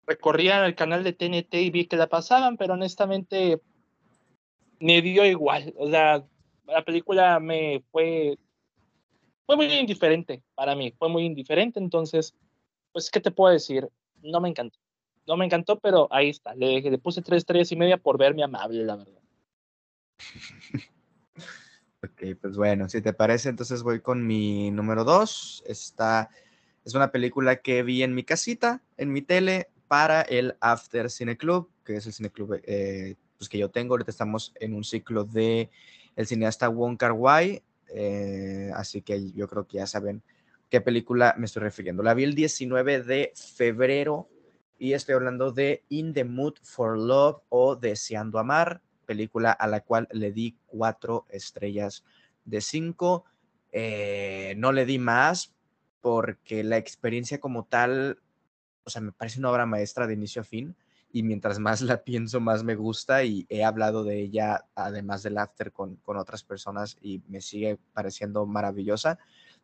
recorría 0.07 0.59
en 0.59 0.65
el 0.65 0.75
canal 0.75 1.03
de 1.03 1.15
TNT 1.15 1.55
y 1.55 1.71
vi 1.71 1.87
que 1.87 1.97
la 1.97 2.09
pasaban, 2.09 2.57
pero 2.57 2.75
honestamente 2.75 3.61
me 4.79 5.01
dio 5.01 5.25
igual. 5.25 5.75
O 5.79 5.89
sea, 5.89 6.25
la 6.67 6.85
película 6.85 7.39
me 7.41 7.83
fue, 7.91 8.39
fue 9.47 9.57
muy 9.57 9.67
indiferente 9.67 10.43
para 10.55 10.75
mí, 10.75 10.93
fue 10.99 11.09
muy 11.09 11.25
indiferente, 11.25 11.79
entonces, 11.79 12.35
pues, 12.93 13.11
¿qué 13.11 13.21
te 13.21 13.31
puedo 13.31 13.53
decir? 13.53 13.89
No 14.23 14.41
me 14.41 14.49
encantó. 14.49 14.79
No 15.27 15.37
me 15.37 15.47
encantó, 15.47 15.79
pero 15.79 16.07
ahí 16.11 16.29
está. 16.29 16.55
Le, 16.55 16.81
le 16.81 16.99
puse 16.99 17.23
tres 17.23 17.39
estrellas 17.39 17.73
y 17.73 17.77
media 17.77 17.97
por 17.97 18.19
verme 18.19 18.43
amable, 18.43 18.85
la 18.85 18.97
verdad. 18.97 19.23
ok, 22.03 22.39
pues 22.41 22.57
bueno, 22.57 22.89
si 22.89 23.01
te 23.01 23.13
parece, 23.13 23.49
entonces 23.49 23.83
voy 23.83 24.01
con 24.01 24.27
mi 24.27 24.71
número 24.71 25.05
dos. 25.05 25.63
Esta 25.67 26.29
es 26.85 26.95
una 26.95 27.11
película 27.11 27.57
que 27.57 27.83
vi 27.83 28.03
en 28.03 28.15
mi 28.15 28.23
casita, 28.23 28.83
en 28.99 29.13
mi 29.13 29.23
tele, 29.23 29.69
para 29.89 30.23
el 30.23 30.57
After 30.61 31.11
Cine 31.11 31.37
Club, 31.37 31.71
que 31.85 31.97
es 31.97 32.07
el 32.07 32.13
cine 32.13 32.31
club 32.31 32.61
eh, 32.65 33.17
pues 33.39 33.49
que 33.49 33.59
yo 33.59 33.71
tengo. 33.71 33.95
Ahorita 33.95 34.11
estamos 34.11 34.53
en 34.61 34.75
un 34.75 34.85
ciclo 34.85 35.25
de 35.25 35.71
el 36.17 36.27
cineasta 36.27 36.69
Wong 36.69 36.97
Kar 36.97 37.13
Wai, 37.13 37.63
eh, 37.89 38.71
así 38.75 39.03
que 39.03 39.33
yo 39.33 39.49
creo 39.49 39.67
que 39.67 39.79
ya 39.79 39.87
saben 39.87 40.23
qué 40.71 40.81
película 40.81 41.35
me 41.39 41.47
estoy 41.47 41.63
refiriendo. 41.63 42.03
La 42.03 42.15
vi 42.15 42.25
el 42.25 42.35
19 42.35 43.03
de 43.03 43.33
febrero 43.35 44.29
y 44.79 44.93
estoy 44.93 45.15
hablando 45.15 45.53
de 45.53 45.85
In 45.89 46.13
the 46.13 46.25
Mood 46.25 46.55
for 46.63 46.99
Love 46.99 47.43
o 47.49 47.77
Deseando 47.77 48.39
Amar 48.39 48.83
película 49.05 49.53
a 49.53 49.67
la 49.67 49.81
cual 49.81 50.09
le 50.11 50.33
di 50.33 50.57
cuatro 50.67 51.27
estrellas 51.29 52.05
de 52.45 52.61
cinco. 52.61 53.25
Eh, 53.71 54.55
no 54.57 54.73
le 54.73 54.87
di 54.87 54.99
más 54.99 55.55
porque 56.01 56.65
la 56.65 56.77
experiencia 56.77 57.39
como 57.39 57.65
tal, 57.65 58.21
o 58.85 58.91
sea, 58.91 59.03
me 59.03 59.13
parece 59.13 59.39
una 59.39 59.51
obra 59.51 59.67
maestra 59.67 60.07
de 60.07 60.15
inicio 60.15 60.43
a 60.43 60.45
fin 60.45 60.75
y 61.15 61.23
mientras 61.23 61.61
más 61.61 61.81
la 61.81 62.03
pienso, 62.03 62.41
más 62.41 62.65
me 62.65 62.75
gusta 62.75 63.23
y 63.23 63.47
he 63.49 63.63
hablado 63.63 64.03
de 64.03 64.19
ella, 64.19 64.65
además 64.75 65.23
del 65.23 65.39
after, 65.39 65.71
con, 65.71 65.95
con 65.95 66.17
otras 66.17 66.43
personas 66.43 66.99
y 67.01 67.23
me 67.29 67.41
sigue 67.41 67.79
pareciendo 67.93 68.47
maravillosa. 68.47 69.21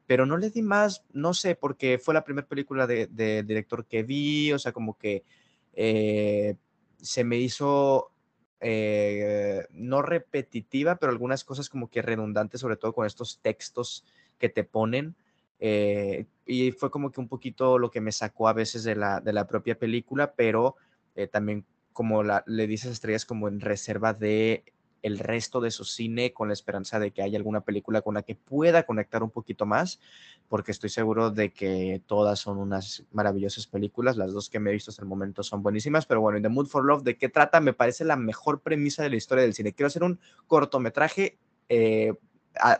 Pero 0.06 0.26
no 0.26 0.36
le 0.36 0.50
di 0.50 0.62
más, 0.62 1.02
no 1.12 1.34
sé, 1.34 1.56
porque 1.56 1.98
fue 1.98 2.14
la 2.14 2.22
primera 2.22 2.46
película 2.46 2.86
de, 2.86 3.42
director 3.44 3.84
que 3.84 4.04
vi, 4.04 4.52
o 4.52 4.60
sea, 4.60 4.70
como 4.70 4.96
que 4.96 5.24
eh, 5.72 6.54
se 6.98 7.24
me 7.24 7.38
hizo 7.38 8.12
eh, 8.60 9.66
no 9.72 10.02
repetitiva, 10.02 11.00
pero 11.00 11.10
algunas 11.10 11.42
cosas 11.42 11.68
como 11.68 11.90
que 11.90 12.00
redundantes, 12.00 12.60
sobre 12.60 12.76
todo 12.76 12.92
con 12.92 13.06
estos 13.06 13.40
textos 13.40 14.04
que 14.38 14.48
te 14.48 14.62
ponen. 14.62 15.16
Eh, 15.58 16.26
y 16.46 16.70
fue 16.70 16.92
como 16.92 17.10
que 17.10 17.20
un 17.20 17.26
poquito 17.26 17.76
lo 17.76 17.90
que 17.90 18.00
me 18.00 18.12
sacó 18.12 18.46
a 18.46 18.52
veces 18.52 18.84
de 18.84 18.94
la, 18.94 19.20
de 19.20 19.32
la 19.32 19.48
propia 19.48 19.76
película, 19.76 20.32
pero 20.36 20.76
eh, 21.22 21.28
también 21.28 21.64
como 21.92 22.22
la, 22.22 22.44
le 22.46 22.66
dices 22.66 22.92
estrellas 22.92 23.24
como 23.24 23.48
en 23.48 23.60
reserva 23.60 24.14
de 24.14 24.64
el 25.02 25.18
resto 25.18 25.60
de 25.60 25.70
su 25.70 25.84
cine 25.84 26.32
con 26.32 26.48
la 26.48 26.54
esperanza 26.54 26.98
de 26.98 27.10
que 27.10 27.22
haya 27.22 27.38
alguna 27.38 27.62
película 27.62 28.02
con 28.02 28.14
la 28.14 28.22
que 28.22 28.34
pueda 28.34 28.84
conectar 28.84 29.22
un 29.22 29.30
poquito 29.30 29.66
más, 29.66 30.00
porque 30.48 30.72
estoy 30.72 30.90
seguro 30.90 31.30
de 31.30 31.52
que 31.52 32.02
todas 32.06 32.38
son 32.38 32.58
unas 32.58 33.04
maravillosas 33.12 33.66
películas. 33.66 34.16
Las 34.16 34.32
dos 34.32 34.50
que 34.50 34.60
me 34.60 34.70
he 34.70 34.72
visto 34.74 34.90
hasta 34.90 35.02
el 35.02 35.08
momento 35.08 35.42
son 35.42 35.62
buenísimas, 35.62 36.06
pero 36.06 36.20
bueno, 36.20 36.40
the 36.40 36.48
Mood 36.48 36.66
for 36.66 36.84
Love, 36.84 37.02
¿de 37.02 37.16
qué 37.16 37.28
trata? 37.28 37.60
Me 37.60 37.72
parece 37.72 38.04
la 38.04 38.16
mejor 38.16 38.60
premisa 38.60 39.02
de 39.02 39.10
la 39.10 39.16
historia 39.16 39.42
del 39.42 39.54
cine. 39.54 39.72
Quiero 39.72 39.86
hacer 39.86 40.02
un 40.02 40.20
cortometraje 40.46 41.38
eh, 41.68 42.14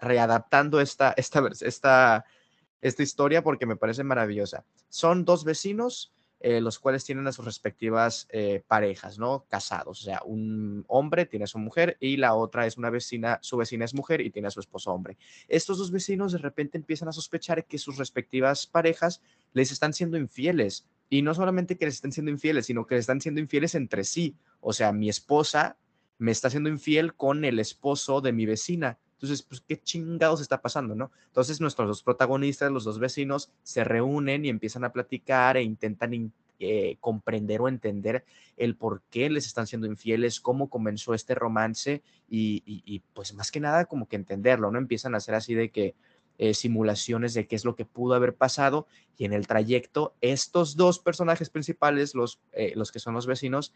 readaptando 0.01 0.81
esta, 0.81 1.15
esta, 1.17 1.49
esta, 1.61 2.25
esta 2.81 3.03
historia 3.03 3.43
porque 3.43 3.67
me 3.67 3.77
parece 3.77 4.05
maravillosa. 4.05 4.65
Son 4.89 5.25
dos 5.25 5.45
vecinos 5.45 6.13
eh, 6.41 6.61
los 6.61 6.79
cuales 6.79 7.05
tienen 7.05 7.27
a 7.27 7.33
sus 7.33 7.45
respectivas 7.45 8.27
eh, 8.31 8.63
parejas, 8.67 9.19
¿no? 9.19 9.45
Casados, 9.49 10.01
o 10.01 10.05
sea, 10.05 10.23
un 10.25 10.85
hombre 10.89 11.27
tiene 11.27 11.45
a 11.45 11.47
su 11.47 11.59
mujer 11.59 11.99
y 12.01 12.17
la 12.17 12.35
otra 12.35 12.67
es 12.67 12.79
una 12.79 12.89
vecina, 12.89 13.39
su 13.43 13.59
vecina 13.59 13.85
es 13.85 13.95
mujer 13.95 14.23
y 14.23 14.31
tiene 14.31 14.49
a 14.49 14.51
su 14.51 14.61
esposo 14.61 14.91
hombre. 14.93 15.19
Estos 15.49 15.77
dos 15.77 15.91
vecinos 15.91 16.33
de 16.33 16.39
repente 16.39 16.79
empiezan 16.79 17.09
a 17.09 17.13
sospechar 17.13 17.67
que 17.67 17.77
sus 17.77 17.99
respectivas 17.99 18.67
parejas 18.67 19.21
les 19.53 19.71
están 19.71 19.93
siendo 19.93 20.17
infieles. 20.17 20.87
Y 21.11 21.23
no 21.23 21.35
solamente 21.35 21.77
que 21.77 21.85
les 21.85 21.97
estén 21.97 22.13
siendo 22.13 22.31
infieles, 22.31 22.67
sino 22.67 22.87
que 22.87 22.95
les 22.95 23.03
están 23.03 23.21
siendo 23.21 23.41
infieles 23.41 23.75
entre 23.75 24.05
sí. 24.05 24.37
O 24.61 24.73
sea, 24.73 24.93
mi 24.93 25.09
esposa 25.09 25.77
me 26.19 26.31
está 26.31 26.49
siendo 26.49 26.69
infiel 26.69 27.15
con 27.15 27.45
el 27.45 27.59
esposo 27.59 28.21
de 28.21 28.33
mi 28.33 28.47
vecina. 28.47 28.99
Entonces, 29.21 29.43
pues, 29.43 29.61
¿qué 29.61 29.79
chingados 29.79 30.41
está 30.41 30.63
pasando, 30.63 30.95
no? 30.95 31.13
Entonces, 31.27 31.61
nuestros 31.61 31.89
dos 31.89 32.03
protagonistas, 32.03 32.73
los 32.73 32.85
dos 32.85 32.99
vecinos, 32.99 33.53
se 33.63 33.85
reúnen 33.85 34.47
y 34.47 34.49
empiezan 34.49 34.83
a 34.83 34.93
platicar 34.93 35.59
e 35.59 35.63
intentan 35.63 36.33
eh, 36.59 36.97
comprender 37.01 37.61
o 37.61 37.69
entender 37.69 38.25
el 38.57 38.77
por 38.77 39.03
qué 39.11 39.29
les 39.29 39.45
están 39.45 39.67
siendo 39.67 39.87
infieles, 39.87 40.41
cómo 40.41 40.71
comenzó 40.71 41.13
este 41.13 41.35
romance 41.35 42.03
y, 42.31 43.03
pues, 43.13 43.35
más 43.35 43.51
que 43.51 43.61
nada, 43.61 43.85
como 43.85 44.09
que 44.09 44.17
entenderlo, 44.17 44.71
¿no? 44.71 44.79
Empiezan 44.79 45.13
a 45.13 45.19
hacer 45.19 45.35
así 45.35 45.53
de 45.53 45.69
que 45.69 45.95
eh, 46.39 46.55
simulaciones 46.55 47.35
de 47.35 47.47
qué 47.47 47.57
es 47.57 47.67
lo 47.67 47.77
que 47.77 47.85
pudo 47.85 48.15
haber 48.15 48.35
pasado 48.35 48.87
y 49.19 49.27
en 49.27 49.35
el 49.35 49.47
trayecto, 49.47 50.15
estos 50.23 50.77
dos 50.77 50.99
personajes 50.99 51.51
principales, 51.51 52.15
los, 52.15 52.41
eh, 52.53 52.73
los 52.75 52.91
que 52.91 53.01
son 53.01 53.13
los 53.13 53.27
vecinos, 53.27 53.75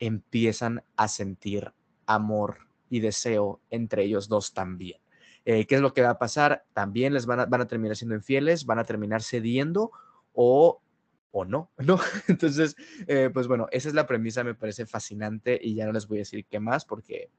empiezan 0.00 0.82
a 0.96 1.06
sentir 1.06 1.72
amor 2.06 2.69
y 2.90 3.00
deseo 3.00 3.62
entre 3.70 4.04
ellos 4.04 4.28
dos 4.28 4.52
también. 4.52 5.00
Eh, 5.46 5.66
¿Qué 5.66 5.76
es 5.76 5.80
lo 5.80 5.94
que 5.94 6.02
va 6.02 6.10
a 6.10 6.18
pasar? 6.18 6.66
También 6.74 7.14
les 7.14 7.24
van 7.24 7.40
a, 7.40 7.46
van 7.46 7.62
a 7.62 7.66
terminar 7.66 7.96
siendo 7.96 8.14
infieles, 8.14 8.66
van 8.66 8.78
a 8.78 8.84
terminar 8.84 9.22
cediendo 9.22 9.90
o, 10.34 10.82
o 11.30 11.44
no, 11.44 11.70
¿no? 11.78 11.98
Entonces, 12.28 12.76
eh, 13.06 13.30
pues 13.32 13.46
bueno, 13.46 13.66
esa 13.70 13.88
es 13.88 13.94
la 13.94 14.06
premisa, 14.06 14.44
me 14.44 14.54
parece 14.54 14.84
fascinante 14.84 15.58
y 15.62 15.74
ya 15.74 15.86
no 15.86 15.92
les 15.92 16.06
voy 16.06 16.18
a 16.18 16.20
decir 16.20 16.44
qué 16.44 16.60
más 16.60 16.84
porque 16.84 17.30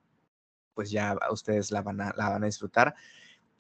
pues 0.73 0.89
ya 0.89 1.17
ustedes 1.31 1.69
la 1.71 1.81
van 1.81 2.01
a, 2.01 2.13
la 2.17 2.29
van 2.29 2.43
a 2.43 2.47
disfrutar. 2.47 2.95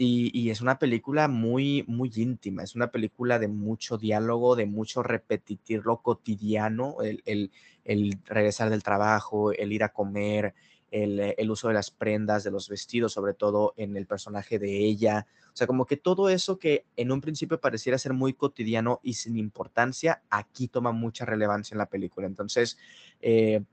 Y, 0.03 0.49
es 0.49 0.61
una 0.61 0.79
película 0.79 1.27
muy, 1.27 1.85
muy 1.87 2.11
íntima, 2.15 2.63
es 2.63 2.73
una 2.75 2.89
película 2.89 3.37
de 3.37 3.47
mucho 3.47 3.99
diálogo, 3.99 4.55
de 4.55 4.65
mucho 4.65 5.03
repetir 5.03 5.85
lo 5.85 6.01
cotidiano, 6.01 7.03
el, 7.03 7.21
el, 7.27 7.51
el 7.83 8.17
regresar 8.25 8.71
del 8.71 8.81
trabajo, 8.81 9.51
el 9.51 9.71
ir 9.71 9.83
a 9.83 9.89
comer, 9.89 10.55
el, 10.91 11.33
el, 11.37 11.51
uso 11.51 11.69
de 11.69 11.73
las 11.73 11.89
prendas, 11.89 12.43
de 12.43 12.51
los 12.51 12.67
vestidos, 12.69 13.13
sobre 13.13 13.33
todo 13.33 13.73
en 13.77 13.95
el 13.95 14.05
personaje 14.05 14.59
de 14.59 14.77
ella. 14.77 15.25
O 15.47 15.55
sea, 15.55 15.65
como 15.65 15.85
que 15.85 15.97
todo 15.97 16.29
eso 16.29 16.59
que 16.59 16.85
en 16.97 17.11
un 17.11 17.21
principio 17.21 17.59
pareciera 17.59 17.97
ser 17.97 18.13
muy 18.13 18.33
cotidiano 18.33 18.99
y 19.01 19.13
sin 19.13 19.37
importancia, 19.37 20.21
aquí 20.29 20.67
toma 20.67 20.91
mucha 20.91 21.25
relevancia 21.25 21.73
en 21.73 21.79
la 21.79 21.85
película. 21.87 22.27
Entonces, 22.27 22.77
eh, 23.21 23.63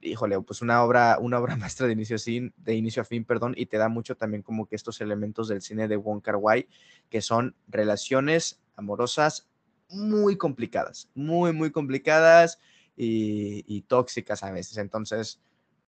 híjole, 0.00 0.40
pues 0.40 0.62
una 0.62 0.82
obra, 0.82 1.18
una 1.20 1.38
obra 1.38 1.56
maestra 1.56 1.86
de 1.86 1.92
inicio, 1.92 2.16
a 2.16 2.18
fin, 2.18 2.52
de 2.56 2.74
inicio 2.74 3.02
a 3.02 3.04
fin, 3.04 3.24
perdón, 3.24 3.54
y 3.56 3.66
te 3.66 3.78
da 3.78 3.88
mucho 3.88 4.16
también 4.16 4.42
como 4.42 4.66
que 4.66 4.76
estos 4.76 5.00
elementos 5.00 5.48
del 5.48 5.62
cine 5.62 5.86
de 5.86 5.96
Wong 5.96 6.22
Kar 6.22 6.36
Wai, 6.36 6.68
que 7.08 7.20
son 7.20 7.54
relaciones 7.68 8.60
amorosas 8.74 9.48
muy 9.88 10.36
complicadas, 10.36 11.08
muy, 11.14 11.52
muy 11.52 11.70
complicadas 11.70 12.58
y 12.96 13.82
tóxicas 13.82 14.42
a 14.42 14.50
veces. 14.50 14.78
Entonces, 14.78 15.40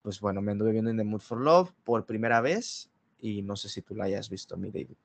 pues 0.02 0.20
bueno, 0.20 0.42
me 0.42 0.52
anduve 0.52 0.72
viendo 0.72 0.90
en 0.90 0.98
The 0.98 1.04
Mood 1.04 1.22
for 1.22 1.40
Love 1.40 1.72
por 1.84 2.06
primera 2.06 2.42
vez 2.42 2.90
y 3.20 3.42
no 3.42 3.56
sé 3.56 3.70
si 3.70 3.82
tú 3.82 3.96
la 3.96 4.06
hayas 4.06 4.30
visto, 4.30 4.58
mi 4.58 4.72
David. 4.72 4.98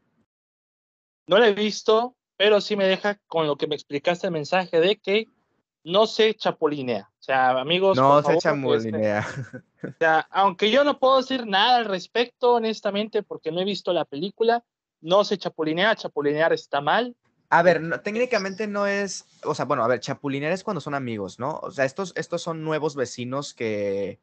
No 1.28 1.38
la 1.38 1.48
he 1.48 1.54
visto, 1.54 2.16
pero 2.36 2.60
sí 2.60 2.76
me 2.76 2.86
deja 2.86 3.18
con 3.26 3.46
lo 3.46 3.56
que 3.56 3.66
me 3.66 3.74
explicaste 3.74 4.28
el 4.28 4.32
mensaje 4.32 4.80
de 4.80 4.96
que 4.96 5.28
no 5.84 6.06
se 6.06 6.34
chapulinea. 6.34 7.10
O 7.18 7.22
sea, 7.22 7.50
amigos. 7.60 7.96
No 7.96 8.22
se 8.22 8.38
chapulinea. 8.38 9.26
o 9.82 9.92
sea, 9.98 10.26
aunque 10.30 10.70
yo 10.70 10.82
no 10.84 10.98
puedo 10.98 11.18
decir 11.18 11.46
nada 11.46 11.76
al 11.76 11.84
respecto, 11.84 12.54
honestamente, 12.54 13.22
porque 13.22 13.52
no 13.52 13.60
he 13.60 13.64
visto 13.64 13.92
la 13.92 14.04
película, 14.04 14.64
no 15.00 15.24
se 15.24 15.38
chapulinea, 15.38 15.94
chapulinear 15.96 16.52
está 16.52 16.80
mal. 16.80 17.14
A 17.48 17.62
ver, 17.62 18.02
técnicamente 18.02 18.66
no 18.66 18.88
es, 18.88 19.24
o 19.44 19.54
sea, 19.54 19.66
bueno, 19.66 19.84
a 19.84 19.88
ver, 19.88 20.00
chapulinear 20.00 20.52
es 20.52 20.64
cuando 20.64 20.80
son 20.80 20.94
amigos, 20.94 21.38
¿no? 21.38 21.60
O 21.62 21.70
sea, 21.70 21.84
estos, 21.84 22.12
estos 22.16 22.42
son 22.42 22.64
nuevos 22.64 22.96
vecinos 22.96 23.54
que, 23.54 24.18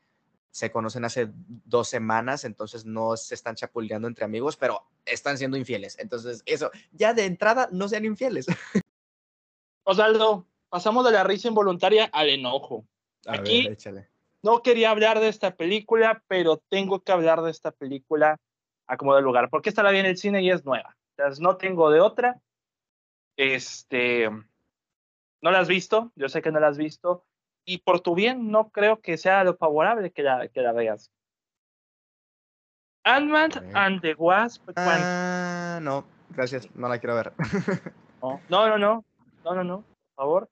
se 0.54 0.72
conocen 0.72 1.04
hace 1.04 1.30
dos 1.34 1.90
semanas, 1.90 2.46
entonces 2.46 2.86
no 2.86 3.18
se 3.18 3.34
están 3.34 3.56
chapuleando 3.56 4.08
entre 4.08 4.24
amigos, 4.24 4.56
pero 4.56 4.86
están 5.04 5.40
siendo 5.40 5.58
infieles. 5.58 5.98
Entonces, 5.98 6.44
eso, 6.46 6.70
ya 6.92 7.16
de 7.16 7.26
entrada, 7.26 7.70
no 7.72 7.88
sean 7.88 8.06
infieles. 8.06 8.46
Osvaldo, 9.84 10.46
pasamos 10.70 11.06
de 11.06 11.12
la 11.12 11.24
risa 11.24 11.48
involuntaria 11.48 12.06
al 12.06 12.30
enojo. 12.30 12.86
Aquí 13.26 13.68
no 14.44 14.62
quería 14.62 14.92
hablar 14.92 15.20
de 15.20 15.30
esta 15.30 15.56
película, 15.56 16.24
pero 16.28 16.62
tengo 16.70 17.02
que 17.02 17.12
hablar 17.12 17.42
de 17.42 17.50
esta 17.50 17.72
película 17.72 18.40
a 18.86 18.96
como 18.96 19.16
de 19.16 19.24
lugar, 19.24 19.50
porque 19.50 19.70
esta 19.70 19.82
la 19.82 19.90
vi 19.90 19.98
en 19.98 20.06
el 20.06 20.18
cine 20.18 20.44
y 20.44 20.52
es 20.52 20.64
nueva. 20.66 20.96
Entonces, 21.18 21.40
no 21.40 21.58
tengo 21.58 21.90
de 21.90 22.00
otra. 22.00 22.40
Este, 23.38 24.30
no 24.30 25.50
la 25.50 25.58
has 25.58 25.68
visto, 25.68 26.12
yo 26.16 26.30
sé 26.30 26.44
que 26.44 26.52
no 26.52 26.60
la 26.60 26.68
has 26.68 26.78
visto 26.78 27.26
y 27.66 27.80
por 27.80 28.02
tu 28.02 28.16
bien 28.16 28.52
no 28.52 28.70
creo 28.70 29.00
que 29.00 29.18
sea 29.18 29.44
lo 29.44 29.56
favorable 29.56 30.12
que 30.12 30.24
la, 30.24 30.48
que 30.48 30.62
la 30.62 30.72
veas. 30.72 31.12
Ant-Man 33.06 33.52
and 33.74 34.02
the 34.02 34.16
Wasp. 34.16 34.70
Ah, 34.78 35.80
no, 35.82 36.06
gracias, 36.30 36.74
no 36.76 36.88
la 36.88 37.00
quiero 37.00 37.16
ver. 37.16 37.34
no, 38.22 38.40
no, 38.50 38.78
no, 38.78 39.06
no, 39.44 39.56
no, 39.56 39.64
no, 39.64 39.84
por 40.16 40.16
favor. 40.16 40.50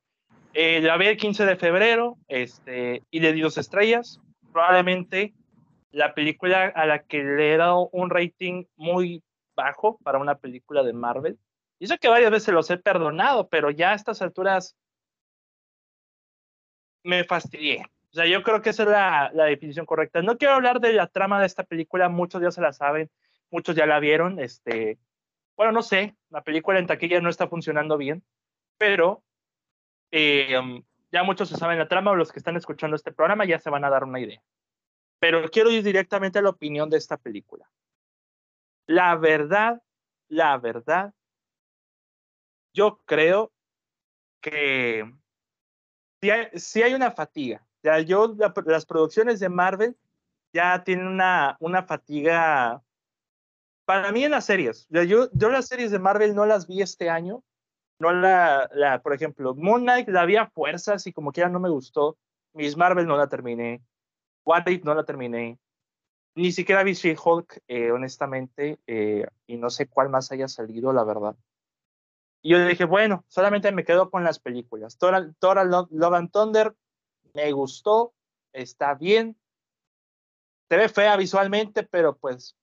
Eh, 0.54 0.82
la 0.82 0.98
vi 0.98 1.08
el 1.08 1.18
15 1.18 1.46
de 1.46 1.56
febrero 1.56 2.18
este, 2.28 3.04
y 3.10 3.20
le 3.22 3.32
di 3.32 3.42
dos 3.42 3.58
estrellas. 3.58 4.20
Probablemente 4.52 5.34
la 5.92 6.14
película 6.14 6.66
a 6.76 6.86
la 6.86 7.04
que 7.04 7.24
le 7.24 7.54
he 7.54 7.58
dado 7.58 7.90
un 7.94 8.10
rating 8.10 8.66
muy 8.76 9.24
bajo 9.56 9.98
para 10.04 10.20
una 10.20 10.36
película 10.36 10.84
de 10.84 10.94
Marvel. 10.94 11.40
Y 11.80 11.86
eso 11.86 11.98
que 11.98 12.10
varias 12.10 12.32
veces 12.32 12.54
los 12.54 12.70
he 12.70 12.78
perdonado, 12.78 13.48
pero 13.48 13.72
ya 13.72 13.92
a 13.92 13.96
estas 13.96 14.22
alturas 14.22 14.76
me 17.04 17.24
fastidié. 17.24 17.86
O 18.12 18.14
sea, 18.14 18.26
yo 18.26 18.44
creo 18.44 18.62
que 18.62 18.72
esa 18.72 18.84
es 18.84 18.90
la, 18.90 19.32
la, 19.34 19.46
definición 19.46 19.86
correcta. 19.86 20.22
No 20.22 20.38
quiero 20.38 20.56
hablar 20.56 20.82
de 20.82 20.94
la 20.94 21.08
trama 21.08 21.40
de 21.40 21.46
esta 21.46 21.64
película, 21.64 22.10
muchos 22.10 22.42
ya 22.42 22.52
se 22.52 22.62
la 22.62 22.74
saben, 22.74 23.10
muchos 23.50 23.76
ya 23.76 23.86
la 23.86 24.00
vieron. 24.00 24.40
Este, 24.40 25.00
bueno, 25.56 25.72
no 25.72 25.82
sé, 25.82 26.16
la 26.30 26.44
película 26.44 26.80
en 26.80 26.88
taquilla 26.88 27.22
no 27.22 27.30
está 27.30 27.48
funcionando 27.48 27.98
bien, 27.98 28.24
pero 28.78 29.24
eh, 30.12 30.58
um, 30.58 30.84
ya 31.12 31.24
muchos 31.24 31.50
se 31.50 31.56
saben 31.56 31.78
la 31.78 31.88
trama 31.88 32.12
o 32.12 32.16
los 32.16 32.32
que 32.32 32.40
están 32.40 32.58
escuchando 32.58 32.96
este 32.96 33.12
programa 33.12 33.46
ya 33.46 33.60
se 33.60 33.70
van 33.70 33.86
a 33.86 33.90
dar 33.90 34.04
una 34.04 34.20
idea. 34.20 34.42
Pero 35.20 35.50
quiero 35.50 35.70
ir 35.70 35.84
directamente 35.84 36.40
a 36.40 36.42
la 36.42 36.50
opinión 36.50 36.90
de 36.90 36.98
esta 36.98 37.18
película. 37.18 37.70
La 38.88 39.16
verdad, 39.16 39.82
la 40.28 40.58
verdad, 40.58 41.14
yo 42.74 43.02
creo 43.06 43.52
que 44.42 45.14
sí 46.56 46.84
hay, 46.84 46.94
una 46.94 47.12
fatiga. 47.12 47.66
Ya 47.84 48.00
yo, 48.00 48.36
las 48.66 48.86
producciones 48.86 49.40
de 49.40 49.50
Marvel 49.50 49.98
ya 50.54 50.84
tienen 50.84 51.08
una, 51.08 51.58
una 51.60 51.84
fatiga. 51.84 52.84
Para 53.86 54.12
mí 54.12 54.24
en 54.24 54.32
las 54.32 54.46
series, 54.46 54.88
yo, 54.90 55.30
yo 55.34 55.50
las 55.50 55.68
series 55.68 55.92
de 55.92 56.00
Marvel 56.00 56.36
no 56.36 56.46
las 56.46 56.68
vi 56.68 56.82
este 56.82 57.10
año. 57.10 57.44
No 58.00 58.12
la, 58.12 58.70
la, 58.74 59.02
por 59.02 59.14
ejemplo, 59.14 59.54
Moon 59.54 59.82
Knight 59.82 60.08
la 60.08 60.26
vi 60.26 60.36
a 60.36 60.48
fuerzas 60.48 61.06
y 61.06 61.14
como 61.14 61.32
quiera 61.32 61.50
no 61.50 61.60
me 61.60 61.70
gustó. 61.70 62.18
Miss 62.54 62.76
Marvel 62.76 63.08
no 63.08 63.18
la 63.18 63.28
terminé. 63.28 63.82
What 64.44 64.68
If 64.68 64.84
no 64.84 64.94
la 64.94 65.04
terminé. 65.04 65.60
Ni 66.36 66.52
siquiera 66.52 66.84
vi 66.84 66.94
She-Hulk, 66.94 67.62
eh, 67.68 67.92
honestamente, 67.92 68.80
eh, 68.88 69.28
y 69.48 69.58
no 69.58 69.70
sé 69.70 69.88
cuál 69.88 70.10
más 70.10 70.32
haya 70.32 70.48
salido, 70.48 70.94
la 70.94 71.04
verdad. 71.04 71.36
Y 72.42 72.52
yo 72.52 72.66
dije, 72.66 72.86
bueno, 72.86 73.24
solamente 73.28 73.72
me 73.72 73.86
quedo 73.86 74.10
con 74.10 74.24
las 74.24 74.40
películas. 74.40 74.98
Thor, 74.98 75.34
Thor 75.40 75.66
Love 75.92 76.14
and 76.14 76.32
Thunder 76.32 76.76
me 77.34 77.52
gustó, 77.52 78.14
está 78.52 78.96
bien. 78.96 79.38
Se 80.70 80.78
ve 80.78 80.90
fea 80.90 81.16
visualmente, 81.18 81.84
pero 81.84 82.18
pues, 82.18 82.58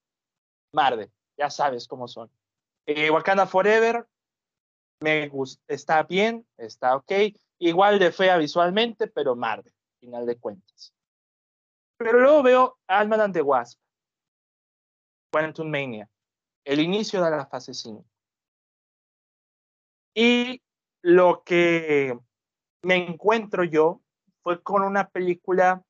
Marvel, 0.73 1.11
ya 1.37 1.51
sabes 1.51 1.87
cómo 1.87 2.09
son. 2.09 2.31
Eh, 2.87 3.11
Wakanda 3.11 3.47
Forever, 3.47 4.07
me 5.01 5.29
gusta, 5.29 5.63
está 5.69 6.03
bien, 6.03 6.47
está 6.57 6.97
ok. 6.97 7.13
Igual 7.59 7.99
de 7.99 8.11
fea 8.11 8.37
visualmente, 8.37 9.07
pero 9.07 9.37
Marvel, 9.37 9.73
final 10.01 10.27
de 10.27 10.39
cuentas. 10.39 10.93
Pero 11.99 12.21
luego 12.21 12.43
veo 12.43 12.79
Alman 12.87 13.21
and 13.21 13.35
the 13.35 13.43
Wasp, 13.43 13.79
Quantum 15.31 15.71
Mania, 15.71 16.09
el 16.65 16.81
inicio 16.81 17.23
de 17.23 17.31
la 17.31 17.47
fase 17.47 17.75
5 17.75 18.05
y 20.19 20.61
lo 21.01 21.45
que 21.45 22.19
me 22.83 22.97
encuentro 22.97 23.63
yo 23.63 24.03
fue 24.43 24.61
con 24.65 24.83
una 24.83 25.09
película 25.09 25.85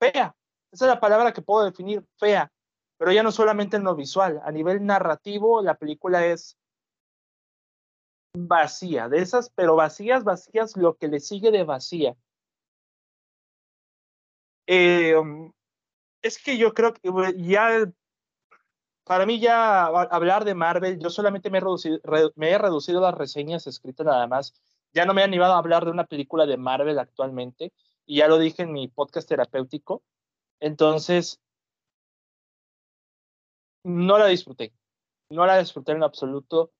fea. 0.00 0.34
Esa 0.72 0.86
es 0.86 0.88
la 0.88 0.98
palabra 0.98 1.32
que 1.32 1.42
puedo 1.42 1.64
definir, 1.64 2.04
fea. 2.18 2.50
Pero 2.98 3.12
ya 3.12 3.22
no 3.22 3.30
solamente 3.30 3.76
en 3.76 3.84
lo 3.84 3.94
visual, 3.94 4.40
a 4.42 4.50
nivel 4.50 4.84
narrativo, 4.84 5.62
la 5.62 5.76
película 5.76 6.26
es 6.26 6.58
vacía, 8.36 9.08
de 9.08 9.18
esas, 9.18 9.48
pero 9.50 9.76
vacías, 9.76 10.24
vacías, 10.24 10.76
lo 10.76 10.96
que 10.96 11.06
le 11.06 11.20
sigue 11.20 11.52
de 11.52 11.62
vacía. 11.62 12.16
Eh, 14.66 15.14
es 16.20 16.42
que 16.42 16.58
yo 16.58 16.74
creo 16.74 16.94
que 16.94 17.12
ya 17.36 17.86
para 19.06 19.24
mí 19.24 19.38
ya 19.38 19.86
hablar 19.86 20.44
de 20.44 20.56
Marvel, 20.56 20.98
yo 20.98 21.10
solamente 21.10 21.48
me 21.48 21.58
he, 21.58 22.58
reducido, 22.58 23.00
las 23.00 23.14
reseñas 23.14 23.68
escritas 23.68 24.04
nada 24.04 24.26
más. 24.26 24.52
Ya 24.92 25.04
no 25.06 25.14
me 25.14 25.20
he 25.20 25.24
animado 25.24 25.54
a 25.54 25.58
hablar 25.58 25.84
de 25.84 25.92
una 25.92 26.06
película 26.06 26.44
de 26.44 26.56
Marvel 26.56 26.98
actualmente, 26.98 27.72
y 28.04 28.18
ya 28.18 28.26
lo 28.26 28.36
dije 28.36 28.64
en 28.64 28.72
mi 28.72 28.88
podcast 28.88 29.28
terapéutico. 29.28 30.02
Entonces, 30.58 31.40
no 33.84 34.18
la 34.18 34.26
disfruté. 34.26 34.74
No 35.30 35.46
la 35.46 35.58
disfruté 35.58 35.92
en 35.92 36.02
absoluto. 36.02 36.72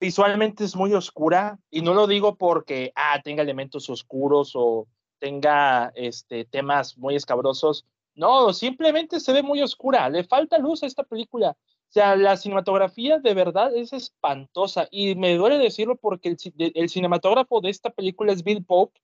Visualmente 0.00 0.64
es 0.64 0.74
muy 0.76 0.94
oscura, 0.94 1.58
y 1.70 1.82
no 1.82 1.92
lo 1.92 2.06
digo 2.06 2.36
porque 2.36 2.90
ah, 2.94 3.20
tenga 3.22 3.42
elementos 3.42 3.90
oscuros 3.90 4.52
o 4.54 4.88
tenga 5.18 5.92
este, 5.94 6.46
temas 6.46 6.96
muy 6.96 7.16
escabrosos 7.16 7.84
no, 8.18 8.52
simplemente 8.52 9.20
se 9.20 9.32
ve 9.32 9.44
muy 9.44 9.62
oscura, 9.62 10.10
le 10.10 10.24
falta 10.24 10.58
luz 10.58 10.82
a 10.82 10.86
esta 10.86 11.04
película. 11.04 11.50
O 11.52 11.92
sea, 11.92 12.16
la 12.16 12.36
cinematografía 12.36 13.18
de 13.20 13.32
verdad 13.32 13.74
es 13.76 13.92
espantosa 13.92 14.88
y 14.90 15.14
me 15.14 15.36
duele 15.36 15.56
decirlo 15.56 15.94
porque 15.94 16.36
el, 16.74 16.88
cinematógrafo 16.90 17.60
de 17.60 17.70
esta 17.70 17.90
película 17.90 18.32
es 18.32 18.42
Bill 18.42 18.64
Pope. 18.64 19.00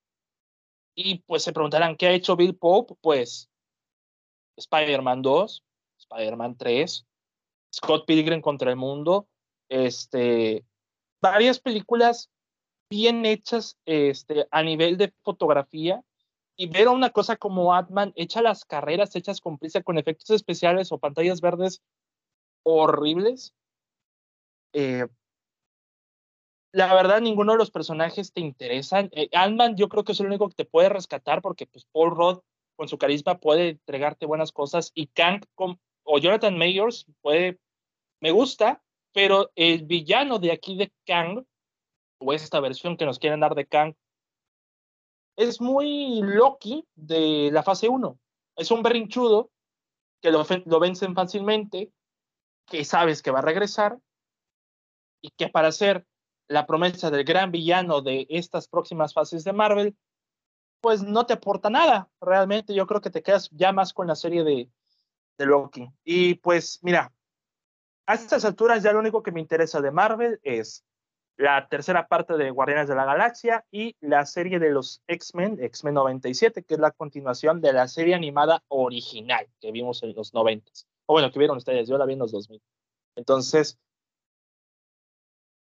Y 0.96 1.18
pues 1.20 1.44
se 1.44 1.52
preguntarán 1.52 1.96
qué 1.96 2.08
ha 2.08 2.12
hecho 2.12 2.34
Bill 2.34 2.56
Pope, 2.56 2.94
pues 3.00 3.48
Spider-Man 4.56 5.22
2, 5.22 5.64
Spider-Man 5.98 6.56
3, 6.56 7.06
Scott 7.72 8.06
Pilgrim 8.06 8.40
contra 8.40 8.70
el 8.70 8.76
mundo, 8.76 9.28
este, 9.68 10.64
varias 11.22 11.60
películas 11.60 12.30
bien 12.90 13.24
hechas 13.24 13.78
este, 13.86 14.48
a 14.50 14.62
nivel 14.64 14.98
de 14.98 15.14
fotografía 15.22 16.02
y 16.56 16.68
ver 16.68 16.86
a 16.86 16.92
una 16.92 17.10
cosa 17.10 17.36
como 17.36 17.74
Atman 17.74 18.12
hecha 18.16 18.42
las 18.42 18.64
carreras 18.64 19.14
hechas 19.16 19.40
con 19.40 19.58
prisa 19.58 19.82
con 19.82 19.98
efectos 19.98 20.30
especiales 20.30 20.92
o 20.92 20.98
pantallas 20.98 21.40
verdes 21.40 21.82
horribles. 22.62 23.54
Eh, 24.72 25.06
la 26.72 26.92
verdad, 26.92 27.20
ninguno 27.20 27.52
de 27.52 27.58
los 27.58 27.70
personajes 27.70 28.32
te 28.32 28.40
interesan. 28.40 29.08
Eh, 29.12 29.28
Ant-Man 29.32 29.76
yo 29.76 29.88
creo 29.88 30.04
que 30.04 30.12
es 30.12 30.20
el 30.20 30.26
único 30.26 30.48
que 30.48 30.56
te 30.56 30.64
puede 30.64 30.88
rescatar 30.88 31.40
porque 31.40 31.66
pues 31.66 31.86
Paul 31.92 32.10
Rudd 32.10 32.40
con 32.76 32.88
su 32.88 32.98
carisma 32.98 33.38
puede 33.38 33.70
entregarte 33.70 34.26
buenas 34.26 34.50
cosas 34.50 34.90
y 34.94 35.06
Kang 35.06 35.42
o 36.02 36.18
Jonathan 36.18 36.58
Mayors 36.58 37.06
puede, 37.20 37.58
me 38.20 38.32
gusta, 38.32 38.82
pero 39.12 39.50
el 39.54 39.84
villano 39.84 40.38
de 40.38 40.52
aquí 40.52 40.76
de 40.76 40.92
Kang, 41.06 41.44
o 42.18 42.32
esta 42.32 42.60
versión 42.60 42.96
que 42.96 43.06
nos 43.06 43.18
quieren 43.18 43.40
dar 43.40 43.54
de 43.54 43.66
Kang, 43.66 43.94
es 45.36 45.60
muy 45.60 46.20
Loki 46.22 46.86
de 46.94 47.50
la 47.52 47.62
fase 47.62 47.88
1. 47.88 48.18
Es 48.56 48.70
un 48.70 48.82
berrinchudo 48.82 49.50
que 50.20 50.30
lo, 50.30 50.80
vencen 50.80 51.14
fácilmente, 51.14 51.92
que 52.66 52.84
sabes 52.84 53.22
que 53.22 53.30
va 53.30 53.40
a 53.40 53.42
regresar 53.42 53.98
y 55.20 55.30
que 55.30 55.48
para 55.48 55.72
ser 55.72 56.06
la 56.48 56.66
promesa 56.66 57.10
del 57.10 57.24
gran 57.24 57.50
villano 57.50 58.00
de 58.00 58.26
estas 58.30 58.68
próximas 58.68 59.12
fases 59.12 59.44
de 59.44 59.52
Marvel, 59.52 59.96
pues 60.80 61.02
no 61.02 61.26
te 61.26 61.34
aporta 61.34 61.70
nada. 61.70 62.10
Realmente 62.20 62.74
yo 62.74 62.86
creo 62.86 63.00
que 63.00 63.10
te 63.10 63.22
quedas 63.22 63.50
ya 63.50 63.72
más 63.72 63.92
con 63.92 64.06
la 64.06 64.14
serie 64.14 64.44
de, 64.44 64.70
de 65.38 65.46
Loki. 65.46 65.90
Y 66.04 66.34
pues 66.36 66.78
mira, 66.82 67.12
a 68.06 68.14
estas 68.14 68.44
alturas 68.44 68.82
ya 68.82 68.92
lo 68.92 68.98
único 69.00 69.22
que 69.22 69.32
me 69.32 69.40
interesa 69.40 69.80
de 69.80 69.90
Marvel 69.90 70.40
es 70.42 70.84
la 71.36 71.68
tercera 71.68 72.06
parte 72.06 72.36
de 72.36 72.50
Guardianes 72.50 72.88
de 72.88 72.94
la 72.94 73.04
Galaxia 73.04 73.64
y 73.70 73.96
la 74.00 74.24
serie 74.24 74.58
de 74.58 74.70
los 74.70 75.02
X-Men, 75.08 75.58
X-Men 75.60 75.94
97, 75.94 76.62
que 76.62 76.74
es 76.74 76.80
la 76.80 76.92
continuación 76.92 77.60
de 77.60 77.72
la 77.72 77.88
serie 77.88 78.14
animada 78.14 78.62
original 78.68 79.46
que 79.60 79.72
vimos 79.72 80.02
en 80.02 80.14
los 80.14 80.32
90. 80.32 80.70
O 81.06 81.14
bueno, 81.14 81.30
que 81.30 81.38
vieron 81.38 81.56
ustedes, 81.56 81.88
yo 81.88 81.98
la 81.98 82.06
vi 82.06 82.12
en 82.12 82.20
los 82.20 82.32
2000. 82.32 82.62
Entonces, 83.16 83.78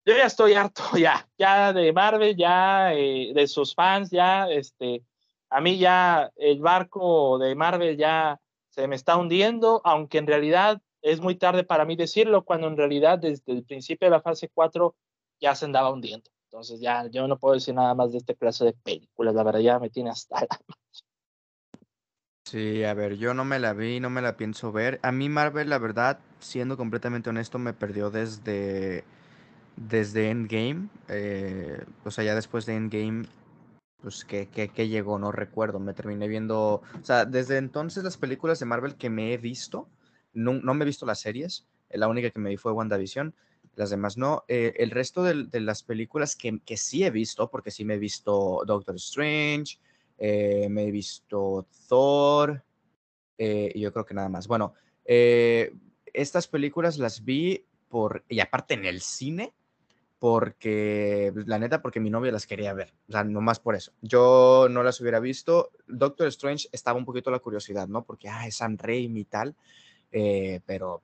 yo 0.05 0.15
ya 0.15 0.25
estoy 0.25 0.53
harto, 0.53 0.83
ya, 0.97 1.27
ya 1.37 1.73
de 1.73 1.91
Marvel, 1.93 2.35
ya 2.35 2.93
eh, 2.93 3.31
de 3.33 3.47
sus 3.47 3.73
fans, 3.73 4.11
ya, 4.11 4.49
este, 4.49 5.03
a 5.49 5.61
mí 5.61 5.77
ya 5.77 6.31
el 6.35 6.59
barco 6.59 7.39
de 7.39 7.55
Marvel 7.55 7.97
ya 7.97 8.39
se 8.69 8.87
me 8.87 8.95
está 8.95 9.17
hundiendo, 9.17 9.81
aunque 9.83 10.17
en 10.17 10.27
realidad 10.27 10.81
es 11.01 11.19
muy 11.19 11.35
tarde 11.35 11.63
para 11.63 11.85
mí 11.85 11.95
decirlo, 11.95 12.43
cuando 12.43 12.67
en 12.67 12.77
realidad 12.77 13.19
desde 13.19 13.51
el 13.51 13.63
principio 13.63 14.07
de 14.07 14.11
la 14.11 14.21
fase 14.21 14.49
4 14.53 14.95
ya 15.43 15.53
se 15.55 15.65
andaba 15.65 15.91
hundiendo. 15.91 16.31
Entonces 16.45 16.79
ya 16.79 17.05
yo 17.07 17.27
no 17.27 17.37
puedo 17.37 17.55
decir 17.55 17.75
nada 17.75 17.93
más 17.93 18.11
de 18.11 18.19
este 18.19 18.35
clase 18.35 18.63
de 18.65 18.73
películas, 18.73 19.35
la 19.35 19.43
verdad 19.43 19.59
ya 19.59 19.79
me 19.79 19.89
tiene 19.89 20.09
hasta 20.09 20.39
la... 20.41 20.47
Sí, 22.45 22.83
a 22.83 22.93
ver, 22.93 23.17
yo 23.17 23.33
no 23.33 23.43
me 23.43 23.59
la 23.59 23.73
vi, 23.73 23.99
no 23.99 24.09
me 24.09 24.21
la 24.21 24.37
pienso 24.37 24.71
ver. 24.71 24.99
A 25.01 25.11
mí 25.11 25.27
Marvel, 25.27 25.69
la 25.69 25.79
verdad, 25.79 26.19
siendo 26.39 26.77
completamente 26.77 27.29
honesto, 27.29 27.57
me 27.57 27.73
perdió 27.73 28.11
desde, 28.11 29.03
desde 29.75 30.29
Endgame. 30.29 30.89
Eh, 31.07 31.83
o 32.05 32.11
sea, 32.11 32.23
ya 32.23 32.35
después 32.35 32.65
de 32.65 32.75
Endgame, 32.75 33.25
pues 34.01 34.23
que, 34.23 34.47
llegó, 34.87 35.17
no 35.17 35.31
recuerdo. 35.31 35.79
Me 35.79 35.93
terminé 35.93 36.27
viendo, 36.27 36.83
o 36.99 37.03
sea, 37.03 37.25
desde 37.25 37.57
entonces 37.57 38.03
las 38.03 38.17
películas 38.17 38.59
de 38.59 38.65
Marvel 38.65 38.95
que 38.95 39.09
me 39.09 39.33
he 39.33 39.37
visto, 39.37 39.89
no, 40.33 40.53
no 40.53 40.73
me 40.75 40.83
he 40.83 40.85
visto 40.85 41.05
las 41.05 41.21
series. 41.21 41.65
La 41.89 42.07
única 42.07 42.29
que 42.29 42.39
me 42.39 42.49
vi 42.49 42.57
fue 42.57 42.73
WandaVision 42.73 43.33
las 43.75 43.89
demás 43.89 44.17
no. 44.17 44.43
Eh, 44.47 44.73
el 44.77 44.91
resto 44.91 45.23
de, 45.23 45.47
las 45.59 45.83
películas 45.83 46.35
que, 46.35 46.59
que, 46.65 46.77
sí 46.77 47.03
he 47.03 47.09
visto, 47.09 47.49
porque 47.49 47.71
sí 47.71 47.85
me 47.85 47.95
he 47.95 47.99
visto 47.99 48.63
Doctor 48.65 48.95
Strange, 48.95 49.79
eh, 50.17 50.67
me 50.69 50.83
he 50.83 50.91
visto 50.91 51.67
Thor, 51.87 52.63
eh, 53.37 53.71
y 53.73 53.79
yo 53.79 53.91
creo 53.91 54.05
que 54.05 54.13
nada 54.13 54.29
más. 54.29 54.47
Bueno, 54.47 54.73
estas 55.05 56.47
películas 56.47 56.97
las 56.97 57.23
vi 57.23 57.65
por, 57.89 58.23
y 58.29 58.39
aparte 58.39 58.75
en 58.75 58.85
el 58.85 59.01
cine, 59.01 59.53
porque, 60.19 61.31
pues, 61.33 61.47
la 61.47 61.59
neta, 61.59 61.81
porque 61.81 61.99
mi 61.99 62.09
novia 62.09 62.31
las 62.31 62.47
quería 62.47 62.73
ver, 62.73 62.93
o 63.09 63.11
sea, 63.11 63.25
nomás 63.25 63.59
por 63.59 63.75
eso. 63.75 63.91
Yo 64.01 64.67
no 64.69 64.81
las 64.81 65.01
hubiera 65.01 65.19
visto. 65.19 65.71
Doctor 65.87 66.27
Strange 66.27 66.69
estaba 66.71 66.97
un 66.97 67.03
poquito 67.03 67.29
la 67.29 67.39
curiosidad, 67.39 67.89
¿no? 67.89 68.05
Porque, 68.05 68.29
ah, 68.29 68.47
es 68.47 68.55
Sam 68.55 68.77
Raimi 68.77 69.21
y 69.21 69.25
tal, 69.25 69.55
pero 70.65 71.01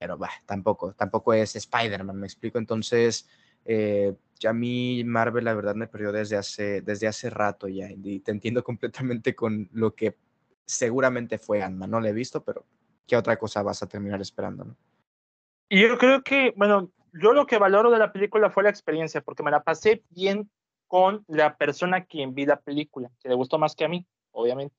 pero 0.00 0.16
bah, 0.16 0.30
tampoco, 0.46 0.94
tampoco 0.94 1.34
es 1.34 1.54
Spider-Man, 1.56 2.18
me 2.18 2.26
explico. 2.26 2.56
Entonces, 2.56 3.28
eh, 3.66 4.14
ya 4.38 4.50
a 4.50 4.54
mí 4.54 5.04
Marvel 5.04 5.44
la 5.44 5.52
verdad 5.52 5.74
me 5.74 5.88
perdió 5.88 6.10
desde 6.10 6.38
hace, 6.38 6.80
desde 6.80 7.06
hace 7.06 7.28
rato 7.28 7.68
ya, 7.68 7.90
y 7.90 8.20
te 8.20 8.30
entiendo 8.30 8.64
completamente 8.64 9.34
con 9.34 9.68
lo 9.72 9.94
que 9.94 10.16
seguramente 10.64 11.36
fue 11.36 11.62
Ant-Man, 11.62 11.90
no 11.90 12.00
lo 12.00 12.06
he 12.06 12.14
visto, 12.14 12.42
pero 12.42 12.64
¿qué 13.06 13.14
otra 13.14 13.36
cosa 13.36 13.62
vas 13.62 13.82
a 13.82 13.88
terminar 13.88 14.22
esperando? 14.22 14.64
No? 14.64 14.76
Y 15.68 15.82
yo 15.82 15.98
creo 15.98 16.22
que, 16.22 16.54
bueno, 16.56 16.90
yo 17.12 17.34
lo 17.34 17.46
que 17.46 17.58
valoro 17.58 17.90
de 17.90 17.98
la 17.98 18.10
película 18.10 18.48
fue 18.48 18.62
la 18.62 18.70
experiencia, 18.70 19.20
porque 19.20 19.42
me 19.42 19.50
la 19.50 19.62
pasé 19.62 20.02
bien 20.08 20.50
con 20.86 21.26
la 21.28 21.58
persona 21.58 22.06
quien 22.06 22.34
vi 22.34 22.46
la 22.46 22.58
película, 22.58 23.10
que 23.20 23.28
le 23.28 23.34
gustó 23.34 23.58
más 23.58 23.76
que 23.76 23.84
a 23.84 23.88
mí, 23.88 24.06
obviamente. 24.30 24.74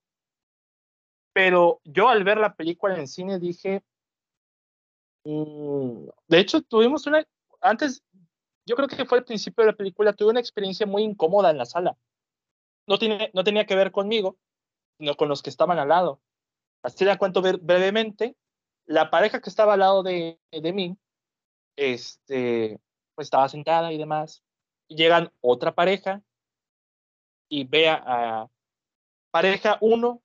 Pero 1.31 1.79
yo 1.83 2.09
al 2.09 2.23
ver 2.23 2.39
la 2.39 2.55
película 2.55 2.97
en 2.97 3.07
cine 3.07 3.37
dije, 3.37 3.83
de 5.23 6.39
hecho, 6.39 6.61
tuvimos 6.61 7.05
una, 7.07 7.25
antes, 7.61 8.03
yo 8.65 8.75
creo 8.75 8.87
que 8.87 9.05
fue 9.05 9.19
el 9.19 9.25
principio 9.25 9.63
de 9.63 9.71
la 9.71 9.77
película, 9.77 10.13
tuve 10.13 10.31
una 10.31 10.39
experiencia 10.39 10.85
muy 10.85 11.03
incómoda 11.03 11.51
en 11.51 11.57
la 11.57 11.65
sala. 11.65 11.97
No, 12.87 12.97
tiene, 12.97 13.29
no 13.33 13.43
tenía 13.43 13.65
que 13.65 13.75
ver 13.75 13.91
conmigo, 13.91 14.37
sino 14.97 15.15
con 15.15 15.29
los 15.29 15.41
que 15.41 15.49
estaban 15.49 15.79
al 15.79 15.89
lado. 15.89 16.21
Así 16.83 17.05
la 17.05 17.17
cuento 17.17 17.41
brevemente. 17.41 18.35
La 18.85 19.11
pareja 19.11 19.39
que 19.39 19.49
estaba 19.49 19.73
al 19.73 19.79
lado 19.79 20.03
de, 20.03 20.39
de 20.51 20.73
mí, 20.73 20.97
este, 21.75 22.79
pues 23.15 23.27
estaba 23.27 23.47
sentada 23.49 23.93
y 23.93 23.97
demás. 23.97 24.43
Llegan 24.87 25.31
otra 25.41 25.73
pareja 25.73 26.21
y 27.47 27.65
ve 27.65 27.89
a 27.89 28.49
pareja 29.31 29.77
1, 29.81 30.21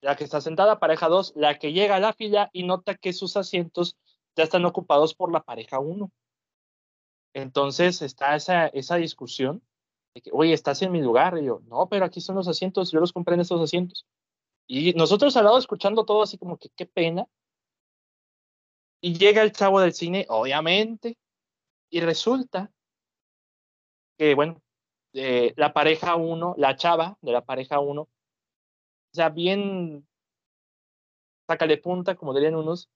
la 0.00 0.16
que 0.16 0.24
está 0.24 0.40
sentada, 0.40 0.78
pareja 0.78 1.08
2, 1.08 1.34
la 1.36 1.58
que 1.58 1.72
llega 1.72 1.96
a 1.96 2.00
la 2.00 2.12
fila 2.12 2.48
y 2.52 2.62
nota 2.62 2.94
que 2.94 3.12
sus 3.12 3.36
asientos 3.36 3.96
ya 4.38 4.44
están 4.44 4.64
ocupados 4.64 5.14
por 5.14 5.32
la 5.32 5.42
pareja 5.42 5.80
1. 5.80 6.10
Entonces 7.34 8.02
está 8.02 8.36
esa, 8.36 8.68
esa 8.68 8.94
discusión 8.94 9.62
de 10.14 10.22
que, 10.22 10.30
oye, 10.32 10.52
estás 10.52 10.80
en 10.82 10.92
mi 10.92 11.02
lugar. 11.02 11.36
Y 11.38 11.46
yo, 11.46 11.60
no, 11.66 11.88
pero 11.88 12.04
aquí 12.04 12.20
son 12.20 12.36
los 12.36 12.46
asientos, 12.46 12.92
yo 12.92 13.00
los 13.00 13.12
compré 13.12 13.34
en 13.34 13.40
estos 13.40 13.60
asientos. 13.60 14.06
Y 14.68 14.92
nosotros 14.94 15.36
al 15.36 15.44
lado 15.44 15.58
escuchando 15.58 16.04
todo 16.04 16.22
así 16.22 16.38
como 16.38 16.56
que 16.56 16.68
qué 16.76 16.86
pena. 16.86 17.26
Y 19.00 19.18
llega 19.18 19.42
el 19.42 19.52
chavo 19.52 19.80
del 19.80 19.92
cine, 19.92 20.24
obviamente, 20.28 21.16
y 21.90 22.00
resulta 22.00 22.70
que, 24.18 24.34
bueno, 24.34 24.60
eh, 25.14 25.52
la 25.56 25.72
pareja 25.72 26.14
1, 26.16 26.54
la 26.58 26.76
chava 26.76 27.18
de 27.22 27.32
la 27.32 27.44
pareja 27.44 27.80
1, 27.80 28.02
o 28.02 28.08
sea, 29.12 29.30
bien, 29.30 30.06
sácale 31.48 31.78
punta, 31.78 32.14
como 32.16 32.34
dirían 32.34 32.56
unos, 32.56 32.88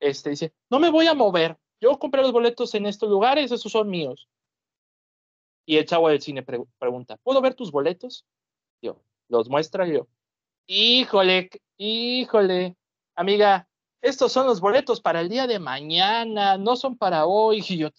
este, 0.00 0.30
dice, 0.30 0.52
no 0.70 0.78
me 0.78 0.90
voy 0.90 1.06
a 1.06 1.14
mover, 1.14 1.58
yo 1.80 1.98
compré 1.98 2.22
los 2.22 2.32
boletos 2.32 2.74
en 2.74 2.86
estos 2.86 3.08
lugares, 3.08 3.52
esos 3.52 3.70
son 3.70 3.88
míos. 3.88 4.28
Y 5.66 5.76
el 5.76 5.86
chavo 5.86 6.08
del 6.08 6.20
cine 6.20 6.42
pregunta, 6.42 7.16
¿puedo 7.18 7.40
ver 7.40 7.54
tus 7.54 7.70
boletos? 7.70 8.26
Yo, 8.82 9.00
los 9.28 9.48
muestra 9.48 9.86
yo. 9.86 10.08
Híjole, 10.66 11.50
híjole, 11.76 12.76
amiga, 13.14 13.68
estos 14.02 14.32
son 14.32 14.46
los 14.46 14.60
boletos 14.60 15.00
para 15.00 15.20
el 15.20 15.28
día 15.28 15.46
de 15.46 15.58
mañana, 15.58 16.56
no 16.56 16.76
son 16.76 16.96
para 16.96 17.26
hoy. 17.26 17.60
Y 17.68 17.78
yo, 17.78 17.90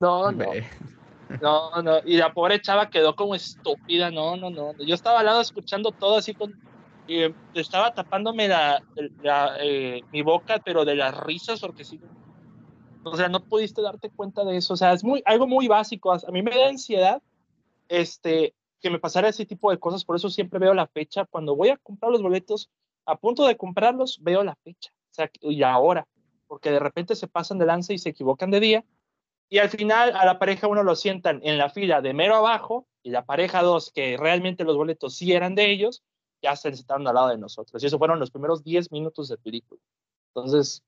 no, 0.00 0.32
no. 0.32 0.46
No, 1.40 1.82
no. 1.82 1.98
Y 2.04 2.16
la 2.16 2.32
pobre 2.32 2.60
chava 2.60 2.88
quedó 2.88 3.16
como 3.16 3.34
estúpida. 3.34 4.10
No, 4.10 4.36
no, 4.36 4.50
no. 4.50 4.72
Yo 4.78 4.94
estaba 4.94 5.20
al 5.20 5.26
lado 5.26 5.40
escuchando 5.40 5.92
todo 5.92 6.16
así 6.16 6.34
con 6.34 6.54
y 7.06 7.34
estaba 7.54 7.94
tapándome 7.94 8.48
la, 8.48 8.82
eh, 9.60 10.02
mi 10.12 10.22
boca, 10.22 10.60
pero 10.64 10.84
de 10.84 10.96
las 10.96 11.16
risas, 11.20 11.60
porque 11.60 11.84
sí. 11.84 12.00
O 13.04 13.16
sea, 13.16 13.28
no 13.28 13.44
pudiste 13.44 13.82
darte 13.82 14.10
cuenta 14.10 14.44
de 14.44 14.56
eso. 14.56 14.74
O 14.74 14.76
sea, 14.76 14.92
es 14.92 15.04
muy, 15.04 15.22
algo 15.24 15.46
muy 15.46 15.68
básico. 15.68 16.12
A 16.12 16.32
mí 16.32 16.42
me 16.42 16.56
da 16.56 16.68
ansiedad 16.68 17.22
este, 17.88 18.54
que 18.80 18.90
me 18.90 18.98
pasara 18.98 19.28
ese 19.28 19.46
tipo 19.46 19.70
de 19.70 19.78
cosas. 19.78 20.04
Por 20.04 20.16
eso 20.16 20.28
siempre 20.28 20.58
veo 20.58 20.74
la 20.74 20.88
fecha. 20.88 21.24
Cuando 21.24 21.54
voy 21.54 21.68
a 21.68 21.76
comprar 21.76 22.10
los 22.10 22.22
boletos, 22.22 22.68
a 23.04 23.16
punto 23.16 23.46
de 23.46 23.56
comprarlos, 23.56 24.18
veo 24.22 24.42
la 24.42 24.56
fecha. 24.56 24.90
O 25.10 25.14
sea, 25.14 25.30
y 25.40 25.62
ahora. 25.62 26.08
Porque 26.48 26.72
de 26.72 26.80
repente 26.80 27.14
se 27.14 27.28
pasan 27.28 27.58
de 27.58 27.66
lanza 27.66 27.92
y 27.92 27.98
se 27.98 28.08
equivocan 28.08 28.50
de 28.50 28.60
día. 28.60 28.84
Y 29.48 29.58
al 29.58 29.68
final 29.68 30.16
a 30.16 30.24
la 30.24 30.40
pareja 30.40 30.66
uno 30.66 30.82
lo 30.82 30.96
sientan 30.96 31.40
en 31.44 31.58
la 31.58 31.70
fila 31.70 32.00
de 32.00 32.12
mero 32.12 32.34
abajo 32.34 32.88
y 33.04 33.10
la 33.10 33.24
pareja 33.24 33.62
dos, 33.62 33.92
que 33.92 34.16
realmente 34.16 34.64
los 34.64 34.76
boletos 34.76 35.14
sí 35.14 35.32
eran 35.32 35.54
de 35.54 35.70
ellos, 35.70 36.02
ya 36.42 36.54
se 36.56 36.74
sentaron 36.74 37.06
al 37.06 37.14
lado 37.14 37.28
de 37.28 37.38
nosotros. 37.38 37.82
Y 37.82 37.86
eso 37.86 37.98
fueron 37.98 38.18
los 38.18 38.30
primeros 38.30 38.62
10 38.62 38.90
minutos 38.92 39.28
de 39.28 39.38
película. 39.38 39.80
Entonces, 40.34 40.82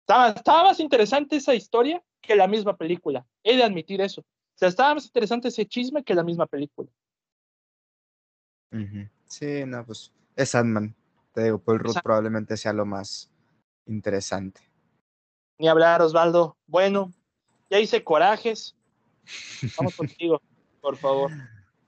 estaba, 0.00 0.30
estaba 0.30 0.64
más 0.64 0.80
interesante 0.80 1.36
esa 1.36 1.54
historia 1.54 2.02
que 2.20 2.36
la 2.36 2.46
misma 2.46 2.76
película. 2.76 3.26
He 3.42 3.56
de 3.56 3.62
admitir 3.62 4.00
eso. 4.00 4.20
O 4.20 4.56
sea, 4.56 4.68
estaba 4.68 4.94
más 4.94 5.06
interesante 5.06 5.48
ese 5.48 5.66
chisme 5.66 6.04
que 6.04 6.14
la 6.14 6.22
misma 6.22 6.46
película. 6.46 6.88
Sí, 9.26 9.64
no, 9.66 9.84
pues 9.86 10.12
es 10.36 10.50
Sandman. 10.50 10.94
Te 11.32 11.44
digo, 11.44 11.58
Paul 11.58 11.80
Rudd 11.80 11.96
probablemente 12.02 12.56
sea 12.56 12.72
lo 12.72 12.86
más 12.86 13.30
interesante. 13.86 14.60
Ni 15.58 15.68
hablar, 15.68 16.02
Osvaldo. 16.02 16.56
Bueno, 16.66 17.12
ya 17.70 17.78
hice 17.78 18.02
corajes. 18.02 18.76
Vamos 19.76 19.96
contigo, 19.96 20.40
por 20.80 20.96
favor. 20.96 21.30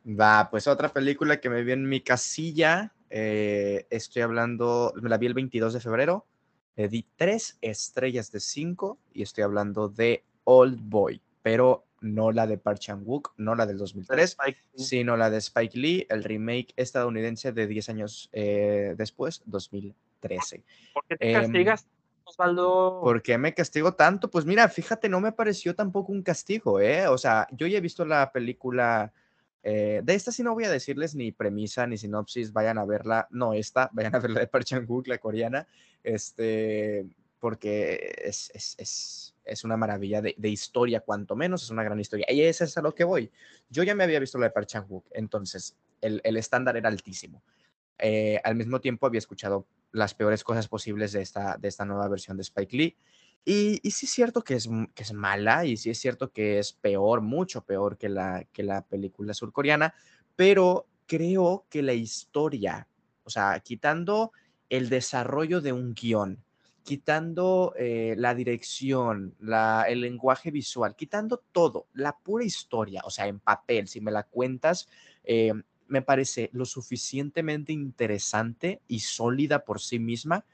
Va, 0.06 0.48
pues 0.50 0.68
otra 0.68 0.88
película 0.88 1.40
que 1.40 1.50
me 1.50 1.62
vi 1.62 1.72
en 1.72 1.88
mi 1.88 2.00
casilla, 2.00 2.92
Eh, 3.08 3.86
estoy 3.88 4.22
hablando, 4.22 4.92
me 5.00 5.08
la 5.08 5.16
vi 5.16 5.26
el 5.26 5.34
22 5.34 5.74
de 5.74 5.80
febrero, 5.80 6.26
le 6.74 6.88
di 6.88 7.06
tres 7.14 7.56
estrellas 7.60 8.32
de 8.32 8.40
cinco 8.40 8.98
y 9.12 9.22
estoy 9.22 9.44
hablando 9.44 9.88
de 9.88 10.24
Old 10.42 10.80
Boy, 10.82 11.22
pero 11.40 11.86
no 12.00 12.32
la 12.32 12.46
de 12.46 12.58
Park 12.58 12.80
Chan-wook, 12.80 13.34
no 13.36 13.54
la 13.54 13.64
del 13.64 13.78
2003, 13.78 14.36
sino 14.74 15.16
la 15.16 15.30
de 15.30 15.38
Spike 15.38 15.78
Lee, 15.78 16.06
el 16.10 16.24
remake 16.24 16.72
estadounidense 16.76 17.52
de 17.52 17.66
10 17.66 17.88
años 17.90 18.28
eh, 18.32 18.94
después, 18.98 19.42
2013. 19.46 20.64
¿Por 20.92 21.04
qué 21.06 21.16
te 21.16 21.30
em, 21.30 21.40
castigas, 21.40 21.86
Osvaldo? 22.24 23.00
¿Por 23.02 23.22
qué 23.22 23.38
me 23.38 23.54
castigo 23.54 23.94
tanto? 23.94 24.30
Pues 24.30 24.44
mira, 24.44 24.68
fíjate, 24.68 25.08
no 25.08 25.20
me 25.20 25.32
pareció 25.32 25.74
tampoco 25.74 26.12
un 26.12 26.22
castigo, 26.22 26.80
¿eh? 26.80 27.06
O 27.06 27.18
sea, 27.18 27.46
yo 27.52 27.66
ya 27.66 27.78
he 27.78 27.80
visto 27.82 28.04
la 28.04 28.32
película... 28.32 29.12
Eh, 29.62 30.00
de 30.04 30.14
esta 30.14 30.30
sí 30.30 30.42
no 30.42 30.54
voy 30.54 30.64
a 30.64 30.70
decirles 30.70 31.14
ni 31.14 31.32
premisa 31.32 31.86
ni 31.86 31.98
sinopsis, 31.98 32.52
vayan 32.52 32.78
a 32.78 32.84
verla, 32.84 33.26
no 33.30 33.52
esta, 33.52 33.90
vayan 33.92 34.14
a 34.14 34.20
verla 34.20 34.40
de 34.40 34.46
Park 34.46 34.64
Chan-wook, 34.64 35.08
la 35.08 35.18
coreana, 35.18 35.66
este, 36.04 37.06
porque 37.40 38.14
es, 38.24 38.50
es 38.54 39.26
es 39.46 39.64
una 39.64 39.76
maravilla 39.76 40.20
de, 40.20 40.48
historia, 40.48 41.00
cuanto 41.00 41.36
menos, 41.36 41.62
es 41.62 41.70
una 41.70 41.84
gran 41.84 41.98
historia. 41.98 42.26
Y 42.28 42.42
ese 42.42 42.64
es 42.64 42.76
a 42.76 42.82
lo 42.82 42.94
que 42.94 43.04
voy. 43.04 43.30
Yo 43.70 43.84
ya 43.84 43.94
me 43.94 44.04
había 44.04 44.18
visto 44.18 44.38
la 44.38 44.46
de 44.46 44.50
Park 44.50 44.66
Chan-wook, 44.66 45.06
entonces 45.12 45.76
el, 46.00 46.20
estándar 46.36 46.76
era 46.76 46.88
altísimo. 46.88 47.42
Eh, 47.98 48.40
al 48.44 48.56
mismo 48.56 48.80
tiempo 48.80 49.06
había 49.06 49.18
escuchado 49.18 49.66
las 49.92 50.14
peores 50.14 50.44
cosas 50.44 50.68
posibles 50.68 51.12
de 51.12 51.22
esta, 51.22 51.56
de 51.56 51.68
esta 51.68 51.84
nueva 51.84 52.08
versión 52.08 52.36
de 52.36 52.42
Spike 52.42 52.76
Lee. 52.76 52.96
Y, 53.44 53.80
y 53.86 53.90
sí 53.92 54.06
es 54.06 54.12
cierto 54.12 54.42
que 54.42 54.54
es, 54.54 54.68
que 54.94 55.02
es 55.02 55.12
mala 55.12 55.64
y 55.64 55.76
sí 55.76 55.90
es 55.90 55.98
cierto 55.98 56.32
que 56.32 56.58
es 56.58 56.72
peor, 56.72 57.20
mucho 57.20 57.64
peor 57.64 57.96
que 57.96 58.08
la, 58.08 58.44
que 58.52 58.62
la 58.62 58.82
película 58.82 59.34
surcoreana, 59.34 59.94
pero 60.34 60.86
creo 61.06 61.64
que 61.70 61.82
la 61.82 61.92
historia, 61.92 62.88
o 63.24 63.30
sea, 63.30 63.60
quitando 63.60 64.32
el 64.68 64.88
desarrollo 64.88 65.60
de 65.60 65.72
un 65.72 65.94
guion, 65.94 66.42
quitando 66.82 67.74
eh, 67.76 68.14
la 68.16 68.34
dirección, 68.34 69.34
el 69.88 70.00
lenguaje 70.00 70.50
visual, 70.50 70.94
quitando 70.94 71.42
todo, 71.52 71.88
la 71.94 72.16
pura 72.16 72.44
historia, 72.44 73.02
o 73.04 73.10
sea, 73.10 73.26
en 73.26 73.40
papel, 73.40 73.88
si 73.88 74.00
me 74.00 74.12
la 74.12 74.22
cuentas, 74.22 74.88
eh, 75.24 75.52
me 75.88 76.02
parece 76.02 76.50
lo 76.52 76.64
suficientemente 76.64 77.72
interesante 77.72 78.82
y 78.88 79.00
sólida 79.00 79.64
por 79.64 79.80
sí 79.80 79.98
misma 79.98 80.44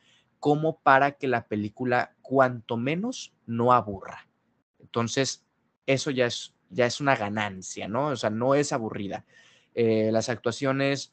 como 0.42 0.80
para 0.80 1.12
que 1.12 1.28
la 1.28 1.46
película, 1.46 2.16
cuanto 2.20 2.76
menos, 2.76 3.32
no 3.46 3.72
aburra. 3.72 4.26
Entonces, 4.80 5.44
eso 5.86 6.10
ya 6.10 6.26
es, 6.26 6.52
ya 6.68 6.84
es 6.84 7.00
una 7.00 7.14
ganancia, 7.14 7.86
¿no? 7.86 8.08
O 8.08 8.16
sea, 8.16 8.28
no 8.28 8.56
es 8.56 8.72
aburrida. 8.72 9.24
Eh, 9.72 10.10
las 10.10 10.28
actuaciones 10.28 11.12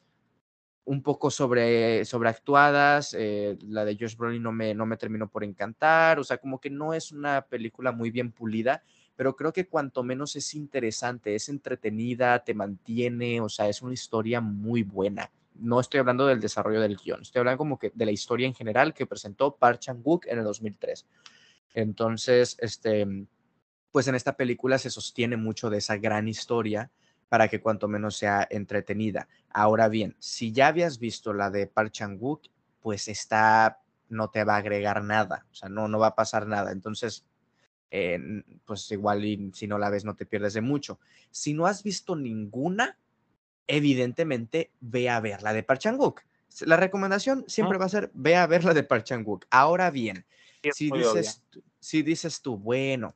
un 0.84 1.04
poco 1.04 1.30
sobre, 1.30 2.04
sobreactuadas, 2.04 3.14
eh, 3.16 3.56
la 3.68 3.84
de 3.84 3.96
Josh 4.00 4.16
Brolin 4.16 4.42
no 4.42 4.50
me, 4.50 4.74
no 4.74 4.84
me 4.84 4.96
terminó 4.96 5.28
por 5.28 5.44
encantar, 5.44 6.18
o 6.18 6.24
sea, 6.24 6.38
como 6.38 6.60
que 6.60 6.68
no 6.68 6.92
es 6.92 7.12
una 7.12 7.42
película 7.42 7.92
muy 7.92 8.10
bien 8.10 8.32
pulida, 8.32 8.82
pero 9.14 9.36
creo 9.36 9.52
que 9.52 9.68
cuanto 9.68 10.02
menos 10.02 10.34
es 10.34 10.54
interesante, 10.56 11.36
es 11.36 11.48
entretenida, 11.48 12.42
te 12.42 12.52
mantiene, 12.52 13.40
o 13.40 13.48
sea, 13.48 13.68
es 13.68 13.80
una 13.80 13.94
historia 13.94 14.40
muy 14.40 14.82
buena. 14.82 15.30
No 15.54 15.80
estoy 15.80 16.00
hablando 16.00 16.26
del 16.26 16.40
desarrollo 16.40 16.80
del 16.80 16.96
guion, 16.96 17.22
estoy 17.22 17.40
hablando 17.40 17.58
como 17.58 17.78
que 17.78 17.92
de 17.94 18.04
la 18.04 18.12
historia 18.12 18.46
en 18.46 18.54
general 18.54 18.94
que 18.94 19.06
presentó 19.06 19.56
Park 19.56 19.80
Chan-wook 19.80 20.26
en 20.26 20.38
el 20.38 20.44
2003. 20.44 21.06
Entonces, 21.74 22.56
este, 22.60 23.06
pues 23.90 24.08
en 24.08 24.14
esta 24.14 24.36
película 24.36 24.78
se 24.78 24.90
sostiene 24.90 25.36
mucho 25.36 25.70
de 25.70 25.78
esa 25.78 25.96
gran 25.96 26.28
historia 26.28 26.90
para 27.28 27.48
que 27.48 27.60
cuanto 27.60 27.88
menos 27.88 28.16
sea 28.16 28.46
entretenida. 28.50 29.28
Ahora 29.50 29.88
bien, 29.88 30.16
si 30.18 30.52
ya 30.52 30.68
habías 30.68 30.98
visto 30.98 31.32
la 31.32 31.50
de 31.50 31.66
Park 31.66 31.92
Chan-wook, 31.92 32.42
pues 32.80 33.08
esta 33.08 33.80
no 34.08 34.30
te 34.30 34.44
va 34.44 34.54
a 34.54 34.58
agregar 34.58 35.04
nada, 35.04 35.46
o 35.50 35.54
sea, 35.54 35.68
no, 35.68 35.86
no 35.86 35.98
va 35.98 36.08
a 36.08 36.14
pasar 36.16 36.46
nada. 36.46 36.72
Entonces, 36.72 37.24
pues 38.64 38.90
igual 38.90 39.24
y 39.24 39.50
si 39.54 39.66
no 39.66 39.78
la 39.78 39.90
ves 39.90 40.04
no 40.04 40.14
te 40.14 40.26
pierdes 40.26 40.54
de 40.54 40.60
mucho. 40.60 41.00
Si 41.30 41.54
no 41.54 41.66
has 41.66 41.82
visto 41.82 42.16
ninguna, 42.16 42.98
evidentemente 43.66 44.70
ve 44.80 45.08
a 45.08 45.20
ver 45.20 45.42
la 45.42 45.52
de 45.52 45.62
Park 45.62 45.80
Chan-wook. 45.80 46.22
La 46.62 46.76
recomendación 46.76 47.44
siempre 47.46 47.78
va 47.78 47.86
a 47.86 47.90
ser 47.90 48.10
ve 48.14 48.36
a 48.36 48.46
ver 48.46 48.64
la 48.64 48.74
de 48.74 48.82
Park 48.82 49.04
Chan-wook. 49.04 49.46
Ahora 49.50 49.90
bien, 49.90 50.26
si 50.74 50.90
dices, 50.90 51.42
si 51.78 52.02
dices 52.02 52.42
tú, 52.42 52.56
bueno, 52.56 53.14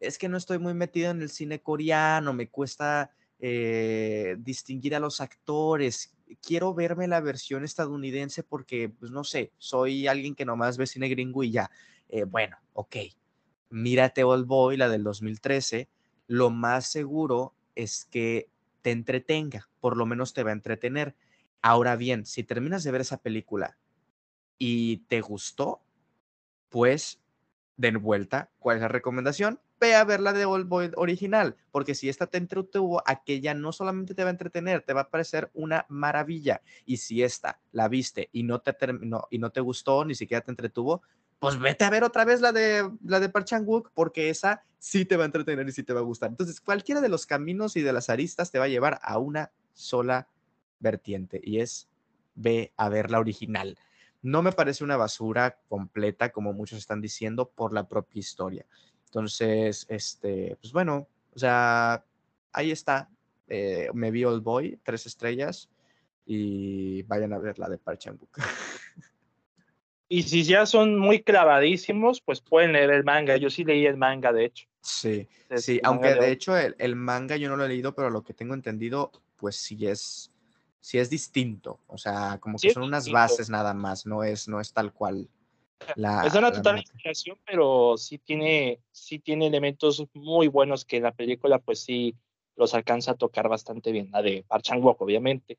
es 0.00 0.18
que 0.18 0.28
no 0.28 0.36
estoy 0.36 0.58
muy 0.58 0.74
metido 0.74 1.10
en 1.10 1.22
el 1.22 1.30
cine 1.30 1.60
coreano, 1.60 2.32
me 2.32 2.48
cuesta 2.48 3.10
eh, 3.38 4.36
distinguir 4.38 4.94
a 4.94 5.00
los 5.00 5.20
actores. 5.20 6.14
Quiero 6.40 6.74
verme 6.74 7.08
la 7.08 7.20
versión 7.20 7.64
estadounidense 7.64 8.42
porque, 8.42 8.88
pues 8.88 9.10
no 9.10 9.24
sé, 9.24 9.52
soy 9.58 10.06
alguien 10.06 10.34
que 10.34 10.44
nomás 10.44 10.76
ve 10.76 10.86
cine 10.86 11.08
gringo 11.08 11.42
y 11.42 11.50
ya. 11.50 11.70
Eh, 12.08 12.24
bueno, 12.24 12.56
ok. 12.72 12.96
Mírate 13.70 14.24
Old 14.24 14.46
Boy, 14.46 14.76
la 14.76 14.88
del 14.88 15.02
2013. 15.02 15.88
Lo 16.26 16.50
más 16.50 16.90
seguro 16.90 17.54
es 17.74 18.04
que 18.06 18.48
te 18.86 18.92
entretenga, 18.92 19.68
por 19.80 19.96
lo 19.96 20.06
menos 20.06 20.32
te 20.32 20.44
va 20.44 20.50
a 20.50 20.52
entretener. 20.52 21.16
Ahora 21.60 21.96
bien, 21.96 22.24
si 22.24 22.44
terminas 22.44 22.84
de 22.84 22.92
ver 22.92 23.00
esa 23.00 23.20
película 23.20 23.76
y 24.58 24.98
te 25.08 25.20
gustó, 25.20 25.82
pues 26.68 27.20
den 27.76 28.00
vuelta. 28.00 28.52
¿Cuál 28.60 28.76
es 28.76 28.82
la 28.82 28.88
recomendación? 28.88 29.58
ve 29.80 29.96
a 29.96 30.04
ver 30.04 30.20
la 30.20 30.32
de 30.32 30.44
Old 30.44 30.68
Boy 30.68 30.92
original, 30.94 31.56
porque 31.72 31.96
si 31.96 32.08
esta 32.08 32.28
te 32.28 32.38
entretuvo, 32.38 33.02
aquella 33.06 33.54
no 33.54 33.72
solamente 33.72 34.14
te 34.14 34.22
va 34.22 34.28
a 34.28 34.30
entretener, 34.30 34.82
te 34.82 34.92
va 34.92 35.00
a 35.00 35.10
parecer 35.10 35.50
una 35.52 35.84
maravilla. 35.88 36.62
Y 36.84 36.98
si 36.98 37.24
esta 37.24 37.60
la 37.72 37.88
viste 37.88 38.28
y 38.32 38.44
no 38.44 38.60
te 38.60 38.72
terminó 38.72 39.26
y 39.30 39.38
no 39.38 39.50
te 39.50 39.60
gustó, 39.60 40.04
ni 40.04 40.14
siquiera 40.14 40.42
te 40.42 40.52
entretuvo, 40.52 41.02
pues 41.38 41.58
vete 41.58 41.84
a 41.84 41.90
ver 41.90 42.04
otra 42.04 42.24
vez 42.24 42.40
la 42.40 42.52
de 42.52 42.90
la 43.04 43.20
de 43.20 43.28
Park 43.28 43.46
Chan-wook, 43.46 43.90
porque 43.94 44.30
esa 44.30 44.62
sí 44.78 45.04
te 45.04 45.16
va 45.16 45.24
a 45.24 45.26
entretener 45.26 45.68
y 45.68 45.72
sí 45.72 45.82
te 45.82 45.92
va 45.92 46.00
a 46.00 46.04
gustar. 46.04 46.30
Entonces, 46.30 46.60
cualquiera 46.60 47.00
de 47.00 47.08
los 47.08 47.26
caminos 47.26 47.76
y 47.76 47.82
de 47.82 47.92
las 47.92 48.08
aristas 48.08 48.50
te 48.50 48.58
va 48.58 48.66
a 48.66 48.68
llevar 48.68 48.98
a 49.02 49.18
una 49.18 49.50
sola 49.72 50.28
vertiente 50.78 51.40
y 51.42 51.60
es 51.60 51.88
ve 52.34 52.72
a 52.76 52.88
ver 52.88 53.10
la 53.10 53.18
original. 53.18 53.78
No 54.22 54.42
me 54.42 54.52
parece 54.52 54.84
una 54.84 54.96
basura 54.96 55.58
completa, 55.68 56.30
como 56.30 56.52
muchos 56.52 56.78
están 56.78 57.00
diciendo, 57.00 57.48
por 57.48 57.72
la 57.72 57.88
propia 57.88 58.20
historia. 58.20 58.66
Entonces, 59.06 59.86
este, 59.88 60.56
pues 60.60 60.72
bueno, 60.72 61.08
o 61.34 61.38
sea, 61.38 62.04
ahí 62.52 62.70
está. 62.70 63.08
Eh, 63.48 63.88
me 63.94 64.10
vi 64.10 64.24
Old 64.24 64.42
Boy, 64.42 64.80
tres 64.82 65.06
estrellas, 65.06 65.68
y 66.26 67.02
vayan 67.02 67.32
a 67.32 67.38
ver 67.38 67.58
la 67.58 67.68
de 67.68 67.78
Park 67.78 68.00
Y 70.08 70.22
si 70.22 70.44
ya 70.44 70.66
son 70.66 70.98
muy 70.98 71.22
clavadísimos, 71.22 72.20
pues 72.20 72.40
pueden 72.40 72.72
leer 72.72 72.90
el 72.90 73.04
manga. 73.04 73.36
Yo 73.36 73.50
sí 73.50 73.64
leí 73.64 73.86
el 73.86 73.96
manga, 73.96 74.32
de 74.32 74.44
hecho. 74.46 74.68
Sí, 74.80 75.26
sí, 75.56 75.80
aunque 75.82 76.14
de, 76.14 76.30
hecho 76.30 76.56
el, 76.56 76.94
manga 76.94 77.36
yo 77.36 77.48
no 77.48 77.56
lo 77.56 77.64
he 77.64 77.68
leído, 77.68 77.94
pero 77.94 78.08
lo 78.08 78.22
que 78.22 78.34
tengo 78.34 78.54
entendido, 78.54 79.10
pues 79.36 79.56
sí 79.56 79.86
es, 79.86 80.30
sí 80.80 80.98
es 80.98 81.10
distinto. 81.10 81.80
O 81.88 81.98
sea, 81.98 82.38
como 82.38 82.56
que 82.58 82.70
son 82.70 82.84
unas 82.84 83.10
bases 83.10 83.50
nada 83.50 83.74
más, 83.74 84.06
no 84.06 84.22
es, 84.22 84.46
no 84.46 84.60
es 84.60 84.72
tal 84.72 84.92
cual 84.92 85.28
es 86.24 86.34
una 86.34 86.52
total 86.52 86.78
inspiración, 86.78 87.38
pero 87.46 87.96
sí 87.96 88.18
tiene, 88.18 88.80
sí 88.92 89.18
tiene 89.18 89.46
elementos 89.46 90.04
muy 90.14 90.48
buenos 90.48 90.84
que 90.84 91.00
la 91.00 91.12
película, 91.12 91.58
pues 91.58 91.80
sí 91.80 92.16
los 92.56 92.74
alcanza 92.74 93.12
a 93.12 93.16
tocar 93.16 93.48
bastante 93.48 93.92
bien. 93.92 94.10
La 94.10 94.22
de 94.22 94.44
Park 94.48 94.64
Chan 94.64 94.82
Wook, 94.82 95.02
obviamente. 95.02 95.58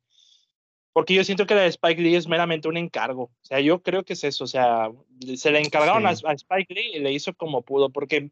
Porque 0.97 1.13
yo 1.13 1.23
siento 1.23 1.45
que 1.45 1.53
la 1.53 1.61
de 1.61 1.67
Spike 1.67 2.01
Lee 2.01 2.15
es 2.15 2.27
meramente 2.27 2.67
un 2.67 2.75
encargo. 2.75 3.25
O 3.25 3.45
sea, 3.45 3.59
yo 3.59 3.83
creo 3.83 4.03
que 4.03 4.13
es 4.13 4.23
eso. 4.23 4.45
O 4.45 4.47
sea, 4.47 4.91
se 5.35 5.51
le 5.51 5.59
encargaron 5.59 6.07
a, 6.07 6.11
Spike 6.11 6.73
Lee 6.73 6.95
y 6.95 6.99
le 6.99 7.13
hizo 7.13 7.35
como 7.35 7.61
pudo. 7.61 7.91
Porque, 7.91 8.31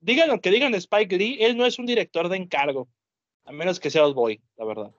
digan 0.00 0.28
lo 0.28 0.40
que 0.40 0.50
digan 0.50 0.72
de 0.72 0.78
Spike 0.78 1.16
Lee, 1.16 1.38
él 1.38 1.56
no 1.56 1.64
es 1.64 1.78
un 1.78 1.86
director 1.86 2.28
de 2.28 2.38
encargo. 2.38 2.88
A 3.44 3.52
menos 3.52 3.78
que 3.78 3.90
sea 3.90 4.04
Boy, 4.06 4.40
la 4.58 4.64
verdad. 4.64 4.90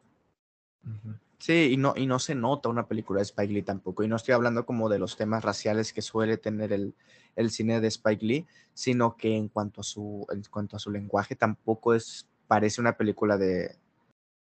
Sí, 1.39 1.71
y 1.73 1.75
no, 1.75 1.93
y 1.97 2.05
no 2.05 2.19
se 2.19 2.35
nota 2.35 2.69
una 2.69 2.88
película 2.88 3.19
de 3.19 3.25
Spike 3.25 3.51
Lee 3.51 3.63
tampoco. 3.63 4.05
Y 4.05 4.07
no 4.07 4.15
estoy 4.15 4.35
hablando 4.35 4.65
como 4.65 4.88
de 4.88 4.99
los 4.99 5.17
temas 5.17 5.43
raciales 5.43 5.91
que 5.91 6.01
suele 6.01 6.38
tener 6.38 6.71
el, 6.71 6.93
el 7.35 7.51
cine 7.51 7.81
de 7.81 7.89
Spike 7.89 8.25
Lee, 8.25 8.45
sino 8.73 9.17
que 9.17 9.35
en 9.35 9.49
cuanto 9.49 9.81
a 9.81 9.83
su, 9.83 10.25
en 10.31 10.41
cuanto 10.49 10.77
a 10.77 10.79
su 10.79 10.89
lenguaje 10.89 11.35
tampoco 11.35 11.93
es, 11.93 12.29
parece 12.47 12.79
una 12.79 12.95
película 12.95 13.38
de, 13.38 13.75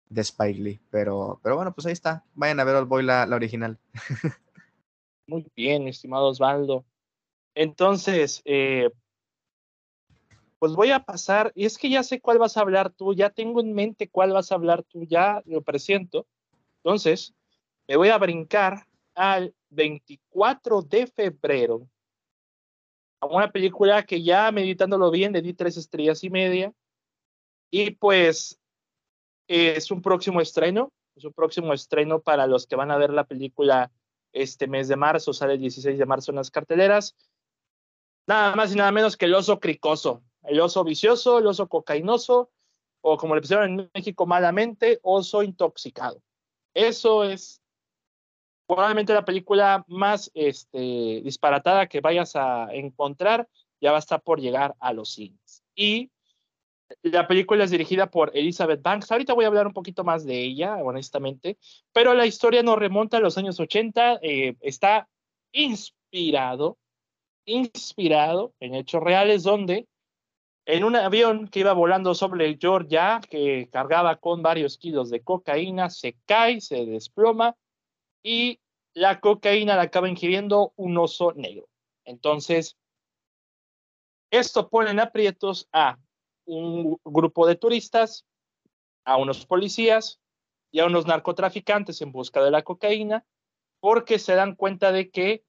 de 0.10 0.22
Spike 0.22 0.60
Lee. 0.60 0.80
Pero, 0.90 1.40
pero 1.44 1.56
bueno, 1.56 1.74
pues 1.74 1.86
ahí 1.88 1.94
está. 1.94 2.24
Vayan 2.34 2.60
a 2.60 2.64
ver 2.64 2.76
Old 2.76 3.04
la, 3.04 3.26
la 3.26 3.36
original. 3.36 3.78
Muy 5.28 5.46
bien, 5.56 5.88
estimado 5.88 6.28
Osvaldo. 6.28 6.86
Entonces, 7.56 8.42
eh, 8.46 8.90
pues 10.60 10.74
voy 10.74 10.92
a 10.92 11.04
pasar, 11.04 11.52
y 11.56 11.66
es 11.66 11.78
que 11.78 11.90
ya 11.90 12.04
sé 12.04 12.22
cuál 12.22 12.38
vas 12.38 12.58
a 12.58 12.62
hablar 12.62 12.92
tú, 12.92 13.14
ya 13.14 13.30
tengo 13.30 13.62
en 13.62 13.74
mente 13.74 14.10
cuál 14.10 14.34
vas 14.34 14.52
a 14.52 14.56
hablar 14.56 14.84
tú, 14.84 15.04
ya 15.04 15.42
lo 15.46 15.62
presiento. 15.62 16.28
Entonces, 16.84 17.34
me 17.88 17.96
voy 17.96 18.10
a 18.10 18.18
brincar 18.18 18.88
al 19.16 19.54
24 19.70 20.82
de 20.82 21.08
febrero 21.08 21.88
a 23.20 23.28
una 23.28 23.52
película 23.52 24.04
que 24.04 24.22
ya 24.22 24.52
meditándolo 24.52 25.12
bien 25.12 25.34
le 25.34 25.42
di 25.42 25.54
tres 25.54 25.78
estrellas 25.78 26.24
y 26.24 26.30
media. 26.30 26.74
Y 27.72 27.92
pues 27.92 28.60
es 29.48 29.92
un 29.92 30.02
próximo 30.02 30.42
estreno 30.42 30.92
su 31.18 31.32
próximo 31.32 31.74
estreno 31.74 32.22
para 32.22 32.48
los 32.48 32.68
que 32.68 32.76
van 32.76 32.92
a 32.92 32.98
ver 32.98 33.12
la 33.12 33.26
película 33.26 33.92
este 34.34 34.68
mes 34.68 34.88
de 34.88 34.98
marzo, 34.98 35.34
sale 35.34 35.54
el 35.54 35.60
16 35.60 35.98
de 35.98 36.06
marzo 36.06 36.32
en 36.32 36.38
las 36.38 36.52
carteleras. 36.52 37.16
Nada 38.28 38.56
más 38.56 38.74
y 38.74 38.76
nada 38.76 38.92
menos 38.92 39.16
que 39.16 39.26
el 39.26 39.34
oso 39.34 39.60
cricoso, 39.60 40.24
el 40.44 40.60
oso 40.60 40.84
vicioso, 40.84 41.40
el 41.40 41.48
oso 41.48 41.68
cocainoso, 41.68 42.50
o 43.02 43.18
como 43.18 43.36
le 43.36 43.42
pusieron 43.42 43.80
en 43.80 43.92
México 43.94 44.26
malamente, 44.26 45.00
oso 45.04 45.44
intoxicado. 45.44 46.22
Eso 46.74 47.24
es 47.24 47.62
probablemente 48.68 49.14
la 49.14 49.24
película 49.24 49.86
más 49.88 50.32
este, 50.34 51.22
disparatada 51.24 51.88
que 51.88 52.02
vayas 52.02 52.36
a 52.36 52.74
encontrar, 52.74 53.48
ya 53.80 53.92
va 53.92 53.98
a 53.98 54.00
estar 54.00 54.22
por 54.22 54.42
llegar 54.42 54.76
a 54.80 54.92
los 54.92 55.14
cines. 55.14 55.64
Y 55.76 56.10
la 57.12 57.28
película 57.28 57.64
es 57.64 57.72
dirigida 57.72 58.10
por 58.10 58.32
Elizabeth 58.36 58.82
Banks. 58.82 59.12
Ahorita 59.12 59.34
voy 59.34 59.46
a 59.46 59.48
hablar 59.48 59.68
un 59.68 59.74
poquito 59.74 60.04
más 60.04 60.26
de 60.26 60.42
ella, 60.42 60.78
honestamente, 60.78 61.58
pero 61.94 62.14
la 62.14 62.26
historia 62.26 62.64
nos 62.64 62.80
remonta 62.80 63.18
a 63.18 63.20
los 63.20 63.38
años 63.38 63.60
80. 63.60 64.20
Eh, 64.24 64.56
está 64.60 65.08
inspirado, 65.52 66.78
inspirado 67.46 68.54
en 68.60 68.74
hechos 68.74 69.04
reales 69.04 69.44
donde 69.44 69.88
en 70.66 70.84
un 70.84 70.96
avión 70.96 71.48
que 71.48 71.60
iba 71.60 71.74
volando 71.74 72.16
sobre 72.16 72.58
Georgia, 72.60 73.22
que 73.30 73.70
cargaba 73.72 74.16
con 74.16 74.42
varios 74.42 74.80
kilos 74.80 75.12
de 75.12 75.22
cocaína, 75.22 75.92
se 75.92 76.18
cae, 76.26 76.60
se 76.60 76.88
desploma 76.88 77.56
y 78.24 78.60
la 78.96 79.20
cocaína 79.20 79.76
la 79.76 79.84
acaba 79.84 80.10
ingiriendo 80.10 80.74
un 80.76 80.98
oso 80.98 81.34
negro. 81.34 81.68
Entonces, 82.04 82.78
esto 84.32 84.70
pone 84.70 84.90
en 84.90 85.00
aprietos 85.00 85.70
a 85.72 86.00
un 86.46 86.98
grupo 87.04 87.48
de 87.48 87.56
turistas, 87.56 88.26
a 89.06 89.18
unos 89.18 89.46
policías 89.46 90.20
y 90.72 90.80
a 90.80 90.86
unos 90.86 91.06
narcotraficantes 91.06 92.02
en 92.02 92.12
busca 92.12 92.44
de 92.44 92.52
la 92.52 92.64
cocaína, 92.64 93.26
porque 93.80 94.20
se 94.20 94.36
dan 94.36 94.56
cuenta 94.56 94.92
de 94.92 95.12
que 95.12 95.44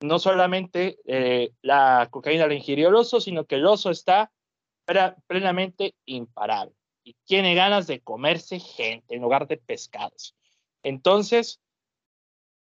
no 0.00 0.18
solamente 0.18 0.98
eh, 1.06 1.52
la 1.62 2.08
cocaína 2.10 2.46
la 2.46 2.54
ingirió 2.54 2.88
el 2.88 2.94
oso, 2.94 3.20
sino 3.20 3.46
que 3.46 3.56
el 3.56 3.66
oso 3.66 3.90
está 3.90 4.30
plenamente 5.26 5.96
imparable 6.04 6.74
y 7.02 7.14
tiene 7.24 7.54
ganas 7.54 7.86
de 7.86 8.00
comerse 8.00 8.60
gente 8.60 9.14
en 9.14 9.22
lugar 9.22 9.46
de 9.46 9.56
pescados. 9.56 10.36
Entonces, 10.82 11.60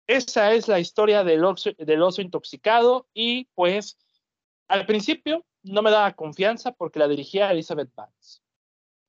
esa 0.07 0.52
es 0.52 0.68
la 0.68 0.80
historia 0.80 1.24
del 1.24 1.44
oso, 1.44 1.70
del 1.76 2.02
oso 2.02 2.22
intoxicado 2.22 3.09
y 3.12 3.46
pues 3.55 3.98
al 4.68 4.86
principio 4.86 5.44
no 5.64 5.82
me 5.82 5.90
daba 5.90 6.14
confianza 6.14 6.72
porque 6.72 6.98
la 6.98 7.08
dirigía 7.08 7.50
Elizabeth 7.50 7.90
Banks. 7.94 8.42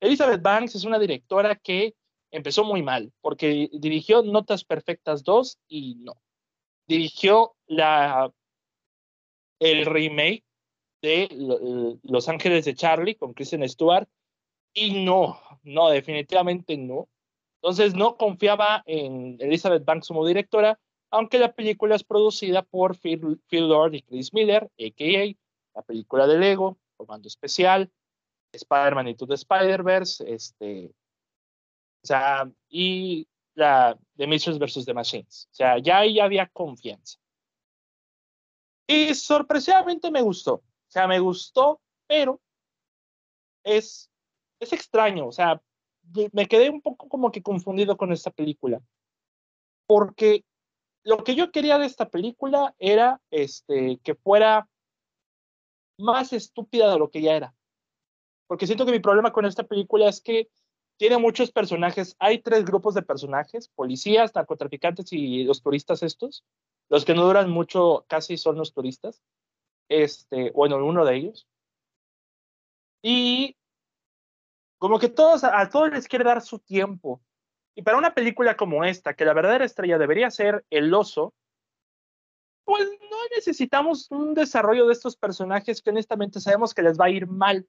Elizabeth 0.00 0.42
Banks 0.42 0.74
es 0.74 0.84
una 0.84 0.98
directora 0.98 1.54
que 1.56 1.94
empezó 2.30 2.64
muy 2.64 2.82
mal 2.82 3.12
porque 3.20 3.68
dirigió 3.72 4.22
Notas 4.22 4.64
Perfectas 4.64 5.22
2 5.22 5.58
y 5.68 5.96
no. 5.96 6.20
Dirigió 6.86 7.54
la, 7.66 8.32
el 9.58 9.86
remake 9.86 10.44
de 11.02 11.98
Los 12.02 12.28
Ángeles 12.28 12.64
de 12.64 12.74
Charlie 12.74 13.16
con 13.16 13.34
Kristen 13.34 13.68
Stewart 13.68 14.08
y 14.72 15.04
no, 15.04 15.38
no, 15.62 15.90
definitivamente 15.90 16.76
no. 16.76 17.08
Entonces 17.56 17.94
no 17.94 18.16
confiaba 18.16 18.82
en 18.86 19.36
Elizabeth 19.40 19.84
Banks 19.84 20.08
como 20.08 20.26
directora, 20.26 20.78
aunque 21.10 21.38
la 21.38 21.52
película 21.52 21.96
es 21.96 22.04
producida 22.04 22.62
por 22.62 22.96
Phil, 22.96 23.40
Phil 23.48 23.68
Lord 23.68 23.94
y 23.94 24.02
Chris 24.02 24.32
Miller, 24.32 24.64
a.k.a 24.64 25.45
la 25.76 25.82
película 25.82 26.26
de 26.26 26.38
Lego, 26.38 26.78
Comando 26.96 27.28
Especial, 27.28 27.92
Spider-Man 28.52 29.08
y 29.08 29.14
the 29.14 29.34
Spider-Verse, 29.34 30.24
este, 30.32 30.86
o 32.02 32.06
sea, 32.06 32.50
y 32.68 33.28
la 33.54 33.98
de 34.14 34.26
Mitchells 34.26 34.58
vs. 34.58 34.86
The 34.86 34.94
Machines. 34.94 35.48
O 35.52 35.54
sea, 35.54 35.78
ya 35.78 35.98
ahí 35.98 36.18
había 36.18 36.48
confianza. 36.48 37.18
Y 38.86 39.14
sorpresivamente 39.14 40.10
me 40.10 40.22
gustó. 40.22 40.54
O 40.54 40.90
sea, 40.90 41.06
me 41.06 41.18
gustó, 41.18 41.80
pero 42.06 42.40
es, 43.64 44.10
es 44.60 44.72
extraño. 44.72 45.26
O 45.26 45.32
sea, 45.32 45.60
me 46.32 46.46
quedé 46.46 46.70
un 46.70 46.80
poco 46.80 47.08
como 47.08 47.30
que 47.32 47.42
confundido 47.42 47.96
con 47.96 48.12
esta 48.12 48.30
película. 48.30 48.80
Porque 49.86 50.44
lo 51.02 51.24
que 51.24 51.34
yo 51.34 51.50
quería 51.50 51.78
de 51.78 51.86
esta 51.86 52.08
película 52.08 52.74
era 52.78 53.20
este, 53.30 53.98
que 54.02 54.14
fuera 54.14 54.68
más 55.98 56.32
estúpida 56.32 56.90
de 56.90 56.98
lo 56.98 57.10
que 57.10 57.22
ya 57.22 57.34
era. 57.34 57.54
Porque 58.46 58.66
siento 58.66 58.86
que 58.86 58.92
mi 58.92 59.00
problema 59.00 59.32
con 59.32 59.44
esta 59.44 59.64
película 59.64 60.08
es 60.08 60.20
que 60.20 60.48
tiene 60.96 61.18
muchos 61.18 61.50
personajes. 61.50 62.16
Hay 62.18 62.40
tres 62.40 62.64
grupos 62.64 62.94
de 62.94 63.02
personajes, 63.02 63.68
policías, 63.68 64.34
narcotraficantes 64.34 65.12
y 65.12 65.44
los 65.44 65.62
turistas 65.62 66.02
estos. 66.02 66.44
Los 66.88 67.04
que 67.04 67.14
no 67.14 67.24
duran 67.24 67.50
mucho 67.50 68.04
casi 68.08 68.36
son 68.36 68.56
los 68.56 68.72
turistas. 68.72 69.22
Este, 69.88 70.50
bueno, 70.52 70.84
uno 70.84 71.04
de 71.04 71.16
ellos. 71.16 71.46
Y 73.02 73.56
como 74.78 74.98
que 74.98 75.08
todos, 75.08 75.44
a 75.44 75.68
todos 75.68 75.90
les 75.90 76.08
quiere 76.08 76.24
dar 76.24 76.42
su 76.42 76.58
tiempo. 76.58 77.20
Y 77.74 77.82
para 77.82 77.98
una 77.98 78.14
película 78.14 78.56
como 78.56 78.84
esta, 78.84 79.14
que 79.14 79.24
la 79.24 79.34
verdadera 79.34 79.64
estrella 79.64 79.98
debería 79.98 80.30
ser 80.30 80.64
el 80.70 80.92
oso, 80.94 81.34
pues 82.66 82.88
no 83.00 83.16
necesitamos 83.36 84.10
un 84.10 84.34
desarrollo 84.34 84.88
de 84.88 84.92
estos 84.92 85.16
personajes 85.16 85.80
que 85.80 85.90
honestamente 85.90 86.40
sabemos 86.40 86.74
que 86.74 86.82
les 86.82 86.98
va 86.98 87.04
a 87.04 87.10
ir 87.10 87.28
mal. 87.28 87.64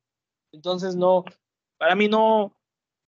Entonces 0.52 0.96
no, 0.96 1.24
para 1.78 1.94
mí 1.94 2.10
no, 2.10 2.58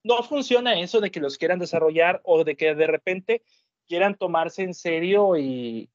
no 0.02 0.22
funciona 0.24 0.80
eso 0.80 1.00
de 1.00 1.12
que 1.12 1.20
los 1.20 1.38
quieran 1.38 1.60
desarrollar 1.60 2.20
o 2.24 2.42
de 2.42 2.56
que 2.56 2.74
de 2.74 2.88
repente 2.88 3.44
quieran 3.86 4.16
tomarse 4.16 4.64
en 4.64 4.74
serio 4.74 5.36
y, 5.36 5.88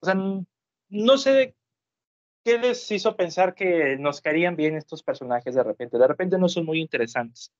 o 0.00 0.06
sea, 0.06 0.14
no 0.14 1.18
sé 1.18 1.56
qué 2.44 2.58
les 2.58 2.88
hizo 2.92 3.16
pensar 3.16 3.56
que 3.56 3.96
nos 3.98 4.20
caerían 4.20 4.54
bien 4.54 4.76
estos 4.76 5.02
personajes 5.02 5.52
de 5.52 5.64
repente. 5.64 5.98
De 5.98 6.06
repente 6.06 6.38
no 6.38 6.48
son 6.48 6.64
muy 6.64 6.80
interesantes. 6.80 7.52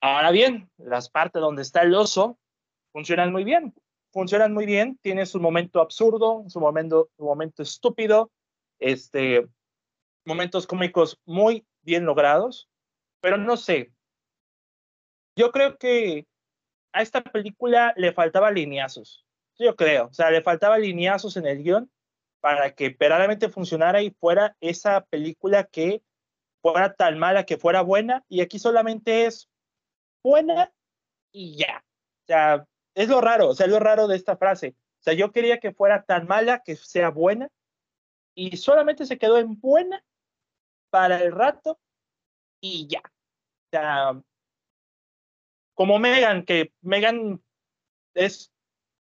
Ahora 0.00 0.30
bien, 0.30 0.70
las 0.76 1.10
partes 1.10 1.42
donde 1.42 1.62
está 1.62 1.82
el 1.82 1.92
oso 1.96 2.38
funcionan 2.92 3.32
muy 3.32 3.42
bien 3.42 3.74
funcionan 4.12 4.52
muy 4.52 4.66
bien, 4.66 4.98
tiene 5.02 5.26
su 5.26 5.40
momento 5.40 5.80
absurdo, 5.80 6.44
su 6.48 6.60
momento, 6.60 7.10
su 7.16 7.24
momento 7.24 7.62
estúpido, 7.62 8.30
este, 8.78 9.48
momentos 10.24 10.66
cómicos 10.66 11.18
muy 11.24 11.66
bien 11.82 12.04
logrados, 12.04 12.68
pero 13.20 13.36
no 13.36 13.56
sé. 13.56 13.92
Yo 15.36 15.50
creo 15.50 15.78
que 15.78 16.26
a 16.92 17.02
esta 17.02 17.22
película 17.22 17.94
le 17.96 18.12
faltaba 18.12 18.50
lineazos. 18.50 19.24
Yo 19.58 19.76
creo, 19.76 20.06
o 20.06 20.12
sea, 20.12 20.30
le 20.30 20.42
faltaba 20.42 20.78
lineazos 20.78 21.36
en 21.36 21.46
el 21.46 21.62
guion 21.62 21.90
para 22.40 22.74
que 22.74 22.90
verdaderamente 22.90 23.48
funcionara 23.48 24.02
y 24.02 24.10
fuera 24.10 24.56
esa 24.60 25.04
película 25.06 25.64
que 25.64 26.02
fuera 26.60 26.94
tan 26.94 27.18
mala 27.18 27.44
que 27.44 27.56
fuera 27.56 27.82
buena 27.82 28.24
y 28.28 28.40
aquí 28.40 28.58
solamente 28.58 29.26
es 29.26 29.48
buena 30.22 30.72
y 31.32 31.56
ya. 31.56 31.84
O 32.22 32.26
sea, 32.26 32.66
es 32.94 33.08
lo 33.08 33.20
raro, 33.20 33.48
o 33.48 33.54
sea, 33.54 33.66
lo 33.66 33.78
raro 33.78 34.06
de 34.06 34.16
esta 34.16 34.36
frase. 34.36 34.74
O 35.00 35.02
sea, 35.02 35.14
yo 35.14 35.32
quería 35.32 35.58
que 35.58 35.72
fuera 35.72 36.04
tan 36.04 36.26
mala 36.26 36.62
que 36.62 36.76
sea 36.76 37.10
buena 37.10 37.48
y 38.34 38.56
solamente 38.56 39.06
se 39.06 39.18
quedó 39.18 39.38
en 39.38 39.60
buena 39.60 40.04
para 40.90 41.22
el 41.22 41.32
rato 41.32 41.80
y 42.60 42.86
ya. 42.86 43.00
O 43.00 43.70
sea, 43.70 44.22
como 45.74 45.98
Megan, 45.98 46.44
que 46.44 46.72
Megan 46.82 47.42
es 48.14 48.52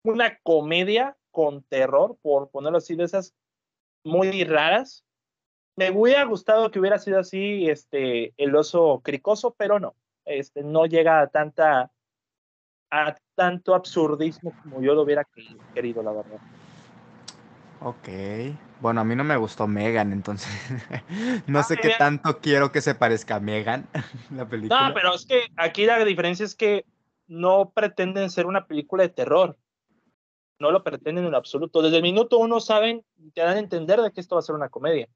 una 0.05 0.39
comedia 0.39 1.17
con 1.31 1.63
terror, 1.65 2.17
por 2.23 2.51
ponerlo 2.51 2.79
así, 2.79 2.95
de 2.97 3.05
esas 3.05 3.35
muy 4.05 4.45
raras. 4.45 5.05
Me 5.77 5.91
hubiera 5.91 6.25
gustado 6.25 6.71
que 6.71 6.81
hubiera 6.81 6.99
sido 6.99 7.19
así 7.19 7.69
este, 7.69 8.35
el 8.37 8.55
oso 8.55 9.01
cricoso, 9.03 9.55
pero 9.55 9.79
no. 9.79 9.97
Este, 10.25 10.63
no 10.63 10.87
llega 10.87 11.21
a 11.21 11.29
tanta 11.29 11.93
a 12.91 13.15
tanto 13.35 13.75
absurdismo 13.75 14.53
como 14.63 14.83
yo 14.83 14.95
lo 14.95 15.03
hubiera 15.03 15.27
querido, 15.75 16.03
la 16.03 16.13
verdad. 16.13 16.41
Ok. 17.81 18.09
Bueno, 18.81 19.01
a 19.01 19.05
mí 19.05 19.15
no 19.15 19.25
me 19.25 19.37
gustó 19.37 19.67
Megan, 19.67 20.13
entonces 20.13 20.49
no 21.47 21.61
ah, 21.61 21.63
sé 21.63 21.77
qué 21.77 21.93
tanto 21.99 22.39
quiero 22.39 22.73
que 22.73 22.81
se 22.81 22.95
parezca 22.95 23.37
a 23.37 23.41
Megan, 23.41 23.87
la 24.35 24.47
película. 24.49 24.89
No, 24.89 24.95
pero 24.95 25.15
es 25.15 25.25
que 25.25 25.45
aquí 25.57 25.87
la 25.87 26.05
diferencia 26.05 26.45
es 26.45 26.55
que 26.55 26.85
no 27.27 27.71
pretenden 27.71 28.31
ser 28.31 28.47
una 28.47 28.67
película 28.67 29.03
de 29.03 29.11
terror. 29.11 29.57
No 30.59 30.71
lo 30.71 30.83
pretenden 30.83 31.25
en 31.25 31.35
absoluto. 31.35 31.81
Desde 31.81 31.97
el 31.97 32.03
minuto 32.03 32.39
uno 32.39 32.61
saben, 32.61 33.03
te 33.35 33.41
dan 33.41 33.57
a 33.57 33.61
entender 33.61 34.01
de 34.01 34.11
que 34.13 34.21
esto 34.21 34.35
va 34.35 34.41
a 34.41 34.43
ser 34.43 34.55
una 34.55 34.69
comedia. 34.69 35.09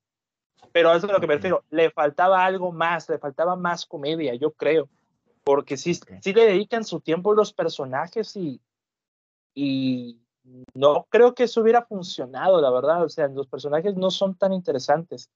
Pero 0.73 0.91
eso 0.91 1.07
es 1.07 1.11
a 1.11 1.15
lo 1.15 1.21
que 1.21 1.27
me 1.27 1.35
refiero. 1.35 1.65
Le 1.71 1.91
faltaba 1.91 2.45
algo 2.45 2.73
más, 2.73 3.09
le 3.11 3.19
faltaba 3.19 3.55
más 3.57 3.85
comedia, 3.85 4.35
yo 4.37 4.53
creo 4.53 4.89
porque 5.45 5.77
sí, 5.77 5.95
sí 5.95 6.33
le 6.33 6.47
dedican 6.47 6.85
su 6.85 7.01
tiempo 7.01 7.35
los 7.35 7.53
personajes 7.53 8.35
y, 8.37 8.61
y 9.55 10.19
no 10.75 11.07
creo 11.11 11.35
que 11.35 11.45
eso 11.45 11.61
hubiera 11.61 11.85
funcionado, 11.85 12.61
la 12.61 12.71
verdad. 12.71 13.05
O 13.05 13.09
sea, 13.09 13.29
los 13.29 13.47
personajes 13.47 13.95
no 13.95 14.11
son 14.11 14.37
tan 14.37 14.53
interesantes. 14.53 15.31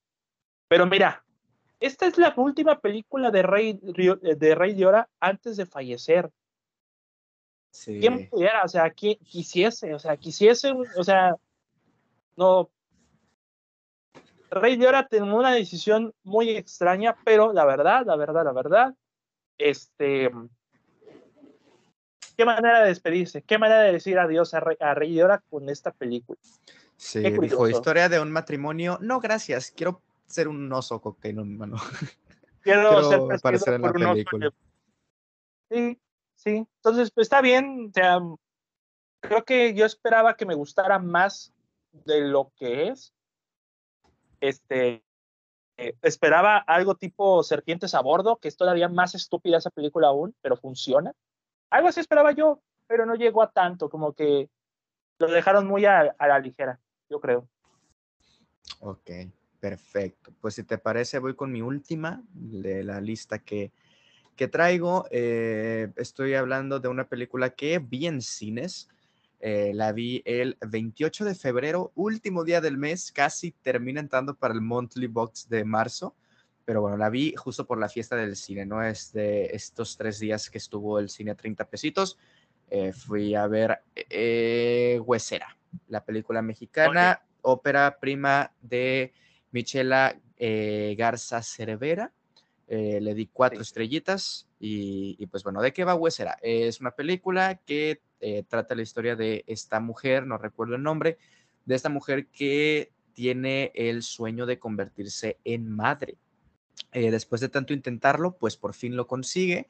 Pero 0.69 0.87
mira, 0.87 1.25
esta 1.81 2.07
es 2.07 2.19
la 2.19 2.33
última 2.37 2.81
película 2.81 3.31
de 3.31 3.43
Rey 3.43 3.79
de, 3.83 4.55
Rey 4.55 4.75
de 4.75 4.87
Ora 4.87 5.09
antes 5.21 5.57
de 5.57 5.67
fallecer. 5.67 6.31
¿Quién 7.85 8.29
pudiera? 8.29 8.65
O 8.65 8.69
sea, 8.69 8.91
¿quién 8.91 9.17
quisiese? 9.19 9.95
O 9.95 9.99
sea, 9.99 10.17
quisiese, 10.17 10.73
o 10.73 11.05
sea, 11.05 11.37
no. 12.37 12.71
Rey 14.51 14.79
Llora 14.79 15.07
tomó 15.07 15.37
una 15.37 15.53
decisión 15.53 16.15
muy 16.25 16.51
extraña, 16.51 17.15
pero 17.25 17.53
la 17.53 17.67
verdad, 17.67 18.07
la 18.07 18.17
verdad, 18.17 18.45
la 18.45 18.53
verdad, 18.53 18.95
este. 19.59 20.31
Qué 22.37 22.45
manera 22.45 22.83
de 22.83 22.89
despedirse, 22.89 23.43
qué 23.43 23.59
manera 23.59 23.81
de 23.83 23.93
decir 23.93 24.19
adiós 24.19 24.55
a 24.55 24.61
Rey, 24.61 24.77
a 24.79 24.95
Rey 24.95 25.13
Llora 25.13 25.43
con 25.51 25.69
esta 25.69 25.91
película. 25.91 26.39
Sí, 26.97 27.21
dijo, 27.21 27.69
historia 27.69 28.09
de 28.09 28.21
un 28.21 28.31
matrimonio. 28.31 28.99
No, 29.01 29.21
gracias, 29.21 29.73
quiero 29.73 30.03
ser 30.27 30.49
un 30.49 30.73
oso 30.73 31.01
cocainómano. 31.01 31.77
Quiero, 32.61 32.91
quiero 32.91 33.09
ser 33.09 33.37
aparecer 33.37 33.75
en 33.75 33.83
la 33.83 33.93
película. 33.93 34.53
Sí, 35.71 35.99
sí. 36.35 36.67
Entonces, 36.77 37.11
pues 37.13 37.27
está 37.27 37.41
bien. 37.41 37.89
O 37.89 37.93
sea, 37.95 38.19
creo 39.21 39.45
que 39.45 39.75
yo 39.75 39.87
esperaba 39.87 40.37
que 40.37 40.45
me 40.45 40.55
gustara 40.55 40.99
más 40.99 41.55
de 41.93 42.21
lo 42.23 42.53
que 42.57 42.89
es. 42.89 43.15
Este, 44.41 45.03
eh, 45.79 45.97
esperaba 46.03 46.59
algo 46.59 46.97
tipo 46.97 47.45
Serpientes 47.45 47.95
a 47.95 48.01
bordo, 48.01 48.37
que 48.39 48.49
es 48.49 48.57
todavía 48.57 48.89
más 48.89 49.15
estúpida 49.15 49.59
esa 49.59 49.71
película 49.71 50.09
aún, 50.09 50.35
pero 50.43 50.57
funciona. 50.57 51.13
Algo 51.71 51.87
así 51.87 52.01
esperaba 52.01 52.33
yo, 52.33 52.61
pero 52.89 53.07
no 53.07 53.15
llegó 53.15 53.43
a 53.43 53.53
tanto, 53.53 53.89
como 53.89 54.13
que 54.13 54.51
lo 55.21 55.29
dejaron 55.29 55.69
muy 55.69 55.85
a, 55.85 56.17
la 56.19 56.39
ligera, 56.41 56.81
yo 57.09 57.21
creo. 57.21 57.49
Ok, 58.81 59.11
perfecto. 59.61 60.33
Pues 60.41 60.57
si 60.57 60.65
te 60.65 60.79
parece, 60.79 61.21
voy 61.21 61.37
con 61.37 61.53
mi 61.53 61.63
última 61.63 62.23
de 62.33 62.83
la 62.83 63.01
lista 63.01 63.39
que, 63.39 63.71
que 64.35 64.49
traigo. 64.49 65.07
Eh, 65.13 65.93
estoy 65.95 66.35
hablando 66.35 66.81
de 66.81 66.89
una 66.89 67.09
película 67.09 67.51
que 67.51 67.79
vi 67.79 68.09
en 68.09 68.21
cines. 68.21 68.89
Eh, 69.41 69.73
la 69.75 69.93
vi 69.93 70.23
el 70.25 70.57
28 70.61 71.25
de 71.25 71.35
febrero, 71.35 71.93
último 71.95 72.45
día 72.45 72.61
del 72.61 72.77
mes, 72.77 73.13
casi 73.13 73.53
termina 73.53 74.01
entrando 74.01 74.35
para 74.35 74.55
el 74.55 74.61
monthly 74.61 75.07
box 75.07 75.49
de 75.49 75.65
marzo. 75.65 76.15
Pero 76.65 76.81
bueno, 76.83 76.97
la 76.97 77.09
vi 77.09 77.35
justo 77.37 77.67
por 77.67 77.79
la 77.79 77.89
fiesta 77.89 78.17
del 78.17 78.37
cine, 78.37 78.67
¿no? 78.67 78.83
Es 78.83 79.13
de 79.13 79.47
estos 79.47 79.97
tres 79.97 80.19
días 80.19 80.51
que 80.51 80.59
estuvo 80.59 80.99
el 80.99 81.09
cine 81.09 81.31
a 81.31 81.37
30 81.37 81.69
pesitos. 81.69 82.19
Eh, 82.69 82.93
fui 82.93 83.35
a 83.35 83.47
ver 83.47 83.81
Huesera, 85.01 85.57
la 85.87 86.05
película 86.05 86.43
mexicana, 86.43 87.23
ópera 87.41 87.99
prima 87.99 88.53
de 88.61 89.15
Michela 89.51 90.21
Garza 90.37 91.43
Cervera. 91.43 92.13
Eh, 92.71 93.01
le 93.01 93.15
di 93.15 93.27
cuatro 93.33 93.63
estrellitas 93.63 94.47
y, 94.61 95.27
pues 95.29 95.43
bueno, 95.43 95.63
¿de 95.63 95.73
qué 95.73 95.85
va 95.85 95.95
Huesera? 95.95 96.37
Es 96.43 96.83
una 96.83 96.91
película 96.91 97.55
que 97.65 98.03
eh, 98.21 98.45
trata 98.49 98.75
la 98.75 98.83
historia 98.83 99.17
de 99.17 99.45
esta 99.47 99.81
mujer, 99.81 100.27
no 100.27 100.39
recuerdo 100.39 100.77
el 100.77 100.83
nombre, 100.83 101.19
de 101.65 101.75
esta 101.75 101.89
mujer 101.89 102.27
que 102.29 102.93
tiene 103.13 103.73
el 103.75 104.03
sueño 104.03 104.47
de 104.47 104.59
convertirse 104.59 105.39
en 105.45 105.71
madre. 105.71 106.17
Eh, 106.93 107.11
después 107.11 107.41
de 107.41 107.49
tanto 107.49 107.73
intentarlo, 107.73 108.37
pues 108.37 108.57
por 108.57 108.75
fin 108.75 108.97
lo 108.97 109.07
consigue, 109.07 109.69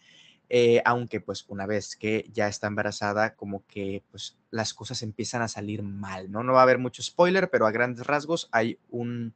aunque 0.84 1.20
pues 1.20 1.44
una 1.48 1.66
vez 1.66 1.94
que 1.96 2.28
ya 2.32 2.48
está 2.48 2.68
embarazada, 2.68 3.34
como 3.34 3.66
que 3.66 4.02
pues 4.10 4.38
las 4.50 4.72
cosas 4.72 5.02
empiezan 5.02 5.42
a 5.42 5.48
salir 5.48 5.82
mal, 5.82 6.30
¿no? 6.30 6.42
No 6.42 6.54
va 6.54 6.60
a 6.60 6.62
haber 6.62 6.78
mucho 6.78 7.02
spoiler, 7.02 7.50
pero 7.50 7.66
a 7.66 7.70
grandes 7.70 8.06
rasgos 8.06 8.48
hay 8.50 8.78
un 8.88 9.34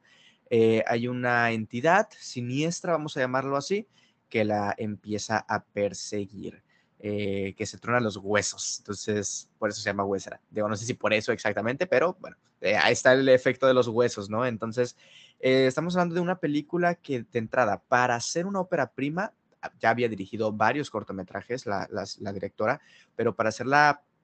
eh, 0.55 0.83
hay 0.85 1.07
una 1.07 1.51
entidad 1.51 2.09
siniestra, 2.19 2.91
vamos 2.91 3.17
a 3.17 3.21
llamarlo 3.21 3.57
así, 3.57 3.87
que 4.29 4.45
la 4.45 4.75
empieza 4.77 5.43
a 5.47 5.63
perseguir, 5.63 6.61
eh, 7.05 7.53
que 7.57 7.65
se 7.65 7.77
trona 7.77 7.99
los 7.99 8.15
huesos. 8.15 8.77
Entonces, 8.79 9.49
por 9.59 9.69
eso 9.69 9.81
se 9.81 9.89
llama 9.89 10.05
huesera. 10.05 10.39
Digo, 10.49 10.69
no 10.69 10.77
sé 10.77 10.85
si 10.85 10.93
por 10.93 11.13
eso 11.13 11.33
exactamente, 11.33 11.85
pero 11.85 12.15
bueno, 12.21 12.37
eh, 12.61 12.77
ahí 12.77 12.93
está 12.93 13.11
el 13.11 13.27
efecto 13.27 13.67
de 13.67 13.73
los 13.73 13.89
huesos, 13.89 14.29
¿no? 14.29 14.45
Entonces, 14.45 14.95
estamos 15.39 15.97
hablando 15.97 16.15
de 16.15 16.21
una 16.21 16.39
película 16.39 16.95
que 16.95 17.23
de 17.29 17.39
entrada, 17.39 17.83
para 17.89 18.17
ser 18.21 18.45
una 18.45 18.61
ópera 18.61 18.89
prima, 18.89 19.33
ya 19.81 19.89
había 19.89 20.07
dirigido 20.07 20.53
varios 20.53 20.89
cortometrajes 20.89 21.65
la, 21.65 21.87
directora, 22.33 22.79
pero 23.17 23.35
para 23.35 23.49
hacer 23.49 23.67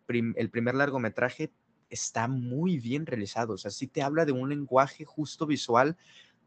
el 0.08 0.50
primer 0.50 0.76
largometraje 0.76 1.52
está 1.90 2.30
muy 2.30 2.80
bien 2.80 3.06
realizado. 3.06 3.56
O 3.56 3.58
sea, 3.58 3.72
sí 3.72 3.88
te 3.88 4.02
habla 4.02 4.24
de 4.24 4.32
un 4.32 4.48
lenguaje 4.48 5.04
justo 5.04 5.46
visual 5.46 5.98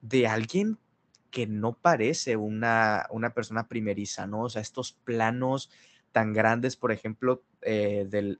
de 0.00 0.26
alguien 0.26 0.78
que 1.30 1.46
no 1.46 1.74
parece 1.74 2.36
una, 2.36 3.06
una 3.10 3.34
persona 3.34 3.68
primeriza, 3.68 4.26
¿no? 4.26 4.44
O 4.44 4.48
sea, 4.48 4.62
estos 4.62 4.92
planos 4.92 5.70
tan 6.12 6.32
grandes, 6.32 6.76
por 6.76 6.92
ejemplo, 6.92 7.42
eh, 7.62 8.06
del, 8.08 8.38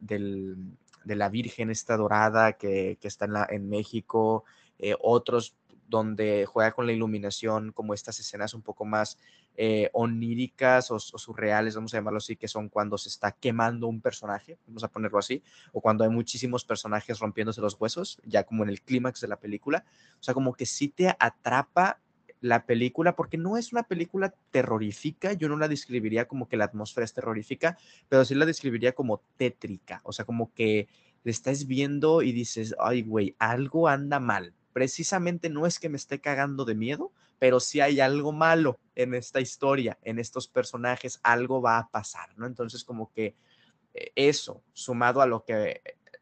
de 1.05 1.17
la 1.17 1.29
Virgen 1.29 1.71
esta 1.71 1.97
dorada 1.97 2.53
que, 2.53 2.99
está 3.03 3.27
en, 3.51 3.69
México, 3.69 4.45
eh, 4.79 4.95
otros 5.01 5.57
donde 5.89 6.47
juega 6.47 6.73
con 6.73 6.87
la 6.87 6.93
iluminación, 6.93 7.73
como 7.73 7.93
estas 7.93 8.19
escenas 8.19 8.55
un 8.55 8.63
poco 8.63 8.87
más 8.87 9.19
eh, 9.57 9.91
oníricas 9.93 10.91
o, 10.91 10.99
surreales, 10.99 11.75
vamos 11.75 11.93
a 11.93 11.99
llamarlo 11.99 12.17
así, 12.17 12.37
que 12.37 12.49
son 12.49 12.71
cuando 12.71 12.97
se 12.97 13.11
está 13.11 13.33
quemando 13.33 13.87
un 13.89 14.01
personaje, 14.01 14.57
vamos 14.67 14.85
a 14.85 14.89
ponerlo 14.89 15.19
así, 15.19 15.43
o 15.73 15.83
cuando 15.83 16.05
hay 16.05 16.11
muchísimos 16.11 16.65
personajes 16.65 17.19
rompiéndose 17.19 17.61
los 17.61 17.79
huesos, 17.79 18.19
ya 18.25 18.45
como 18.45 18.63
en 18.63 18.71
el 18.71 18.81
clímax 18.81 19.21
de 19.21 19.29
la 19.29 19.37
película. 19.37 19.85
O 20.19 20.23
sea, 20.23 20.33
como 20.33 20.55
que 20.55 20.65
sí 20.65 20.89
te 20.89 21.15
atrapa 21.19 22.01
la 22.43 22.67
película, 22.67 23.17
porque 23.17 23.39
no 23.39 23.57
es 23.57 23.73
una 23.73 23.85
película 23.85 24.35
terrorífica, 24.51 25.33
yo 25.33 25.49
no 25.49 25.57
la 25.57 25.69
describiría 25.69 26.27
como 26.27 26.49
que 26.49 26.57
la 26.57 26.65
atmósfera 26.65 27.05
es 27.05 27.15
terrorífica, 27.15 27.79
pero 28.09 28.25
sí 28.25 28.35
la 28.35 28.45
describiría 28.45 28.93
como 28.93 29.23
tétrica, 29.37 30.01
o 30.05 30.13
sea, 30.13 30.25
como 30.25 30.53
que 30.53 30.89
le 31.23 31.31
estás 31.31 31.67
viendo 31.67 32.21
y 32.21 32.33
dices, 32.33 32.75
ay, 32.81 33.03
güey, 33.03 33.37
algo 33.39 33.89
anda 33.89 34.19
mal, 34.19 34.55
precisamente 34.73 35.49
no 35.49 35.67
es 35.67 35.79
que 35.79 35.89
me 35.89 35.97
esté 35.97 36.21
cagando 36.21 36.65
de 36.65 36.75
miedo, 36.75 37.13
pero 37.39 37.61
si 37.61 37.81
hay 37.81 38.01
algo 38.01 38.33
malo 38.33 38.81
en 38.97 39.15
esta 39.15 39.41
historia, 39.41 39.99
en 40.03 40.19
estos 40.19 40.49
personajes, 40.49 41.21
algo 41.23 41.63
va 41.63 41.79
a 41.79 41.89
pasar, 41.89 42.37
¿no? 42.37 42.47
Entonces 42.47 42.83
como 42.83 43.13
que 43.13 43.37
eh, 43.95 44.13
eso, 44.17 44.63
sumado 44.73 45.23
a 45.23 45.27
lo 45.27 45.45
que 45.45 45.81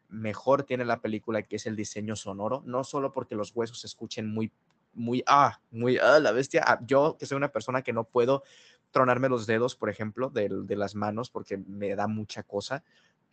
mejor 0.09 0.63
tiene 0.63 0.85
la 0.85 1.01
película, 1.01 1.41
que 1.41 1.55
es 1.55 1.65
el 1.65 1.75
diseño 1.75 2.15
sonoro, 2.15 2.61
no 2.65 2.83
solo 2.83 3.11
porque 3.11 3.35
los 3.35 3.55
huesos 3.55 3.81
se 3.81 3.87
escuchen 3.87 4.31
muy, 4.31 4.51
muy, 4.93 5.23
ah, 5.27 5.59
muy, 5.71 5.97
ah, 5.97 6.19
la 6.19 6.31
bestia, 6.31 6.63
ah, 6.65 6.79
yo 6.85 7.17
que 7.19 7.25
soy 7.25 7.37
una 7.37 7.51
persona 7.51 7.81
que 7.81 7.93
no 7.93 8.03
puedo 8.03 8.43
tronarme 8.91 9.29
los 9.29 9.47
dedos, 9.47 9.75
por 9.75 9.89
ejemplo, 9.89 10.29
de, 10.29 10.75
las 10.75 10.95
manos, 10.95 11.29
porque 11.29 11.57
me 11.57 11.95
da 11.95 12.07
mucha 12.07 12.43
cosa. 12.43 12.83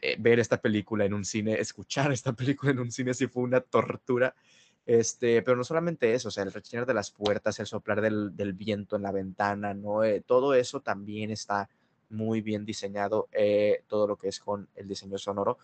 Eh, 0.01 0.17
ver 0.19 0.39
esta 0.39 0.61
película 0.61 1.05
en 1.05 1.13
un 1.13 1.25
cine, 1.25 1.61
escuchar 1.61 2.13
esta 2.13 2.33
película 2.37 2.71
en 2.73 2.79
un 2.79 2.93
cine, 2.93 3.15
sí 3.15 3.27
fue 3.27 3.43
una 3.43 3.61
tortura. 3.61 4.35
Este, 4.87 5.43
pero 5.43 5.57
no 5.57 5.65
solamente 5.65 6.15
eso, 6.15 6.29
o 6.29 6.31
sea, 6.31 6.45
el 6.45 6.53
rechinar 6.53 6.87
de 6.87 6.95
las 6.95 7.11
puertas, 7.11 7.59
el 7.61 7.67
soplar 7.67 8.01
del, 8.01 8.33
viento 8.55 8.97
en 8.97 9.03
la 9.03 9.13
ventana, 9.13 9.75
¿no? 9.75 10.03
Eh, 10.03 10.23
todo 10.25 10.55
eso 10.55 10.81
también 10.81 11.31
está 11.31 11.69
muy 12.09 12.41
bien 12.41 12.65
diseñado, 12.65 13.29
eh, 13.33 13.83
todo 13.87 14.07
lo 14.07 14.17
que 14.17 14.29
es 14.29 14.41
con 14.41 14.69
el 14.77 14.89
diseño 14.89 15.19
sonoro. 15.19 15.59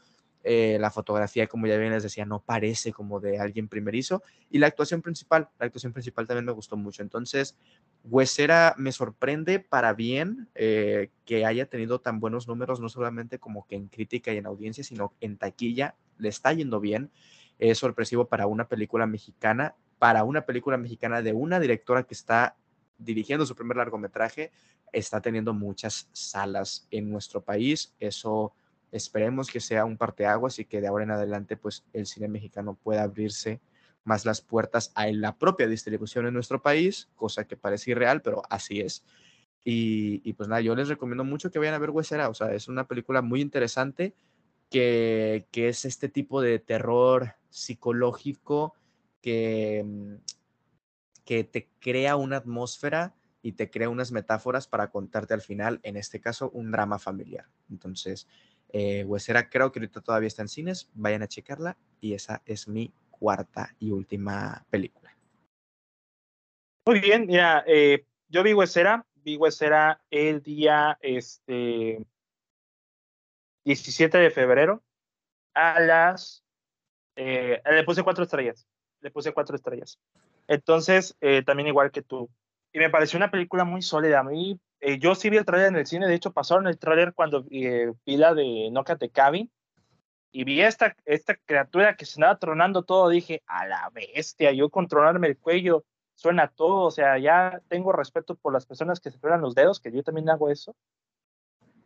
Eh, 0.45 0.77
la 0.79 0.91
fotografía, 0.91 1.47
como 1.47 1.67
ya 1.67 1.77
bien 1.77 1.93
les 1.93 2.03
decía, 2.03 2.27
no 2.27 2.41
parece 2.41 2.93
como 2.93 3.19
de 3.19 3.39
alguien 3.39 3.67
primerizo. 3.67 4.23
Y 4.51 4.59
la 4.59 4.67
actuación 4.67 5.03
principal, 5.03 5.49
la 5.59 5.67
actuación 5.67 5.93
principal 5.93 6.27
también 6.27 6.45
me 6.45 6.53
gustó 6.53 6.77
mucho. 6.77 7.03
Entonces, 7.03 7.57
Huesera 8.05 8.75
me 8.77 8.93
sorprende 8.93 9.59
para 9.59 9.95
bien 9.95 10.49
que 10.55 11.47
haya 11.47 11.67
tenido 11.67 12.01
tan 12.01 12.21
buenos 12.21 12.47
números, 12.47 12.79
no 12.79 12.89
solamente 12.89 13.39
como 13.39 13.67
que 13.67 13.77
en 13.77 13.89
crítica 13.89 14.33
y 14.33 14.37
en 14.37 14.47
audiencia, 14.47 14.85
sino 14.85 15.15
en 15.21 15.39
taquilla, 15.39 15.97
le 16.19 16.29
está 16.29 16.53
yendo 16.53 16.79
bien 16.79 17.11
es 17.59 17.79
sorpresivo 17.79 18.27
para 18.27 18.47
una 18.47 18.69
película 18.69 19.07
mexicana, 19.07 19.75
para 19.99 20.25
una 20.25 20.45
película 20.45 20.77
mexicana 20.77 21.23
de 21.23 21.33
una 21.33 21.61
directora 21.61 22.05
que 22.05 22.15
está 22.15 22.57
dirigiendo 22.99 23.47
su 23.47 23.55
primer 23.55 23.77
largometraje, 23.77 24.51
está 24.93 25.21
teniendo 25.21 25.55
muchas 25.55 26.09
salas 26.13 26.87
en 26.91 27.11
nuestro 27.11 27.43
país. 27.43 27.95
Eso 27.99 28.53
esperemos 28.95 29.49
que 29.51 29.59
sea 29.59 29.85
un 29.85 29.97
parteaguas 29.97 30.61
y 30.61 30.65
que 30.65 30.81
de 30.81 30.87
ahora 30.87 31.03
en 31.03 31.11
adelante 31.11 31.57
pues 31.57 31.85
el 31.93 32.07
cine 32.07 32.29
mexicano 32.29 32.79
pueda 32.81 33.03
abrirse 33.03 33.61
más 34.05 34.25
las 34.25 34.41
puertas 34.41 34.93
a 34.95 35.07
la 35.09 35.37
propia 35.37 35.67
distribución 35.67 36.27
en 36.27 36.35
nuestro 36.35 36.63
país, 36.63 37.09
cosa 37.17 37.45
que 37.45 37.57
parece 37.57 37.91
irreal, 37.91 38.23
pero 38.23 38.43
así 38.49 38.81
es. 38.81 39.05
Y, 39.65 40.33
pues 40.35 40.49
nada, 40.49 40.61
yo 40.61 40.77
les 40.77 40.89
recomiendo 40.89 41.25
mucho 41.25 41.51
que 41.51 41.59
vayan 41.59 41.75
a 41.75 41.79
ver 41.79 41.91
Huesera, 41.91 42.29
o 42.29 42.35
sea, 42.35 42.53
es 42.53 42.69
una 42.69 42.87
película 42.87 43.23
muy 43.23 43.41
interesante 43.41 44.15
que, 44.71 45.47
que 45.51 45.69
es 45.69 45.87
este 45.87 46.11
tipo 46.11 46.43
de 46.43 46.59
terror 46.59 47.35
psicológico 47.49 48.75
que, 49.23 49.83
mm, 49.85 50.15
que 51.25 51.45
te 51.45 51.71
crea 51.81 52.17
una 52.17 52.37
atmósfera 52.37 53.15
y 53.41 53.53
te 53.53 53.71
crea 53.71 53.89
unas 53.89 54.13
metáforas 54.13 54.69
para 54.69 54.91
contarte 54.91 55.35
al 55.35 55.41
final, 55.41 55.81
en 55.83 55.97
este 55.97 56.21
caso, 56.21 56.51
un 56.51 56.71
drama 56.71 56.99
familiar. 56.99 57.47
Entonces, 57.71 58.29
eh, 58.77 59.05
Huesera 59.05 59.49
creo 59.49 59.71
que 59.71 59.79
ahorita 59.79 60.01
todavía 60.01 60.27
está 60.27 60.43
en 60.43 60.49
cines, 60.49 60.91
vayan 60.95 61.23
a 61.23 61.29
checarla 61.29 61.79
y 62.01 62.15
esa 62.15 62.43
es 62.45 62.67
mi 62.67 62.93
cuarta 63.09 63.73
y 63.79 63.93
última 63.93 64.67
película. 64.69 65.17
Muy 66.85 66.99
bien, 66.99 67.29
ya, 67.29 67.63
eh, 67.69 68.05
yo 68.29 68.43
vi 68.43 68.53
Huesera, 68.53 69.07
vi 69.15 69.37
Huesera 69.37 70.03
el 70.11 70.43
día, 70.43 70.99
este, 71.01 72.05
17 73.65 74.19
de 74.19 74.31
febrero 74.33 74.83
a 75.55 75.79
las... 75.79 76.45
Eh, 77.15 77.63
le 77.65 77.85
puse 77.85 78.03
cuatro 78.03 78.25
estrellas. 78.25 78.67
Le 79.03 79.13
puse 79.13 79.33
cuatro 79.33 79.55
estrellas. 79.55 80.01
Entonces, 80.49 81.17
eh, 81.21 81.45
también 81.45 81.69
igual 81.69 81.93
que 81.93 82.03
tú. 82.03 82.29
Y 82.73 82.81
me 82.81 82.91
pareció 82.91 83.19
una 83.19 83.31
película 83.31 83.63
muy 83.63 83.83
sólida. 83.83 84.19
A 84.19 84.25
mí, 84.25 84.59
eh, 84.87 84.99
yo 84.99 85.15
sí 85.15 85.31
vi 85.31 85.39
el 85.39 85.47
trailer 85.47 85.69
en 85.69 85.77
el 85.77 85.87
cine. 85.87 86.07
De 86.07 86.15
hecho, 86.15 86.33
pasaron 86.33 86.67
el 86.67 86.79
trailer 86.79 87.15
cuando 87.15 87.43
vi 87.43 88.17
la 88.17 88.35
de 88.35 88.69
Knockout 88.71 89.01
the 89.01 89.09
Cabin. 89.09 89.51
Y 90.31 90.45
vi 90.45 90.61
esta, 90.61 90.95
esta 91.07 91.37
criatura 91.47 91.97
que 91.97 92.05
se 92.05 92.19
andaba 92.19 92.39
tronando 92.39 92.83
todo. 92.83 93.09
Dije, 93.09 93.43
a 93.47 93.67
la 93.67 93.91
bestia, 93.95 94.53
yo 94.53 94.69
controlarme 94.69 95.29
el 95.29 95.39
cuello 95.39 95.85
suena 96.15 96.49
todo, 96.49 96.83
o 96.83 96.91
sea, 96.91 97.19
ya 97.19 97.61
tengo 97.69 97.93
respeto 97.93 98.37
por 98.37 98.53
las 98.53 98.67
personas 98.67 99.01
que 99.01 99.11
se 99.11 99.19
truenan 99.19 99.41
los 99.41 99.55
dedos, 99.55 99.81
que 99.81 99.91
yo 99.91 100.03
también 100.03 100.29
hago 100.29 100.51
eso. 100.51 100.77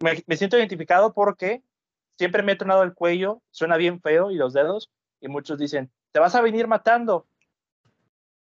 Me, 0.00 0.22
me, 0.26 0.36
siento 0.36 0.58
identificado 0.58 1.12
porque 1.12 1.62
siempre 2.18 2.42
me 2.42 2.52
he 2.52 2.56
tronado 2.56 2.82
el 2.82 2.94
cuello, 2.94 3.42
suena 3.50 3.76
bien 3.76 4.00
feo 4.00 4.30
y 4.30 4.36
los 4.36 4.52
dedos, 4.52 4.90
y 5.20 5.28
muchos 5.28 5.58
dicen, 5.58 5.90
te 6.12 6.20
vas 6.20 6.34
a 6.34 6.42
venir 6.42 6.66
matando. 6.66 7.26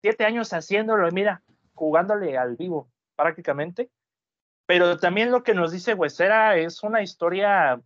Siete 0.03 0.25
años 0.25 0.53
haciéndolo, 0.53 1.11
mira, 1.11 1.43
jugándole 1.75 2.37
al 2.39 2.57
vivo 2.57 2.91
prácticamente. 3.17 3.91
Pero 4.73 4.97
también 4.97 5.31
lo 5.31 5.43
que 5.43 5.53
nos 5.53 5.71
dice 5.71 5.93
Huesera 5.93 6.57
es 6.57 6.83
una 6.83 7.03
historia 7.03 7.79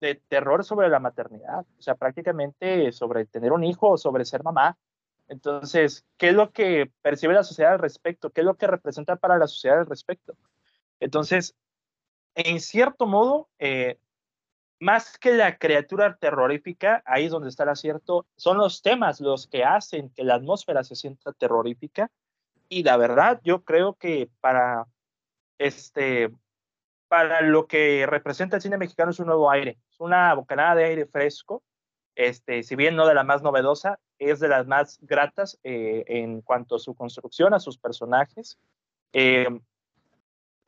de 0.00 0.14
terror 0.14 0.64
sobre 0.64 0.88
la 0.88 1.00
maternidad, 1.00 1.66
o 1.76 1.82
sea, 1.82 1.96
prácticamente 1.96 2.92
sobre 2.92 3.26
tener 3.26 3.50
un 3.50 3.64
hijo, 3.64 3.98
sobre 3.98 4.24
ser 4.24 4.44
mamá, 4.44 4.78
entonces, 5.26 6.06
¿qué 6.18 6.28
es 6.28 6.34
lo 6.36 6.52
que 6.52 6.92
percibe 7.02 7.34
la 7.34 7.42
sociedad 7.42 7.72
al 7.72 7.80
respecto? 7.80 8.30
¿Qué 8.30 8.42
es 8.42 8.44
lo 8.44 8.54
que 8.56 8.68
representa 8.68 9.16
para 9.16 9.38
la 9.38 9.48
sociedad 9.48 9.80
al 9.80 9.86
respecto? 9.86 10.36
Entonces, 11.00 11.56
en 12.36 12.60
cierto 12.60 13.06
modo, 13.06 13.48
eh, 13.58 13.98
más 14.78 15.18
que 15.18 15.32
la 15.32 15.58
criatura 15.58 16.16
terrorífica, 16.16 17.02
ahí 17.06 17.24
es 17.24 17.32
donde 17.32 17.48
está 17.48 17.64
el 17.64 17.70
acierto, 17.70 18.24
son 18.36 18.56
los 18.56 18.82
temas 18.82 19.20
los 19.20 19.48
que 19.48 19.64
hacen 19.64 20.10
que 20.10 20.22
la 20.22 20.36
atmósfera 20.36 20.84
se 20.84 20.94
sienta 20.94 21.32
terrorífica. 21.32 22.08
Y 22.68 22.84
la 22.84 22.96
verdad, 22.96 23.40
yo 23.42 23.64
creo 23.64 23.94
que 23.94 24.30
para, 24.40 24.86
este, 25.60 26.30
para 27.06 27.42
lo 27.42 27.66
que 27.66 28.06
representa 28.06 28.56
el 28.56 28.62
cine 28.62 28.78
mexicano 28.78 29.10
es 29.10 29.20
un 29.20 29.26
nuevo 29.26 29.50
aire, 29.50 29.78
es 29.90 30.00
una 30.00 30.32
bocanada 30.32 30.74
de 30.74 30.84
aire 30.84 31.06
fresco, 31.06 31.62
este, 32.14 32.62
si 32.62 32.76
bien 32.76 32.96
no 32.96 33.06
de 33.06 33.14
la 33.14 33.24
más 33.24 33.42
novedosa, 33.42 34.00
es 34.18 34.40
de 34.40 34.48
las 34.48 34.66
más 34.66 34.98
gratas 35.02 35.58
eh, 35.62 36.04
en 36.06 36.40
cuanto 36.40 36.76
a 36.76 36.78
su 36.78 36.94
construcción, 36.94 37.52
a 37.52 37.60
sus 37.60 37.78
personajes. 37.78 38.58
Eh, 39.12 39.48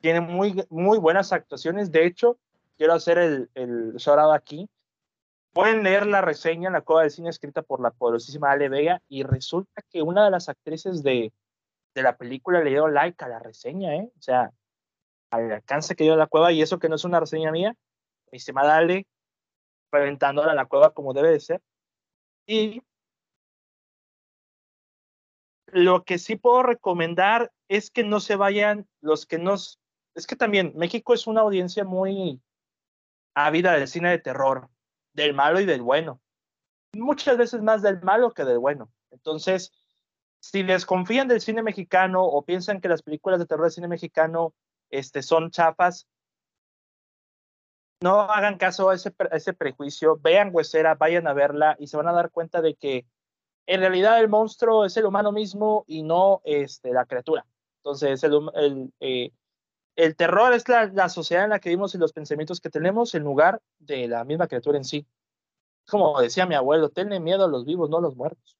tiene 0.00 0.20
muy, 0.20 0.62
muy 0.68 0.98
buenas 0.98 1.32
actuaciones. 1.32 1.90
De 1.90 2.04
hecho, 2.04 2.38
quiero 2.76 2.92
hacer 2.92 3.18
el, 3.18 3.50
el 3.54 3.94
shout 3.96 4.34
aquí. 4.34 4.68
Pueden 5.52 5.82
leer 5.82 6.06
la 6.06 6.20
reseña 6.20 6.68
en 6.68 6.74
la 6.74 6.80
Cueva 6.82 7.02
del 7.02 7.10
Cine 7.10 7.30
escrita 7.30 7.62
por 7.62 7.80
la 7.80 7.90
poderosísima 7.90 8.50
Ale 8.50 8.68
Vega 8.68 9.02
y 9.08 9.22
resulta 9.22 9.82
que 9.90 10.02
una 10.02 10.24
de 10.24 10.30
las 10.30 10.48
actrices 10.48 11.02
de, 11.02 11.32
de 11.94 12.02
la 12.02 12.16
película 12.16 12.62
le 12.62 12.70
dio 12.70 12.88
like 12.88 13.22
a 13.24 13.28
la 13.28 13.38
reseña, 13.38 13.94
¿eh? 13.96 14.10
O 14.18 14.22
sea, 14.22 14.52
al 15.32 15.50
alcance 15.50 15.96
que 15.96 16.04
dio 16.04 16.14
la 16.14 16.26
cueva 16.26 16.52
y 16.52 16.60
eso 16.60 16.78
que 16.78 16.88
no 16.88 16.96
es 16.96 17.04
una 17.04 17.18
reseña 17.18 17.50
mía, 17.50 17.74
mi 18.30 18.36
estimada 18.36 18.76
Ale, 18.76 19.06
reventándola 19.90 20.54
la 20.54 20.66
cueva 20.66 20.92
como 20.92 21.14
debe 21.14 21.30
de 21.30 21.40
ser. 21.40 21.62
Y 22.46 22.82
lo 25.66 26.04
que 26.04 26.18
sí 26.18 26.36
puedo 26.36 26.62
recomendar 26.62 27.50
es 27.68 27.90
que 27.90 28.04
no 28.04 28.20
se 28.20 28.36
vayan 28.36 28.86
los 29.00 29.24
que 29.24 29.38
nos... 29.38 29.80
Es 30.14 30.26
que 30.26 30.36
también 30.36 30.74
México 30.76 31.14
es 31.14 31.26
una 31.26 31.40
audiencia 31.40 31.84
muy 31.84 32.42
ávida 33.34 33.72
del 33.72 33.88
cine 33.88 34.10
de 34.10 34.18
terror, 34.18 34.68
del 35.14 35.32
malo 35.32 35.60
y 35.60 35.64
del 35.64 35.80
bueno. 35.80 36.20
Muchas 36.92 37.38
veces 37.38 37.62
más 37.62 37.80
del 37.80 38.02
malo 38.02 38.32
que 38.32 38.44
del 38.44 38.58
bueno. 38.58 38.92
Entonces, 39.10 39.72
si 40.40 40.62
desconfían 40.62 41.26
del 41.26 41.40
cine 41.40 41.62
mexicano 41.62 42.22
o 42.22 42.44
piensan 42.44 42.82
que 42.82 42.88
las 42.88 43.02
películas 43.02 43.38
de 43.38 43.46
terror 43.46 43.64
del 43.64 43.72
cine 43.72 43.88
mexicano 43.88 44.52
este, 44.92 45.22
son 45.22 45.50
chafas, 45.50 46.06
no 48.02 48.20
hagan 48.20 48.58
caso 48.58 48.90
a 48.90 48.94
ese, 48.94 49.52
prejuicio, 49.52 50.18
vean 50.20 50.50
Huesera, 50.52 50.94
vayan 50.96 51.26
a 51.26 51.32
verla 51.32 51.76
y 51.78 51.86
se 51.86 51.96
van 51.96 52.08
a 52.08 52.12
dar 52.12 52.30
cuenta 52.30 52.60
de 52.60 52.74
que 52.74 53.06
en 53.66 53.80
realidad 53.80 54.20
el 54.20 54.28
monstruo 54.28 54.84
es 54.84 54.96
el 54.96 55.06
humano 55.06 55.32
mismo 55.32 55.84
y 55.86 56.02
no 56.02 56.42
este, 56.44 56.92
la 56.92 57.06
criatura. 57.06 57.46
Entonces, 57.78 58.24
eh, 59.00 59.30
el 59.94 60.16
terror 60.16 60.52
es 60.52 60.68
la, 60.68 60.86
la, 60.86 61.08
sociedad 61.08 61.44
en 61.44 61.50
la 61.50 61.60
que 61.60 61.68
vivimos 61.68 61.94
y 61.94 61.98
los 61.98 62.12
pensamientos 62.12 62.60
que 62.60 62.70
tenemos 62.70 63.14
en 63.14 63.22
lugar 63.22 63.60
de 63.78 64.08
la 64.08 64.24
misma 64.24 64.48
criatura 64.48 64.78
en 64.78 64.84
sí. 64.84 65.06
Como 65.88 66.20
decía 66.20 66.46
mi 66.46 66.54
abuelo, 66.54 66.90
tenle 66.90 67.20
miedo 67.20 67.44
a 67.44 67.48
los 67.48 67.64
vivos, 67.64 67.88
no 67.88 67.98
a 67.98 68.02
los 68.02 68.16
muertos. 68.16 68.56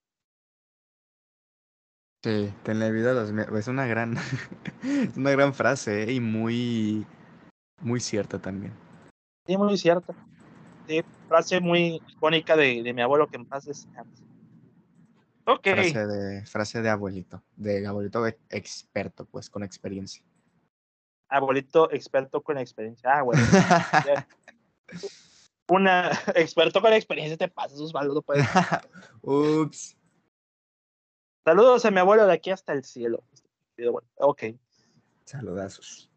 Sí, 2.22 2.54
tenle 2.62 2.92
miedo 2.92 3.10
a 3.10 3.14
los 3.14 3.30
Es 3.30 3.66
una 3.66 3.86
gran, 3.86 4.16
es 4.82 5.16
una 5.16 5.30
gran 5.32 5.54
frase 5.54 6.04
¿eh? 6.04 6.12
y 6.12 6.20
muy, 6.20 7.04
muy 7.80 8.00
cierta 8.00 8.38
también. 8.38 8.72
Sí, 9.46 9.56
muy 9.56 9.76
cierta. 9.76 10.14
Sí, 10.86 11.02
frase 11.28 11.60
muy 11.60 12.00
icónica 12.08 12.56
de, 12.56 12.82
de 12.82 12.92
mi 12.92 13.02
abuelo 13.02 13.26
que 13.28 13.36
en 13.36 13.46
paz 13.46 13.64
descanse. 13.64 14.22
Ok. 15.46 15.62
Frase 15.64 16.06
de, 16.06 16.46
frase 16.46 16.82
de 16.82 16.90
abuelito, 16.90 17.42
de 17.56 17.84
abuelito 17.86 18.24
experto, 18.50 19.24
pues, 19.24 19.50
con 19.50 19.64
experiencia. 19.64 20.24
Abuelito 21.28 21.90
experto 21.92 22.40
con 22.42 22.58
experiencia. 22.58 23.18
Ah, 23.18 23.22
bueno. 23.22 23.42
Una 25.68 26.10
experto 26.34 26.80
con 26.80 26.92
experiencia 26.92 27.36
te 27.36 27.48
pasa, 27.48 27.74
Osvaldo, 27.76 28.14
no 28.14 28.22
puedes. 28.22 28.46
Ups. 29.22 29.96
Saludos 31.44 31.84
a 31.84 31.90
mi 31.90 31.98
abuelo 31.98 32.26
de 32.26 32.32
aquí 32.32 32.50
hasta 32.50 32.72
el 32.72 32.84
cielo. 32.84 33.24
Ok. 34.16 34.44
Saludazos. 35.24 36.08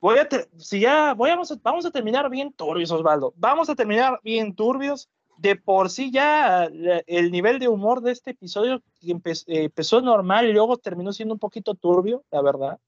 Voy 0.00 0.18
a 0.18 0.28
si 0.58 0.80
ya 0.80 1.14
voy 1.14 1.30
a, 1.30 1.38
vamos 1.62 1.86
a 1.86 1.90
terminar 1.90 2.30
bien 2.30 2.52
turbios, 2.52 2.90
Osvaldo. 2.90 3.34
Vamos 3.36 3.68
a 3.68 3.74
terminar 3.74 4.20
bien 4.22 4.54
turbios 4.54 5.08
de 5.38 5.56
por 5.56 5.90
sí 5.90 6.10
ya 6.10 6.64
el 6.64 7.30
nivel 7.30 7.58
de 7.58 7.68
humor 7.68 8.00
de 8.00 8.12
este 8.12 8.30
episodio 8.30 8.82
empezó 9.46 10.00
normal 10.00 10.46
y 10.46 10.52
luego 10.52 10.78
terminó 10.78 11.12
siendo 11.12 11.34
un 11.34 11.40
poquito 11.40 11.74
turbio, 11.74 12.24
la 12.30 12.42
verdad. 12.42 12.80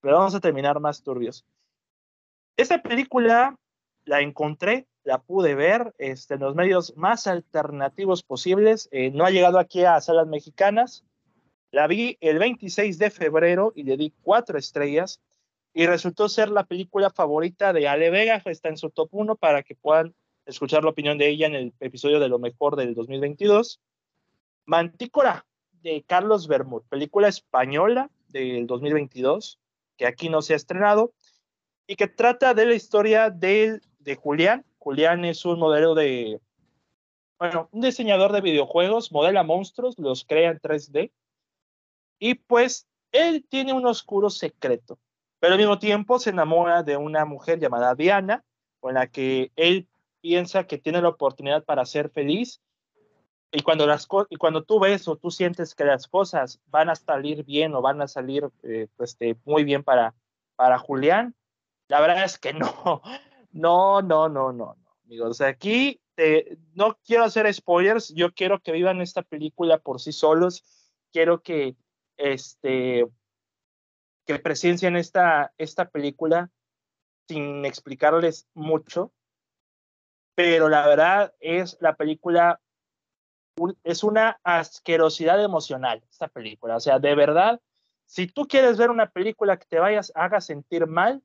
Pero 0.00 0.18
vamos 0.18 0.34
a 0.34 0.40
terminar 0.40 0.80
más 0.80 1.02
turbios. 1.02 1.44
Esta 2.56 2.82
película 2.82 3.56
la 4.10 4.22
encontré, 4.22 4.88
la 5.04 5.22
pude 5.22 5.54
ver 5.54 5.94
este, 5.98 6.34
en 6.34 6.40
los 6.40 6.56
medios 6.56 6.96
más 6.96 7.28
alternativos 7.28 8.24
posibles. 8.24 8.88
Eh, 8.90 9.12
no 9.12 9.24
ha 9.24 9.30
llegado 9.30 9.60
aquí 9.60 9.84
a 9.84 10.00
salas 10.00 10.26
mexicanas. 10.26 11.04
La 11.70 11.86
vi 11.86 12.18
el 12.20 12.40
26 12.40 12.98
de 12.98 13.12
febrero 13.12 13.72
y 13.76 13.84
le 13.84 13.96
di 13.96 14.12
cuatro 14.22 14.58
estrellas. 14.58 15.20
Y 15.72 15.86
resultó 15.86 16.28
ser 16.28 16.50
la 16.50 16.64
película 16.64 17.10
favorita 17.10 17.72
de 17.72 17.86
Ale 17.86 18.10
Vega. 18.10 18.42
Está 18.46 18.68
en 18.68 18.78
su 18.78 18.90
top 18.90 19.10
1 19.12 19.36
para 19.36 19.62
que 19.62 19.76
puedan 19.76 20.12
escuchar 20.44 20.82
la 20.82 20.90
opinión 20.90 21.16
de 21.16 21.28
ella 21.28 21.46
en 21.46 21.54
el 21.54 21.72
episodio 21.78 22.18
de 22.18 22.28
lo 22.28 22.40
mejor 22.40 22.74
del 22.74 22.96
2022. 22.96 23.80
Mantícora 24.66 25.46
de 25.82 26.02
Carlos 26.04 26.48
Bermud, 26.48 26.82
película 26.88 27.28
española 27.28 28.10
del 28.26 28.66
2022, 28.66 29.60
que 29.96 30.06
aquí 30.06 30.28
no 30.28 30.42
se 30.42 30.54
ha 30.54 30.56
estrenado, 30.56 31.14
y 31.86 31.94
que 31.94 32.06
trata 32.06 32.54
de 32.54 32.66
la 32.66 32.74
historia 32.74 33.30
de, 33.30 33.80
de 34.00 34.16
Julián. 34.16 34.64
Julián 34.78 35.24
es 35.24 35.44
un 35.44 35.58
modelo 35.58 35.94
de, 35.94 36.40
bueno, 37.38 37.68
un 37.72 37.80
diseñador 37.80 38.32
de 38.32 38.40
videojuegos, 38.40 39.12
modela 39.12 39.42
monstruos, 39.42 39.98
los 39.98 40.24
crea 40.24 40.50
en 40.50 40.60
3D, 40.60 41.10
y 42.18 42.34
pues 42.34 42.86
él 43.12 43.46
tiene 43.48 43.72
un 43.72 43.86
oscuro 43.86 44.30
secreto, 44.30 44.98
pero 45.38 45.54
al 45.54 45.58
mismo 45.58 45.78
tiempo 45.78 46.18
se 46.18 46.30
enamora 46.30 46.82
de 46.82 46.96
una 46.96 47.24
mujer 47.24 47.58
llamada 47.58 47.94
Diana, 47.94 48.44
con 48.78 48.94
la 48.94 49.06
que 49.06 49.52
él 49.56 49.88
piensa 50.20 50.64
que 50.64 50.78
tiene 50.78 51.00
la 51.00 51.08
oportunidad 51.08 51.64
para 51.64 51.86
ser 51.86 52.10
feliz. 52.10 52.60
Y 53.52 53.62
cuando, 53.62 53.86
las 53.86 54.06
y 54.28 54.36
cuando 54.36 54.62
tú 54.62 54.78
ves 54.78 55.08
o 55.08 55.16
tú 55.16 55.30
sientes 55.30 55.74
que 55.74 55.84
las 55.84 56.06
cosas 56.06 56.60
van 56.66 56.88
a 56.88 56.94
salir 56.94 57.44
bien 57.44 57.74
o 57.74 57.82
van 57.82 58.00
a 58.00 58.06
salir 58.06 58.48
eh, 58.62 58.86
este, 58.98 59.36
muy 59.44 59.64
bien 59.64 59.82
para, 59.82 60.14
para 60.56 60.78
Julián, 60.78 61.34
la 61.88 62.00
verdad 62.00 62.24
es 62.24 62.38
que 62.38 62.52
no, 62.54 63.02
no, 63.52 64.02
no, 64.02 64.28
no, 64.28 64.52
no, 64.52 64.74
no, 64.74 64.76
amigos. 65.04 65.40
aquí 65.40 66.00
no 66.74 66.98
quiero 67.04 67.24
hacer 67.24 67.52
spoilers, 67.52 68.12
yo 68.14 68.32
quiero 68.32 68.60
que 68.60 68.72
vivan 68.72 69.00
esta 69.00 69.22
película 69.22 69.78
por 69.78 70.00
sí 70.00 70.12
solos, 70.12 70.64
quiero 71.12 71.42
que, 71.42 71.76
este, 72.16 73.06
que 74.26 74.38
presencien 74.38 74.96
esta, 74.96 75.52
esta 75.58 75.88
película 75.88 76.50
sin 77.28 77.64
explicarles 77.64 78.48
mucho, 78.54 79.12
pero 80.34 80.68
la 80.68 80.86
verdad 80.86 81.34
es 81.40 81.76
la 81.80 81.94
película, 81.94 82.60
es 83.84 84.02
una 84.02 84.40
asquerosidad 84.42 85.42
emocional, 85.42 86.02
esta 86.10 86.28
película. 86.28 86.76
O 86.76 86.80
sea, 86.80 86.98
de 86.98 87.14
verdad, 87.14 87.60
si 88.06 88.26
tú 88.26 88.46
quieres 88.46 88.78
ver 88.78 88.90
una 88.90 89.10
película 89.10 89.58
que 89.58 89.66
te 89.66 89.78
vayas, 89.78 90.12
haga 90.14 90.40
sentir 90.40 90.86
mal, 90.86 91.22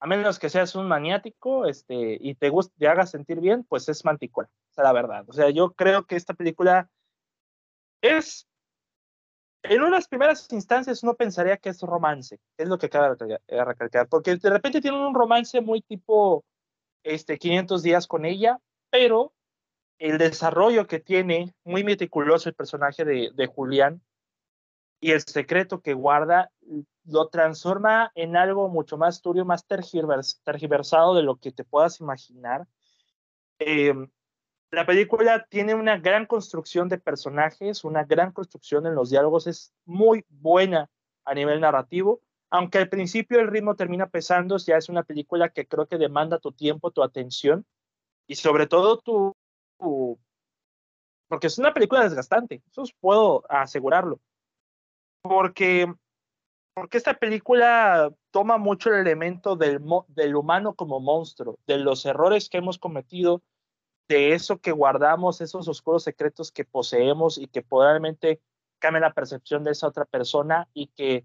a 0.00 0.06
menos 0.06 0.38
que 0.38 0.48
seas 0.48 0.74
un 0.74 0.88
maniático 0.88 1.66
este, 1.66 2.16
y 2.18 2.34
te, 2.34 2.48
guste, 2.48 2.74
te 2.78 2.88
haga 2.88 3.06
sentir 3.06 3.40
bien, 3.40 3.64
pues 3.64 3.88
es 3.88 4.04
Mantícola, 4.04 4.48
o 4.70 4.74
sea, 4.74 4.84
la 4.84 4.92
verdad. 4.92 5.24
O 5.28 5.32
sea, 5.32 5.50
yo 5.50 5.72
creo 5.72 6.06
que 6.06 6.16
esta 6.16 6.32
película 6.32 6.90
es, 8.00 8.48
en 9.62 9.82
unas 9.82 10.08
primeras 10.08 10.50
instancias 10.52 11.02
uno 11.02 11.14
pensaría 11.14 11.58
que 11.58 11.68
es 11.68 11.82
romance, 11.82 12.40
es 12.56 12.68
lo 12.68 12.78
que 12.78 12.86
acaba 12.86 13.14
de 13.14 13.64
recalcar, 13.64 14.08
porque 14.08 14.36
de 14.36 14.50
repente 14.50 14.80
tiene 14.80 15.06
un 15.06 15.14
romance 15.14 15.60
muy 15.60 15.82
tipo 15.82 16.44
este, 17.02 17.38
500 17.38 17.82
días 17.82 18.06
con 18.06 18.24
ella, 18.24 18.58
pero 18.88 19.34
el 19.98 20.16
desarrollo 20.16 20.86
que 20.86 20.98
tiene, 20.98 21.54
muy 21.62 21.84
meticuloso 21.84 22.48
el 22.48 22.54
personaje 22.54 23.04
de, 23.04 23.32
de 23.34 23.46
Julián, 23.46 24.00
y 25.00 25.12
el 25.12 25.22
secreto 25.22 25.80
que 25.80 25.94
guarda 25.94 26.52
lo 27.04 27.28
transforma 27.28 28.12
en 28.14 28.36
algo 28.36 28.68
mucho 28.68 28.98
más 28.98 29.22
turbio, 29.22 29.44
más 29.44 29.66
tergiversado 29.66 31.14
de 31.14 31.22
lo 31.22 31.36
que 31.36 31.52
te 31.52 31.64
puedas 31.64 32.00
imaginar. 32.00 32.66
Em, 33.58 34.08
la 34.70 34.86
película 34.86 35.46
tiene 35.48 35.74
una 35.74 35.98
gran 35.98 36.26
construcción 36.26 36.88
de 36.88 36.98
personajes, 36.98 37.82
una 37.82 38.04
gran 38.04 38.30
construcción 38.32 38.86
en 38.86 38.94
los 38.94 39.10
diálogos, 39.10 39.46
es 39.46 39.72
muy 39.86 40.24
buena 40.28 40.88
a 41.24 41.34
nivel 41.34 41.60
narrativo, 41.60 42.20
aunque 42.50 42.78
al 42.78 42.88
principio 42.88 43.40
el 43.40 43.48
ritmo 43.48 43.74
termina 43.74 44.08
pesando, 44.08 44.58
ya 44.58 44.76
es 44.76 44.88
una 44.88 45.02
película 45.02 45.48
que 45.48 45.66
creo 45.66 45.86
que 45.86 45.98
demanda 45.98 46.38
tu 46.38 46.52
tiempo, 46.52 46.90
tu 46.90 47.02
atención 47.02 47.64
y 48.26 48.36
sobre 48.36 48.66
todo 48.66 48.98
tu, 48.98 49.34
tu 49.78 50.18
porque 51.28 51.46
es 51.46 51.58
una 51.58 51.72
película 51.72 52.02
desgastante, 52.02 52.62
eso 52.70 52.84
puedo 53.00 53.44
asegurarlo 53.48 54.20
porque, 55.22 55.92
porque 56.74 56.98
esta 56.98 57.14
película 57.14 58.12
toma 58.30 58.58
mucho 58.58 58.90
el 58.90 59.00
elemento 59.00 59.56
del, 59.56 59.80
del 60.08 60.36
humano 60.36 60.74
como 60.74 61.00
monstruo, 61.00 61.58
de 61.66 61.78
los 61.78 62.04
errores 62.06 62.48
que 62.48 62.58
hemos 62.58 62.78
cometido, 62.78 63.42
de 64.08 64.34
eso 64.34 64.58
que 64.58 64.72
guardamos, 64.72 65.40
esos 65.40 65.68
oscuros 65.68 66.02
secretos 66.02 66.50
que 66.50 66.64
poseemos 66.64 67.38
y 67.38 67.46
que 67.46 67.62
probablemente 67.62 68.40
cambia 68.80 69.00
la 69.00 69.12
percepción 69.12 69.62
de 69.62 69.72
esa 69.72 69.86
otra 69.86 70.04
persona 70.04 70.68
y 70.74 70.88
que 70.88 71.24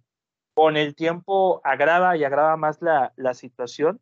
con 0.53 0.77
el 0.77 0.95
tiempo 0.95 1.61
agrava 1.63 2.15
y 2.15 2.23
agrava 2.23 2.57
más 2.57 2.81
la, 2.81 3.13
la 3.15 3.33
situación. 3.33 3.99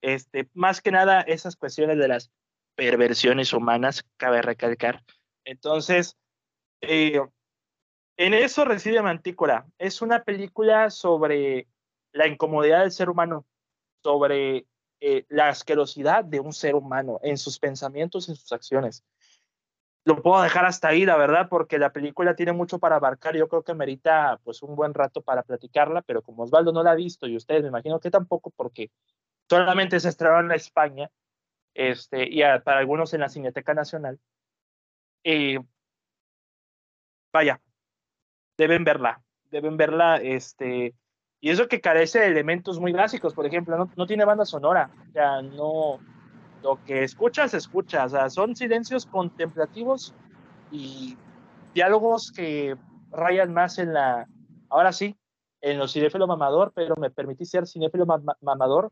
Este, 0.00 0.48
más 0.54 0.80
que 0.80 0.90
nada 0.90 1.20
esas 1.20 1.56
cuestiones 1.56 1.98
de 1.98 2.08
las 2.08 2.32
perversiones 2.74 3.52
humanas, 3.52 4.04
cabe 4.16 4.42
recalcar. 4.42 5.04
Entonces, 5.44 6.16
eh, 6.80 7.20
en 8.16 8.34
eso 8.34 8.64
reside 8.64 9.02
Mantícora. 9.02 9.66
Es 9.78 10.02
una 10.02 10.22
película 10.22 10.90
sobre 10.90 11.68
la 12.12 12.26
incomodidad 12.26 12.80
del 12.80 12.92
ser 12.92 13.08
humano, 13.08 13.46
sobre 14.02 14.66
eh, 15.00 15.24
la 15.28 15.48
asquerosidad 15.48 16.24
de 16.24 16.40
un 16.40 16.52
ser 16.52 16.74
humano 16.74 17.18
en 17.22 17.38
sus 17.38 17.58
pensamientos 17.58 18.28
y 18.28 18.36
sus 18.36 18.52
acciones. 18.52 19.04
Lo 20.04 20.20
puedo 20.20 20.42
dejar 20.42 20.64
hasta 20.64 20.88
ahí, 20.88 21.04
la 21.04 21.16
verdad, 21.16 21.48
porque 21.48 21.78
la 21.78 21.92
película 21.92 22.34
tiene 22.34 22.52
mucho 22.52 22.78
para 22.78 22.96
abarcar. 22.96 23.36
Yo 23.36 23.48
creo 23.48 23.62
que 23.62 23.74
merita 23.74 24.40
pues 24.42 24.62
un 24.62 24.74
buen 24.74 24.94
rato 24.94 25.22
para 25.22 25.42
platicarla, 25.42 26.02
pero 26.02 26.22
como 26.22 26.42
Osvaldo 26.42 26.72
no 26.72 26.82
la 26.82 26.92
ha 26.92 26.96
visto 26.96 27.26
y 27.26 27.36
ustedes 27.36 27.62
me 27.62 27.68
imagino 27.68 28.00
que 28.00 28.10
tampoco, 28.10 28.50
porque 28.50 28.90
solamente 29.48 30.00
se 30.00 30.08
estrenó 30.08 30.40
en 30.40 30.52
España 30.52 31.10
este, 31.74 32.28
y 32.28 32.40
para 32.64 32.78
algunos 32.78 33.14
en 33.14 33.20
la 33.20 33.28
Cineteca 33.28 33.74
Nacional. 33.74 34.18
Eh, 35.24 35.60
vaya, 37.32 37.60
deben 38.56 38.84
verla, 38.84 39.22
deben 39.50 39.76
verla, 39.76 40.16
este, 40.16 40.94
y 41.40 41.50
eso 41.50 41.68
que 41.68 41.80
carece 41.80 42.20
de 42.20 42.26
elementos 42.26 42.78
muy 42.78 42.92
básicos, 42.92 43.34
por 43.34 43.46
ejemplo, 43.46 43.76
no, 43.76 43.90
no 43.96 44.06
tiene 44.06 44.24
banda 44.24 44.44
sonora, 44.44 44.90
o 45.08 45.12
sea, 45.12 45.42
no, 45.42 45.98
lo 46.62 46.82
que 46.84 47.04
escuchas, 47.04 47.54
escuchas, 47.54 48.12
o 48.12 48.16
sea, 48.16 48.30
son 48.30 48.56
silencios 48.56 49.06
contemplativos 49.06 50.14
y 50.70 51.16
diálogos 51.74 52.32
que 52.32 52.76
rayan 53.10 53.52
más 53.52 53.78
en 53.78 53.92
la, 53.92 54.26
ahora 54.68 54.92
sí, 54.92 55.16
en 55.60 55.78
lo 55.78 55.88
cinéfilo 55.88 56.26
mamador, 56.26 56.72
pero 56.74 56.96
me 56.96 57.10
permití 57.10 57.44
ser 57.44 57.66
cinéfilo 57.66 58.06
mamador 58.40 58.90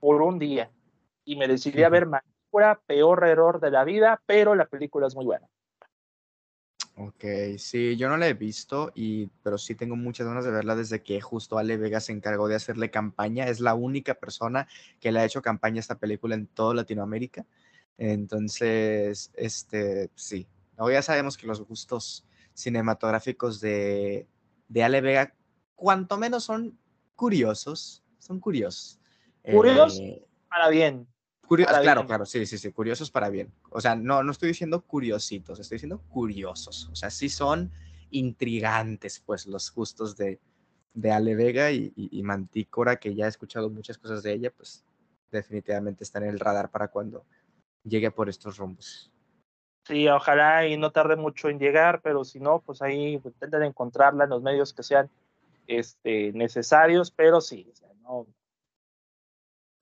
por 0.00 0.22
un 0.22 0.38
día 0.38 0.70
y 1.24 1.36
me 1.36 1.48
decidí 1.48 1.82
a 1.82 1.88
ver 1.88 2.06
Macura, 2.06 2.80
peor 2.86 3.26
error 3.26 3.60
de 3.60 3.70
la 3.70 3.84
vida, 3.84 4.20
pero 4.26 4.54
la 4.54 4.66
película 4.66 5.06
es 5.06 5.16
muy 5.16 5.24
buena. 5.24 5.46
Ok, 6.98 7.24
sí, 7.58 7.94
yo 7.98 8.08
no 8.08 8.16
la 8.16 8.26
he 8.26 8.32
visto, 8.32 8.90
y, 8.94 9.26
pero 9.42 9.58
sí 9.58 9.74
tengo 9.74 9.96
muchas 9.96 10.26
ganas 10.26 10.46
de 10.46 10.50
verla 10.50 10.74
desde 10.74 11.02
que 11.02 11.20
justo 11.20 11.58
Ale 11.58 11.76
Vega 11.76 12.00
se 12.00 12.12
encargó 12.12 12.48
de 12.48 12.54
hacerle 12.54 12.90
campaña. 12.90 13.48
Es 13.48 13.60
la 13.60 13.74
única 13.74 14.14
persona 14.14 14.66
que 14.98 15.12
le 15.12 15.20
ha 15.20 15.24
hecho 15.26 15.42
campaña 15.42 15.76
a 15.76 15.80
esta 15.80 15.98
película 15.98 16.34
en 16.34 16.46
toda 16.46 16.72
Latinoamérica. 16.72 17.44
Entonces, 17.98 19.30
este, 19.34 20.10
sí. 20.14 20.46
Hoy 20.78 20.94
ya 20.94 21.02
sabemos 21.02 21.36
que 21.36 21.46
los 21.46 21.60
gustos 21.60 22.24
cinematográficos 22.54 23.60
de, 23.60 24.26
de 24.68 24.82
Ale 24.82 25.02
Vega, 25.02 25.34
cuanto 25.74 26.16
menos 26.16 26.44
son 26.44 26.78
curiosos, 27.14 28.02
son 28.18 28.40
curiosos. 28.40 28.98
Curiosos 29.42 30.00
eh, 30.00 30.26
para 30.48 30.70
bien 30.70 31.06
claro, 31.48 32.06
claro, 32.06 32.26
sí, 32.26 32.46
sí, 32.46 32.58
sí, 32.58 32.72
curiosos 32.72 33.10
para 33.10 33.28
bien. 33.28 33.52
O 33.70 33.80
sea, 33.80 33.94
no, 33.94 34.22
no 34.22 34.32
estoy 34.32 34.48
diciendo 34.48 34.82
curiositos, 34.82 35.58
estoy 35.58 35.76
diciendo 35.76 36.00
curiosos. 36.08 36.88
O 36.90 36.94
sea, 36.94 37.10
sí 37.10 37.28
son 37.28 37.72
intrigantes, 38.10 39.22
pues, 39.24 39.46
los 39.46 39.72
gustos 39.72 40.16
de, 40.16 40.40
de 40.94 41.10
Ale 41.10 41.34
Vega 41.34 41.70
y, 41.70 41.92
y, 41.94 42.22
Mantícora, 42.22 42.96
que 42.96 43.14
ya 43.14 43.26
he 43.26 43.28
escuchado 43.28 43.70
muchas 43.70 43.98
cosas 43.98 44.22
de 44.22 44.32
ella, 44.32 44.50
pues 44.50 44.84
definitivamente 45.30 46.04
está 46.04 46.18
en 46.18 46.26
el 46.26 46.40
radar 46.40 46.70
para 46.70 46.88
cuando 46.88 47.24
llegue 47.84 48.10
por 48.10 48.28
estos 48.28 48.56
rumbos. 48.56 49.12
Sí, 49.84 50.08
ojalá 50.08 50.66
y 50.66 50.76
no 50.76 50.90
tarde 50.90 51.14
mucho 51.14 51.48
en 51.48 51.58
llegar, 51.58 52.00
pero 52.02 52.24
si 52.24 52.40
no, 52.40 52.60
pues 52.60 52.82
ahí 52.82 53.20
intenten 53.24 53.62
encontrarla 53.62 54.24
en 54.24 54.30
los 54.30 54.42
medios 54.42 54.72
que 54.72 54.82
sean 54.82 55.08
este, 55.66 56.32
necesarios, 56.32 57.10
pero 57.10 57.40
sí, 57.40 57.68
o 57.70 57.76
sea, 57.76 57.88
no, 58.02 58.26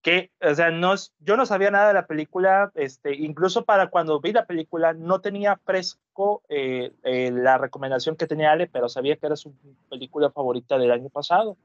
que, 0.05 0.31
o 0.43 0.55
sea, 0.55 0.71
no, 0.71 0.95
yo 1.21 1.39
no 1.39 1.47
sabía 1.47 1.71
nada 1.71 1.89
de 1.89 1.95
la 1.95 2.07
película, 2.07 2.71
este, 2.75 3.15
incluso 3.15 3.65
para 3.65 3.89
cuando 3.89 4.21
vi 4.21 4.35
la 4.35 4.45
película 4.45 4.93
no 4.93 5.23
tenía 5.23 5.57
fresco 5.57 6.43
eh, 6.51 6.93
eh, 7.05 7.31
la 7.33 7.57
recomendación 7.57 8.15
que 8.15 8.27
tenía 8.27 8.53
Ale, 8.53 8.67
pero 8.67 8.91
sabía 8.91 9.17
que 9.17 9.25
era 9.25 9.35
su 9.35 9.55
película 9.89 10.31
favorita 10.31 10.77
del 10.77 10.93
año 10.93 11.09
pasado. 11.09 11.57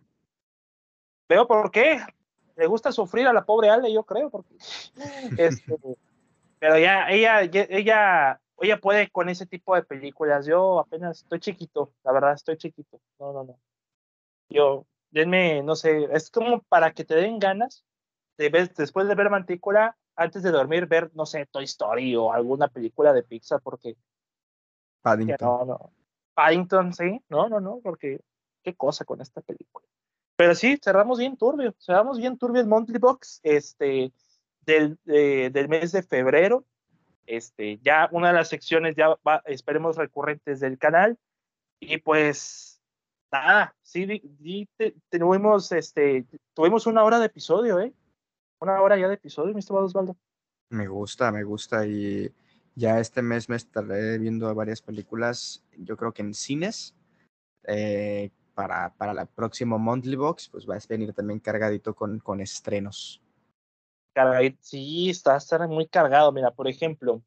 Veo 1.28 1.48
por 1.48 1.70
qué, 1.70 2.00
le 2.56 2.66
gusta 2.66 2.94
sufrir 2.94 3.28
a 3.28 3.34
la 3.34 3.44
pobre 3.44 3.72
Ale, 3.72 3.92
yo 3.92 4.04
creo, 4.04 4.30
porque, 4.30 4.56
este, 5.38 5.76
pero 6.60 6.80
ya, 6.80 7.10
ella, 7.10 7.42
ella, 7.42 8.40
ella 8.58 8.80
puede 8.80 9.10
con 9.10 9.28
ese 9.28 9.48
tipo 9.48 9.76
de 9.76 9.84
películas, 9.84 10.46
yo 10.46 10.80
apenas 10.80 11.24
estoy 11.24 11.42
chiquito, 11.42 11.92
la 12.06 12.14
verdad, 12.14 12.36
estoy 12.36 12.56
chiquito, 12.56 13.02
no, 13.20 13.34
no, 13.34 13.44
no. 13.44 13.60
Yo, 14.48 14.86
denme, 15.12 15.62
no 15.62 15.76
sé, 15.76 16.08
es 16.14 16.32
como 16.32 16.62
para 16.62 16.94
que 16.94 17.04
te 17.04 17.16
den 17.16 17.38
ganas 17.38 17.84
después 18.48 19.08
de 19.08 19.16
ver 19.16 19.30
Mantícula, 19.30 19.98
antes 20.16 20.44
de 20.44 20.52
dormir, 20.52 20.88
ver, 20.88 21.12
no 21.14 21.26
sé, 21.26 21.46
Toy 21.46 21.66
Story 21.66 22.16
o 22.16 22.32
alguna 22.32 22.68
película 22.70 23.12
de 23.14 23.24
Pixar, 23.24 23.62
porque. 23.62 23.96
Paddington. 25.02 25.38
No, 25.42 25.66
no. 25.66 25.94
Paddington, 26.34 26.94
sí. 26.94 27.22
No, 27.30 27.50
no, 27.50 27.60
no, 27.60 27.80
porque 27.84 28.22
qué 28.64 28.76
cosa 28.76 29.04
con 29.04 29.22
esta 29.22 29.42
película. 29.42 29.86
Pero 30.38 30.56
sí, 30.56 30.80
cerramos 30.82 31.20
bien 31.20 31.36
turbio. 31.36 31.76
Cerramos 31.80 32.18
bien 32.18 32.38
turbio 32.38 32.62
el 32.62 32.68
Monthly 32.68 32.98
Box 32.98 33.42
este, 33.44 34.14
del, 34.62 34.98
del 35.04 35.68
mes 35.68 35.92
de 35.92 36.04
febrero. 36.04 36.66
Este, 37.26 37.78
ya 37.80 38.10
una 38.12 38.30
de 38.30 38.34
las 38.36 38.48
secciones 38.48 38.96
ya 38.96 39.10
va, 39.28 39.44
esperemos 39.46 39.98
recurrentes 39.98 40.62
del 40.62 40.78
canal. 40.78 41.18
Y 41.80 41.98
pues, 41.98 42.82
nada, 43.32 43.76
sí, 43.82 44.22
tuvimos, 45.10 45.72
este, 45.72 46.26
tuvimos 46.54 46.88
una 46.88 47.04
hora 47.04 47.20
de 47.20 47.26
episodio, 47.26 47.80
¿eh? 47.80 47.94
Una 48.62 48.82
hora 48.82 48.97
ya 48.97 49.07
de 49.07 49.16
episodio, 49.16 49.53
mi 49.53 49.60
estimado 49.60 49.86
Osvaldo. 49.86 50.18
Me 50.70 50.88
gusta, 50.88 51.32
me 51.32 51.43
gusta 51.43 51.86
y 51.86 52.32
ya 52.76 52.99
este 52.99 53.22
mes 53.22 53.49
me 53.49 53.55
estaré 53.55 54.18
viendo 54.18 54.53
varias 54.53 54.82
películas, 54.82 55.64
yo 55.78 55.97
creo 55.97 56.14
que 56.14 56.22
en 56.22 56.34
cines. 56.34 56.95
Eh, 57.64 58.32
para, 58.60 58.93
para 58.95 59.14
la 59.14 59.26
próxima 59.26 59.78
Monthly 59.78 60.18
Box, 60.18 60.49
pues 60.49 60.68
va 60.70 60.76
a 60.76 60.80
venir 60.89 61.14
también 61.14 61.39
cargadito 61.39 61.95
con, 61.95 62.20
con 62.20 62.41
estrenos. 62.41 63.22
Cargadito, 64.14 64.57
sí, 64.60 65.10
está, 65.10 65.38
está 65.38 65.66
muy 65.66 65.88
cargado. 65.88 66.34
Mira, 66.34 66.51
por 66.51 66.68
ejemplo, 66.68 67.22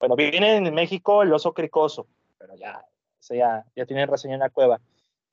bueno, 0.00 0.16
viene 0.16 0.56
en 0.56 0.74
México 0.74 1.22
el 1.22 1.32
oso 1.32 1.54
cricoso, 1.54 2.08
pero 2.38 2.56
ya, 2.56 2.84
o 3.30 3.34
ya, 3.34 3.64
ya 3.76 3.86
tiene 3.86 4.06
reseña 4.06 4.34
en 4.34 4.40
la 4.40 4.50
cueva. 4.50 4.80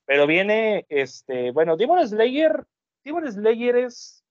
Pero 0.05 0.27
viene, 0.27 0.85
este, 0.89 1.49
bueno, 1.49 1.75
Demon 1.75 2.07
Slayer, 2.07 2.63
Demon 3.03 3.31
Slayer 3.31 3.77
es 3.77 4.23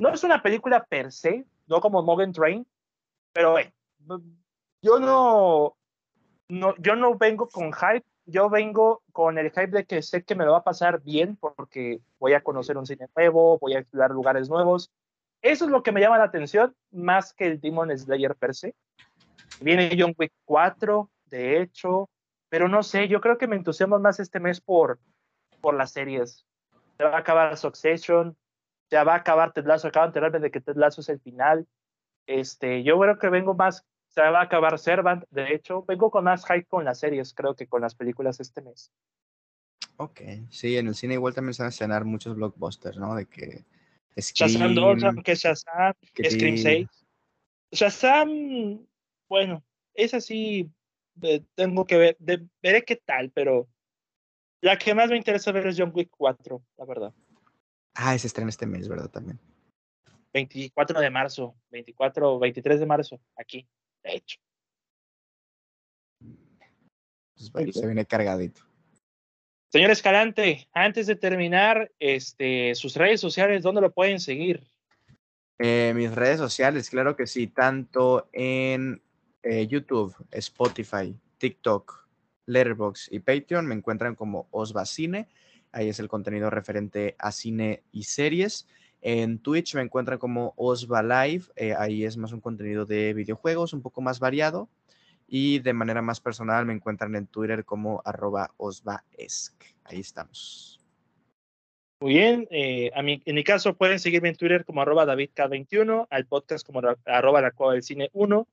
no 0.00 0.08
es 0.10 0.24
una 0.24 0.42
película 0.42 0.84
per 0.84 1.12
se, 1.12 1.46
no 1.66 1.80
como 1.80 2.02
Morgan 2.02 2.32
Train, 2.32 2.66
pero 3.32 3.56
yo 4.82 4.98
no, 4.98 5.76
no, 6.48 6.74
yo 6.78 6.96
no 6.96 7.16
vengo 7.16 7.48
con 7.48 7.72
hype 7.72 8.06
yo 8.28 8.50
vengo 8.50 9.02
con 9.12 9.38
el 9.38 9.50
hype 9.50 9.68
de 9.68 9.86
que 9.86 10.02
sé 10.02 10.22
que 10.22 10.34
me 10.34 10.44
lo 10.44 10.52
va 10.52 10.58
a 10.58 10.64
pasar 10.64 11.02
bien 11.02 11.36
porque 11.36 12.00
voy 12.18 12.34
a 12.34 12.42
conocer 12.42 12.76
un 12.76 12.86
cine 12.86 13.08
nuevo, 13.16 13.58
voy 13.58 13.74
a 13.74 13.78
explorar 13.78 14.10
lugares 14.10 14.50
nuevos. 14.50 14.90
Eso 15.40 15.64
es 15.64 15.70
lo 15.70 15.82
que 15.82 15.92
me 15.92 16.00
llama 16.00 16.18
la 16.18 16.24
atención 16.24 16.76
más 16.90 17.32
que 17.32 17.46
el 17.46 17.60
Demon 17.60 17.96
Slayer 17.96 18.36
per 18.36 18.54
se. 18.54 18.74
Viene 19.60 19.96
John 19.98 20.14
Wick 20.18 20.32
4, 20.44 21.10
de 21.26 21.62
hecho, 21.62 22.10
pero 22.50 22.68
no 22.68 22.82
sé, 22.82 23.08
yo 23.08 23.22
creo 23.22 23.38
que 23.38 23.46
me 23.46 23.56
entusiasmo 23.56 23.98
más 23.98 24.20
este 24.20 24.40
mes 24.40 24.60
por, 24.60 24.98
por 25.62 25.74
las 25.74 25.92
series. 25.92 26.44
Se 26.98 27.04
va 27.04 27.16
a 27.16 27.20
acabar 27.20 27.56
Succession, 27.56 28.36
ya 28.90 29.04
va 29.04 29.14
a 29.14 29.18
acabar 29.18 29.52
Ted 29.52 29.66
Lasso, 29.66 29.88
acaban 29.88 30.08
de 30.08 30.18
enterarme 30.18 30.40
de 30.40 30.50
que 30.50 30.60
Ted 30.60 30.76
Lasso 30.76 31.00
es 31.00 31.08
el 31.08 31.20
final. 31.20 31.66
Este, 32.26 32.82
yo 32.82 32.98
creo 32.98 33.18
que 33.18 33.28
vengo 33.28 33.54
más, 33.54 33.84
se 34.08 34.20
va 34.20 34.40
a 34.40 34.44
acabar 34.44 34.78
Servant, 34.78 35.24
de 35.30 35.54
hecho, 35.54 35.84
vengo 35.86 36.10
con 36.10 36.24
más 36.24 36.44
hype 36.46 36.66
con 36.66 36.84
las 36.84 37.00
series, 37.00 37.34
creo 37.34 37.54
que 37.54 37.66
con 37.66 37.80
las 37.80 37.94
películas 37.94 38.40
este 38.40 38.62
mes. 38.62 38.92
Ok, 39.96 40.20
sí, 40.50 40.76
en 40.76 40.88
el 40.88 40.94
cine 40.94 41.14
igual 41.14 41.34
también 41.34 41.54
se 41.54 41.62
van 41.62 41.68
a 41.68 41.70
estrenar 41.70 42.04
muchos 42.04 42.36
blockbusters, 42.36 42.98
¿no? 42.98 43.14
De 43.14 43.26
que 43.26 43.64
Shazam 44.16 44.74
2, 44.74 45.04
aunque 45.04 45.34
Shazam, 45.34 45.94
Scream 46.04 46.56
6. 46.56 46.88
Shazam, 47.72 48.86
bueno, 49.28 49.64
es 49.94 50.14
así, 50.14 50.70
tengo 51.54 51.84
que 51.84 51.96
ver, 51.96 52.16
veré 52.62 52.84
qué 52.84 52.96
tal, 52.96 53.30
pero 53.30 53.68
la 54.60 54.76
que 54.78 54.94
más 54.94 55.10
me 55.10 55.16
interesa 55.16 55.52
ver 55.52 55.66
es 55.66 55.76
John 55.78 55.92
Wick 55.94 56.10
4, 56.16 56.62
la 56.76 56.84
verdad. 56.84 57.14
Ah, 58.00 58.14
ese 58.14 58.28
estrena 58.28 58.48
este 58.48 58.64
mes, 58.64 58.88
¿verdad? 58.88 59.10
También. 59.10 59.40
24 60.32 61.00
de 61.00 61.10
marzo, 61.10 61.56
24, 61.70 62.38
23 62.38 62.78
de 62.78 62.86
marzo, 62.86 63.20
aquí, 63.36 63.66
de 64.04 64.14
hecho. 64.14 64.38
Pues 67.52 67.74
se 67.74 67.86
viene 67.86 68.06
cargadito. 68.06 68.62
Señor 69.72 69.90
Escalante, 69.90 70.68
antes 70.72 71.08
de 71.08 71.16
terminar, 71.16 71.90
este, 71.98 72.76
sus 72.76 72.94
redes 72.94 73.20
sociales, 73.20 73.64
¿dónde 73.64 73.80
lo 73.80 73.92
pueden 73.92 74.20
seguir? 74.20 74.70
Eh, 75.58 75.92
mis 75.96 76.14
redes 76.14 76.38
sociales, 76.38 76.90
claro 76.90 77.16
que 77.16 77.26
sí, 77.26 77.48
tanto 77.48 78.28
en 78.32 79.02
eh, 79.42 79.66
YouTube, 79.66 80.14
Spotify, 80.30 81.18
TikTok, 81.38 82.06
Letterboxd 82.46 83.12
y 83.12 83.18
Patreon 83.18 83.66
me 83.66 83.74
encuentran 83.74 84.14
como 84.14 84.46
Osvacine. 84.52 85.28
Ahí 85.72 85.88
es 85.88 85.98
el 86.00 86.08
contenido 86.08 86.50
referente 86.50 87.16
a 87.18 87.32
cine 87.32 87.82
y 87.92 88.04
series. 88.04 88.66
En 89.00 89.38
Twitch 89.38 89.74
me 89.74 89.82
encuentran 89.82 90.18
como 90.18 90.54
Osva 90.56 91.02
Live. 91.02 91.44
Eh, 91.56 91.74
ahí 91.78 92.04
es 92.04 92.16
más 92.16 92.32
un 92.32 92.40
contenido 92.40 92.84
de 92.84 93.14
videojuegos, 93.14 93.72
un 93.72 93.82
poco 93.82 94.00
más 94.00 94.18
variado. 94.18 94.68
Y 95.26 95.58
de 95.58 95.72
manera 95.72 96.02
más 96.02 96.20
personal 96.20 96.64
me 96.64 96.72
encuentran 96.72 97.14
en 97.14 97.26
Twitter 97.26 97.64
como 97.64 98.02
arroba 98.04 98.54
osvaesc. 98.56 99.62
Ahí 99.84 100.00
estamos. 100.00 100.80
Muy 102.00 102.14
bien. 102.14 102.48
Eh, 102.50 102.90
en 102.94 103.34
mi 103.34 103.44
caso 103.44 103.74
pueden 103.74 103.98
seguirme 103.98 104.30
en 104.30 104.36
Twitter 104.36 104.64
como 104.64 104.80
arroba 104.80 105.04
davidk21, 105.04 106.06
al 106.08 106.26
podcast 106.26 106.66
como 106.66 106.80
arroba 107.04 107.42
la 107.42 107.52
del 107.72 107.82
cine 107.82 108.08
1 108.12 108.48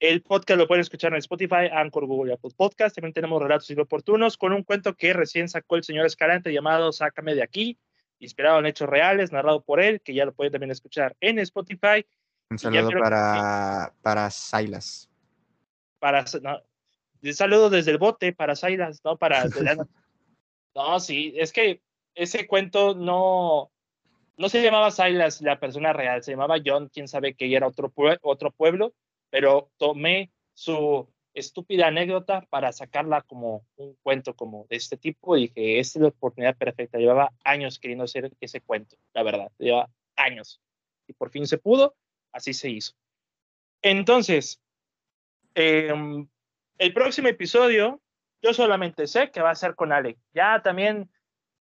el 0.00 0.22
podcast 0.22 0.58
lo 0.58 0.66
pueden 0.66 0.80
escuchar 0.80 1.12
en 1.12 1.18
Spotify, 1.18 1.68
Anchor, 1.72 2.06
Google 2.06 2.32
y 2.32 2.34
Apple 2.34 2.50
Podcast. 2.56 2.96
También 2.96 3.12
tenemos 3.12 3.40
relatos 3.40 3.70
inoportunos 3.70 4.36
con 4.36 4.52
un 4.52 4.64
cuento 4.64 4.94
que 4.94 5.12
recién 5.12 5.48
sacó 5.48 5.76
el 5.76 5.84
señor 5.84 6.06
Escalante 6.06 6.52
llamado 6.52 6.92
Sácame 6.92 7.34
de 7.34 7.42
aquí, 7.42 7.78
inspirado 8.18 8.58
en 8.58 8.66
hechos 8.66 8.88
reales, 8.88 9.30
narrado 9.30 9.62
por 9.62 9.80
él, 9.80 10.00
que 10.00 10.12
ya 10.12 10.24
lo 10.24 10.34
pueden 10.34 10.52
también 10.52 10.72
escuchar 10.72 11.16
en 11.20 11.38
Spotify. 11.38 12.04
Un 12.50 12.58
saludo 12.58 12.90
para, 13.00 13.92
para 14.02 14.28
Silas. 14.30 15.08
Para, 16.00 16.24
un 17.22 17.34
saludo 17.34 17.70
desde 17.70 17.92
el 17.92 17.98
bote 17.98 18.32
para 18.32 18.56
Silas, 18.56 19.00
no 19.04 19.16
para... 19.16 19.44
no, 20.74 20.98
sí, 20.98 21.32
es 21.36 21.52
que 21.52 21.80
ese 22.16 22.48
cuento 22.48 22.94
no, 22.94 23.70
no 24.36 24.48
se 24.48 24.62
llamaba 24.62 24.90
Silas, 24.90 25.40
la 25.42 25.60
persona 25.60 25.92
real, 25.92 26.24
se 26.24 26.32
llamaba 26.32 26.56
John, 26.64 26.90
quién 26.92 27.06
sabe 27.06 27.34
que 27.34 27.54
era 27.54 27.68
otro, 27.68 27.92
otro 28.22 28.50
pueblo 28.50 28.92
pero 29.32 29.70
tomé 29.78 30.30
su 30.52 31.08
estúpida 31.32 31.86
anécdota 31.86 32.46
para 32.50 32.70
sacarla 32.70 33.22
como 33.22 33.64
un 33.76 33.96
cuento 34.02 34.36
como 34.36 34.66
de 34.68 34.76
este 34.76 34.98
tipo 34.98 35.38
y 35.38 35.48
dije, 35.48 35.78
esta 35.78 35.98
es 35.98 36.02
la 36.02 36.08
oportunidad 36.08 36.54
perfecta. 36.54 36.98
Llevaba 36.98 37.32
años 37.42 37.78
queriendo 37.78 38.04
hacer 38.04 38.30
ese 38.40 38.60
cuento, 38.60 38.96
la 39.14 39.22
verdad, 39.22 39.50
llevaba 39.56 39.88
años. 40.16 40.60
Y 41.08 41.14
por 41.14 41.30
fin 41.30 41.46
se 41.46 41.56
pudo, 41.56 41.96
así 42.30 42.52
se 42.52 42.68
hizo. 42.68 42.92
Entonces, 43.80 44.60
em, 45.54 46.28
el 46.76 46.92
próximo 46.92 47.28
episodio, 47.28 48.02
yo 48.42 48.52
solamente 48.52 49.06
sé 49.06 49.30
que 49.30 49.40
va 49.40 49.50
a 49.50 49.54
ser 49.54 49.74
con 49.74 49.92
Ale. 49.92 50.18
Ya 50.34 50.60
también, 50.60 51.10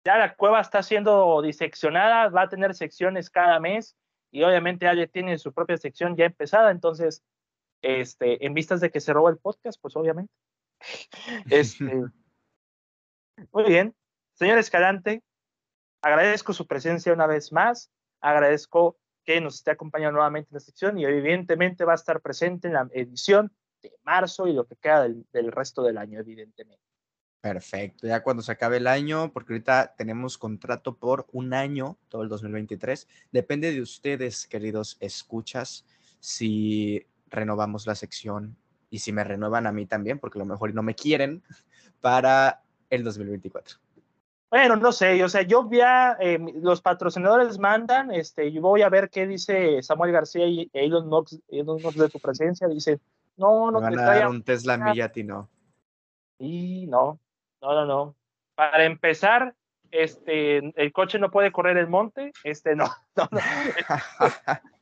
ya 0.05 0.19
la 0.19 0.35
cueva 0.35 0.61
está 0.61 0.83
siendo 0.83 1.41
diseccionada, 1.41 2.31
va 2.31 2.43
a 2.43 2.49
tener 2.49 2.75
secciones 2.75 3.31
cada 3.31 3.61
mes 3.61 3.97
y 4.33 4.43
obviamente 4.43 4.89
Ale 4.89 5.07
tiene 5.07 5.39
su 5.39 5.53
propia 5.53 5.77
sección 5.77 6.17
ya 6.17 6.25
empezada, 6.25 6.73
entonces 6.73 7.23
este, 7.83 8.45
en 8.45 8.55
vistas 8.55 8.81
de 8.81 8.91
que 8.91 9.01
se 9.01 9.13
roba 9.13 9.31
el 9.31 9.39
podcast, 9.39 9.81
pues 9.81 9.97
obviamente. 9.97 10.33
Este, 11.51 11.85
muy 13.53 13.65
bien. 13.65 13.95
Señor 14.35 14.59
Escalante, 14.59 15.23
agradezco 16.03 16.53
su 16.53 16.67
presencia 16.67 17.13
una 17.13 17.27
vez 17.27 17.53
más, 17.53 17.91
agradezco 18.21 18.99
que 19.25 19.41
nos 19.41 19.57
esté 19.57 19.71
acompañando 19.71 20.17
nuevamente 20.17 20.49
en 20.51 20.55
la 20.55 20.61
sección 20.61 20.99
y 20.99 21.05
evidentemente 21.05 21.85
va 21.85 21.93
a 21.93 21.97
estar 21.97 22.21
presente 22.21 22.69
en 22.69 22.75
la 22.75 22.89
edición 22.93 23.53
de 23.83 23.93
marzo 24.03 24.47
y 24.47 24.53
lo 24.53 24.67
que 24.67 24.77
queda 24.77 25.03
del, 25.03 25.27
del 25.33 25.53
resto 25.53 25.83
del 25.83 25.99
año, 25.99 26.21
evidentemente. 26.21 26.83
Perfecto, 27.41 28.07
ya 28.07 28.23
cuando 28.23 28.43
se 28.43 28.53
acabe 28.53 28.77
el 28.77 28.87
año, 28.87 29.33
porque 29.33 29.55
ahorita 29.55 29.95
tenemos 29.97 30.37
contrato 30.37 30.97
por 30.97 31.27
un 31.33 31.55
año, 31.55 31.97
todo 32.09 32.23
el 32.23 32.29
2023, 32.29 33.09
depende 33.33 33.73
de 33.73 33.81
ustedes, 33.81 34.47
queridos 34.47 34.99
escuchas, 35.01 35.87
si 36.21 37.07
renovamos 37.31 37.87
la 37.87 37.95
sección 37.95 38.57
y 38.91 38.99
si 38.99 39.13
me 39.13 39.25
renuevan 39.25 39.67
a 39.67 39.73
mí 39.73 39.87
también, 39.87 40.19
porque 40.19 40.39
a 40.39 40.41
lo 40.41 40.47
mejor 40.47 40.75
no 40.75 40.83
me 40.83 40.95
quieren, 40.95 41.43
para 42.01 42.63
el 42.91 43.05
2024. 43.05 43.79
Bueno, 44.51 44.75
no 44.75 44.91
sé, 44.91 45.23
o 45.23 45.29
sea, 45.29 45.43
yo 45.43 45.69
ya, 45.71 46.17
eh, 46.19 46.39
los 46.57 46.83
patrocinadores 46.83 47.61
mandan, 47.61 48.11
este, 48.11 48.51
yo 48.51 48.61
voy 48.61 48.83
a 48.83 48.89
ver 48.89 49.09
qué 49.09 49.25
dice 49.29 49.81
Samuel 49.81 50.11
García 50.11 50.45
y 50.47 50.69
Elon 50.73 51.09
Musk, 51.09 51.41
Elon 51.49 51.79
de 51.79 52.09
tu 52.09 52.19
presencia, 52.19 52.67
dice, 52.67 52.99
no, 53.37 53.71
no 53.71 53.81
me 53.81 53.95
van 53.95 53.99
a 54.01 54.03
dar 54.03 54.29
un 54.29 54.43
Tesla 54.43 54.77
Millati, 54.77 55.23
no. 55.23 55.49
Y 56.39 56.89
no, 56.89 57.21
no, 57.63 57.75
no, 57.75 57.87
no. 57.87 58.17
Para 58.57 58.85
empezar, 58.87 59.55
este, 59.93 60.57
el 60.59 60.93
coche 60.93 61.21
no 61.21 61.31
puede 61.31 61.53
correr 61.53 61.77
el 61.77 61.87
monte, 61.87 62.33
este, 62.43 62.75
no, 62.75 62.87
no, 63.17 63.29
no. 63.31 63.39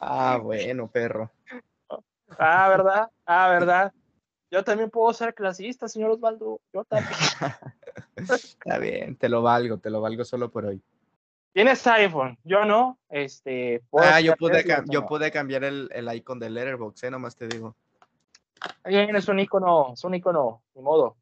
ah, 0.00 0.38
bueno, 0.42 0.88
perro. 0.88 1.30
Ah, 2.38 2.68
¿verdad? 2.68 3.10
Ah, 3.24 3.48
¿verdad? 3.48 3.92
Yo 4.50 4.62
también 4.64 4.90
puedo 4.90 5.12
ser 5.12 5.34
clasista, 5.34 5.88
señor 5.88 6.12
Osvaldo. 6.12 6.60
Yo 6.72 6.84
también. 6.84 7.12
Está 8.16 8.78
bien, 8.78 9.16
te 9.16 9.28
lo 9.28 9.42
valgo, 9.42 9.78
te 9.78 9.90
lo 9.90 10.00
valgo 10.00 10.24
solo 10.24 10.50
por 10.50 10.66
hoy. 10.66 10.82
Tienes 11.52 11.86
iPhone, 11.86 12.38
yo 12.44 12.64
no. 12.64 12.98
Este, 13.08 13.82
ah, 13.92 14.20
yo 14.20 14.34
pude, 14.36 14.64
yo 14.86 15.06
pude 15.06 15.30
cambiar 15.30 15.64
el, 15.64 15.88
el 15.92 16.14
icon 16.14 16.38
del 16.38 16.54
Letterboxd, 16.54 17.04
¿eh? 17.04 17.10
nomás 17.10 17.34
te 17.34 17.48
digo. 17.48 17.74
Es 18.84 19.28
un 19.28 19.40
icono, 19.40 19.92
es 19.94 20.04
un 20.04 20.14
icono, 20.14 20.62
ni 20.74 20.82
modo. 20.82 21.16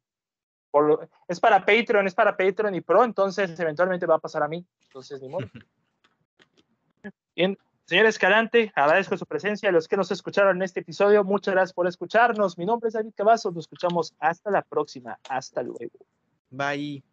es 1.27 1.39
para 1.39 1.65
Patreon, 1.65 2.07
es 2.07 2.13
para 2.13 2.35
Patreon 2.35 2.75
y 2.75 2.81
Pro, 2.81 3.03
entonces 3.03 3.57
eventualmente 3.59 4.05
va 4.05 4.15
a 4.15 4.19
pasar 4.19 4.43
a 4.43 4.47
mí. 4.47 4.65
Entonces, 4.83 5.21
ni 5.21 5.29
modo. 5.29 5.47
Bien, 7.35 7.57
Señor 7.85 8.07
Escalante, 8.07 8.71
agradezco 8.75 9.15
su 9.15 9.27
presencia. 9.27 9.69
A 9.69 9.71
los 9.71 9.87
que 9.87 9.95
nos 9.95 10.09
escucharon 10.09 10.57
en 10.57 10.63
este 10.63 10.79
episodio, 10.79 11.23
muchas 11.23 11.53
gracias 11.53 11.73
por 11.73 11.87
escucharnos. 11.87 12.57
Mi 12.57 12.65
nombre 12.65 12.87
es 12.87 12.95
David 12.95 13.13
Cavazos. 13.15 13.53
Nos 13.53 13.65
escuchamos 13.65 14.15
hasta 14.19 14.49
la 14.49 14.63
próxima. 14.63 15.19
Hasta 15.29 15.61
luego. 15.61 15.99
Bye. 16.49 17.03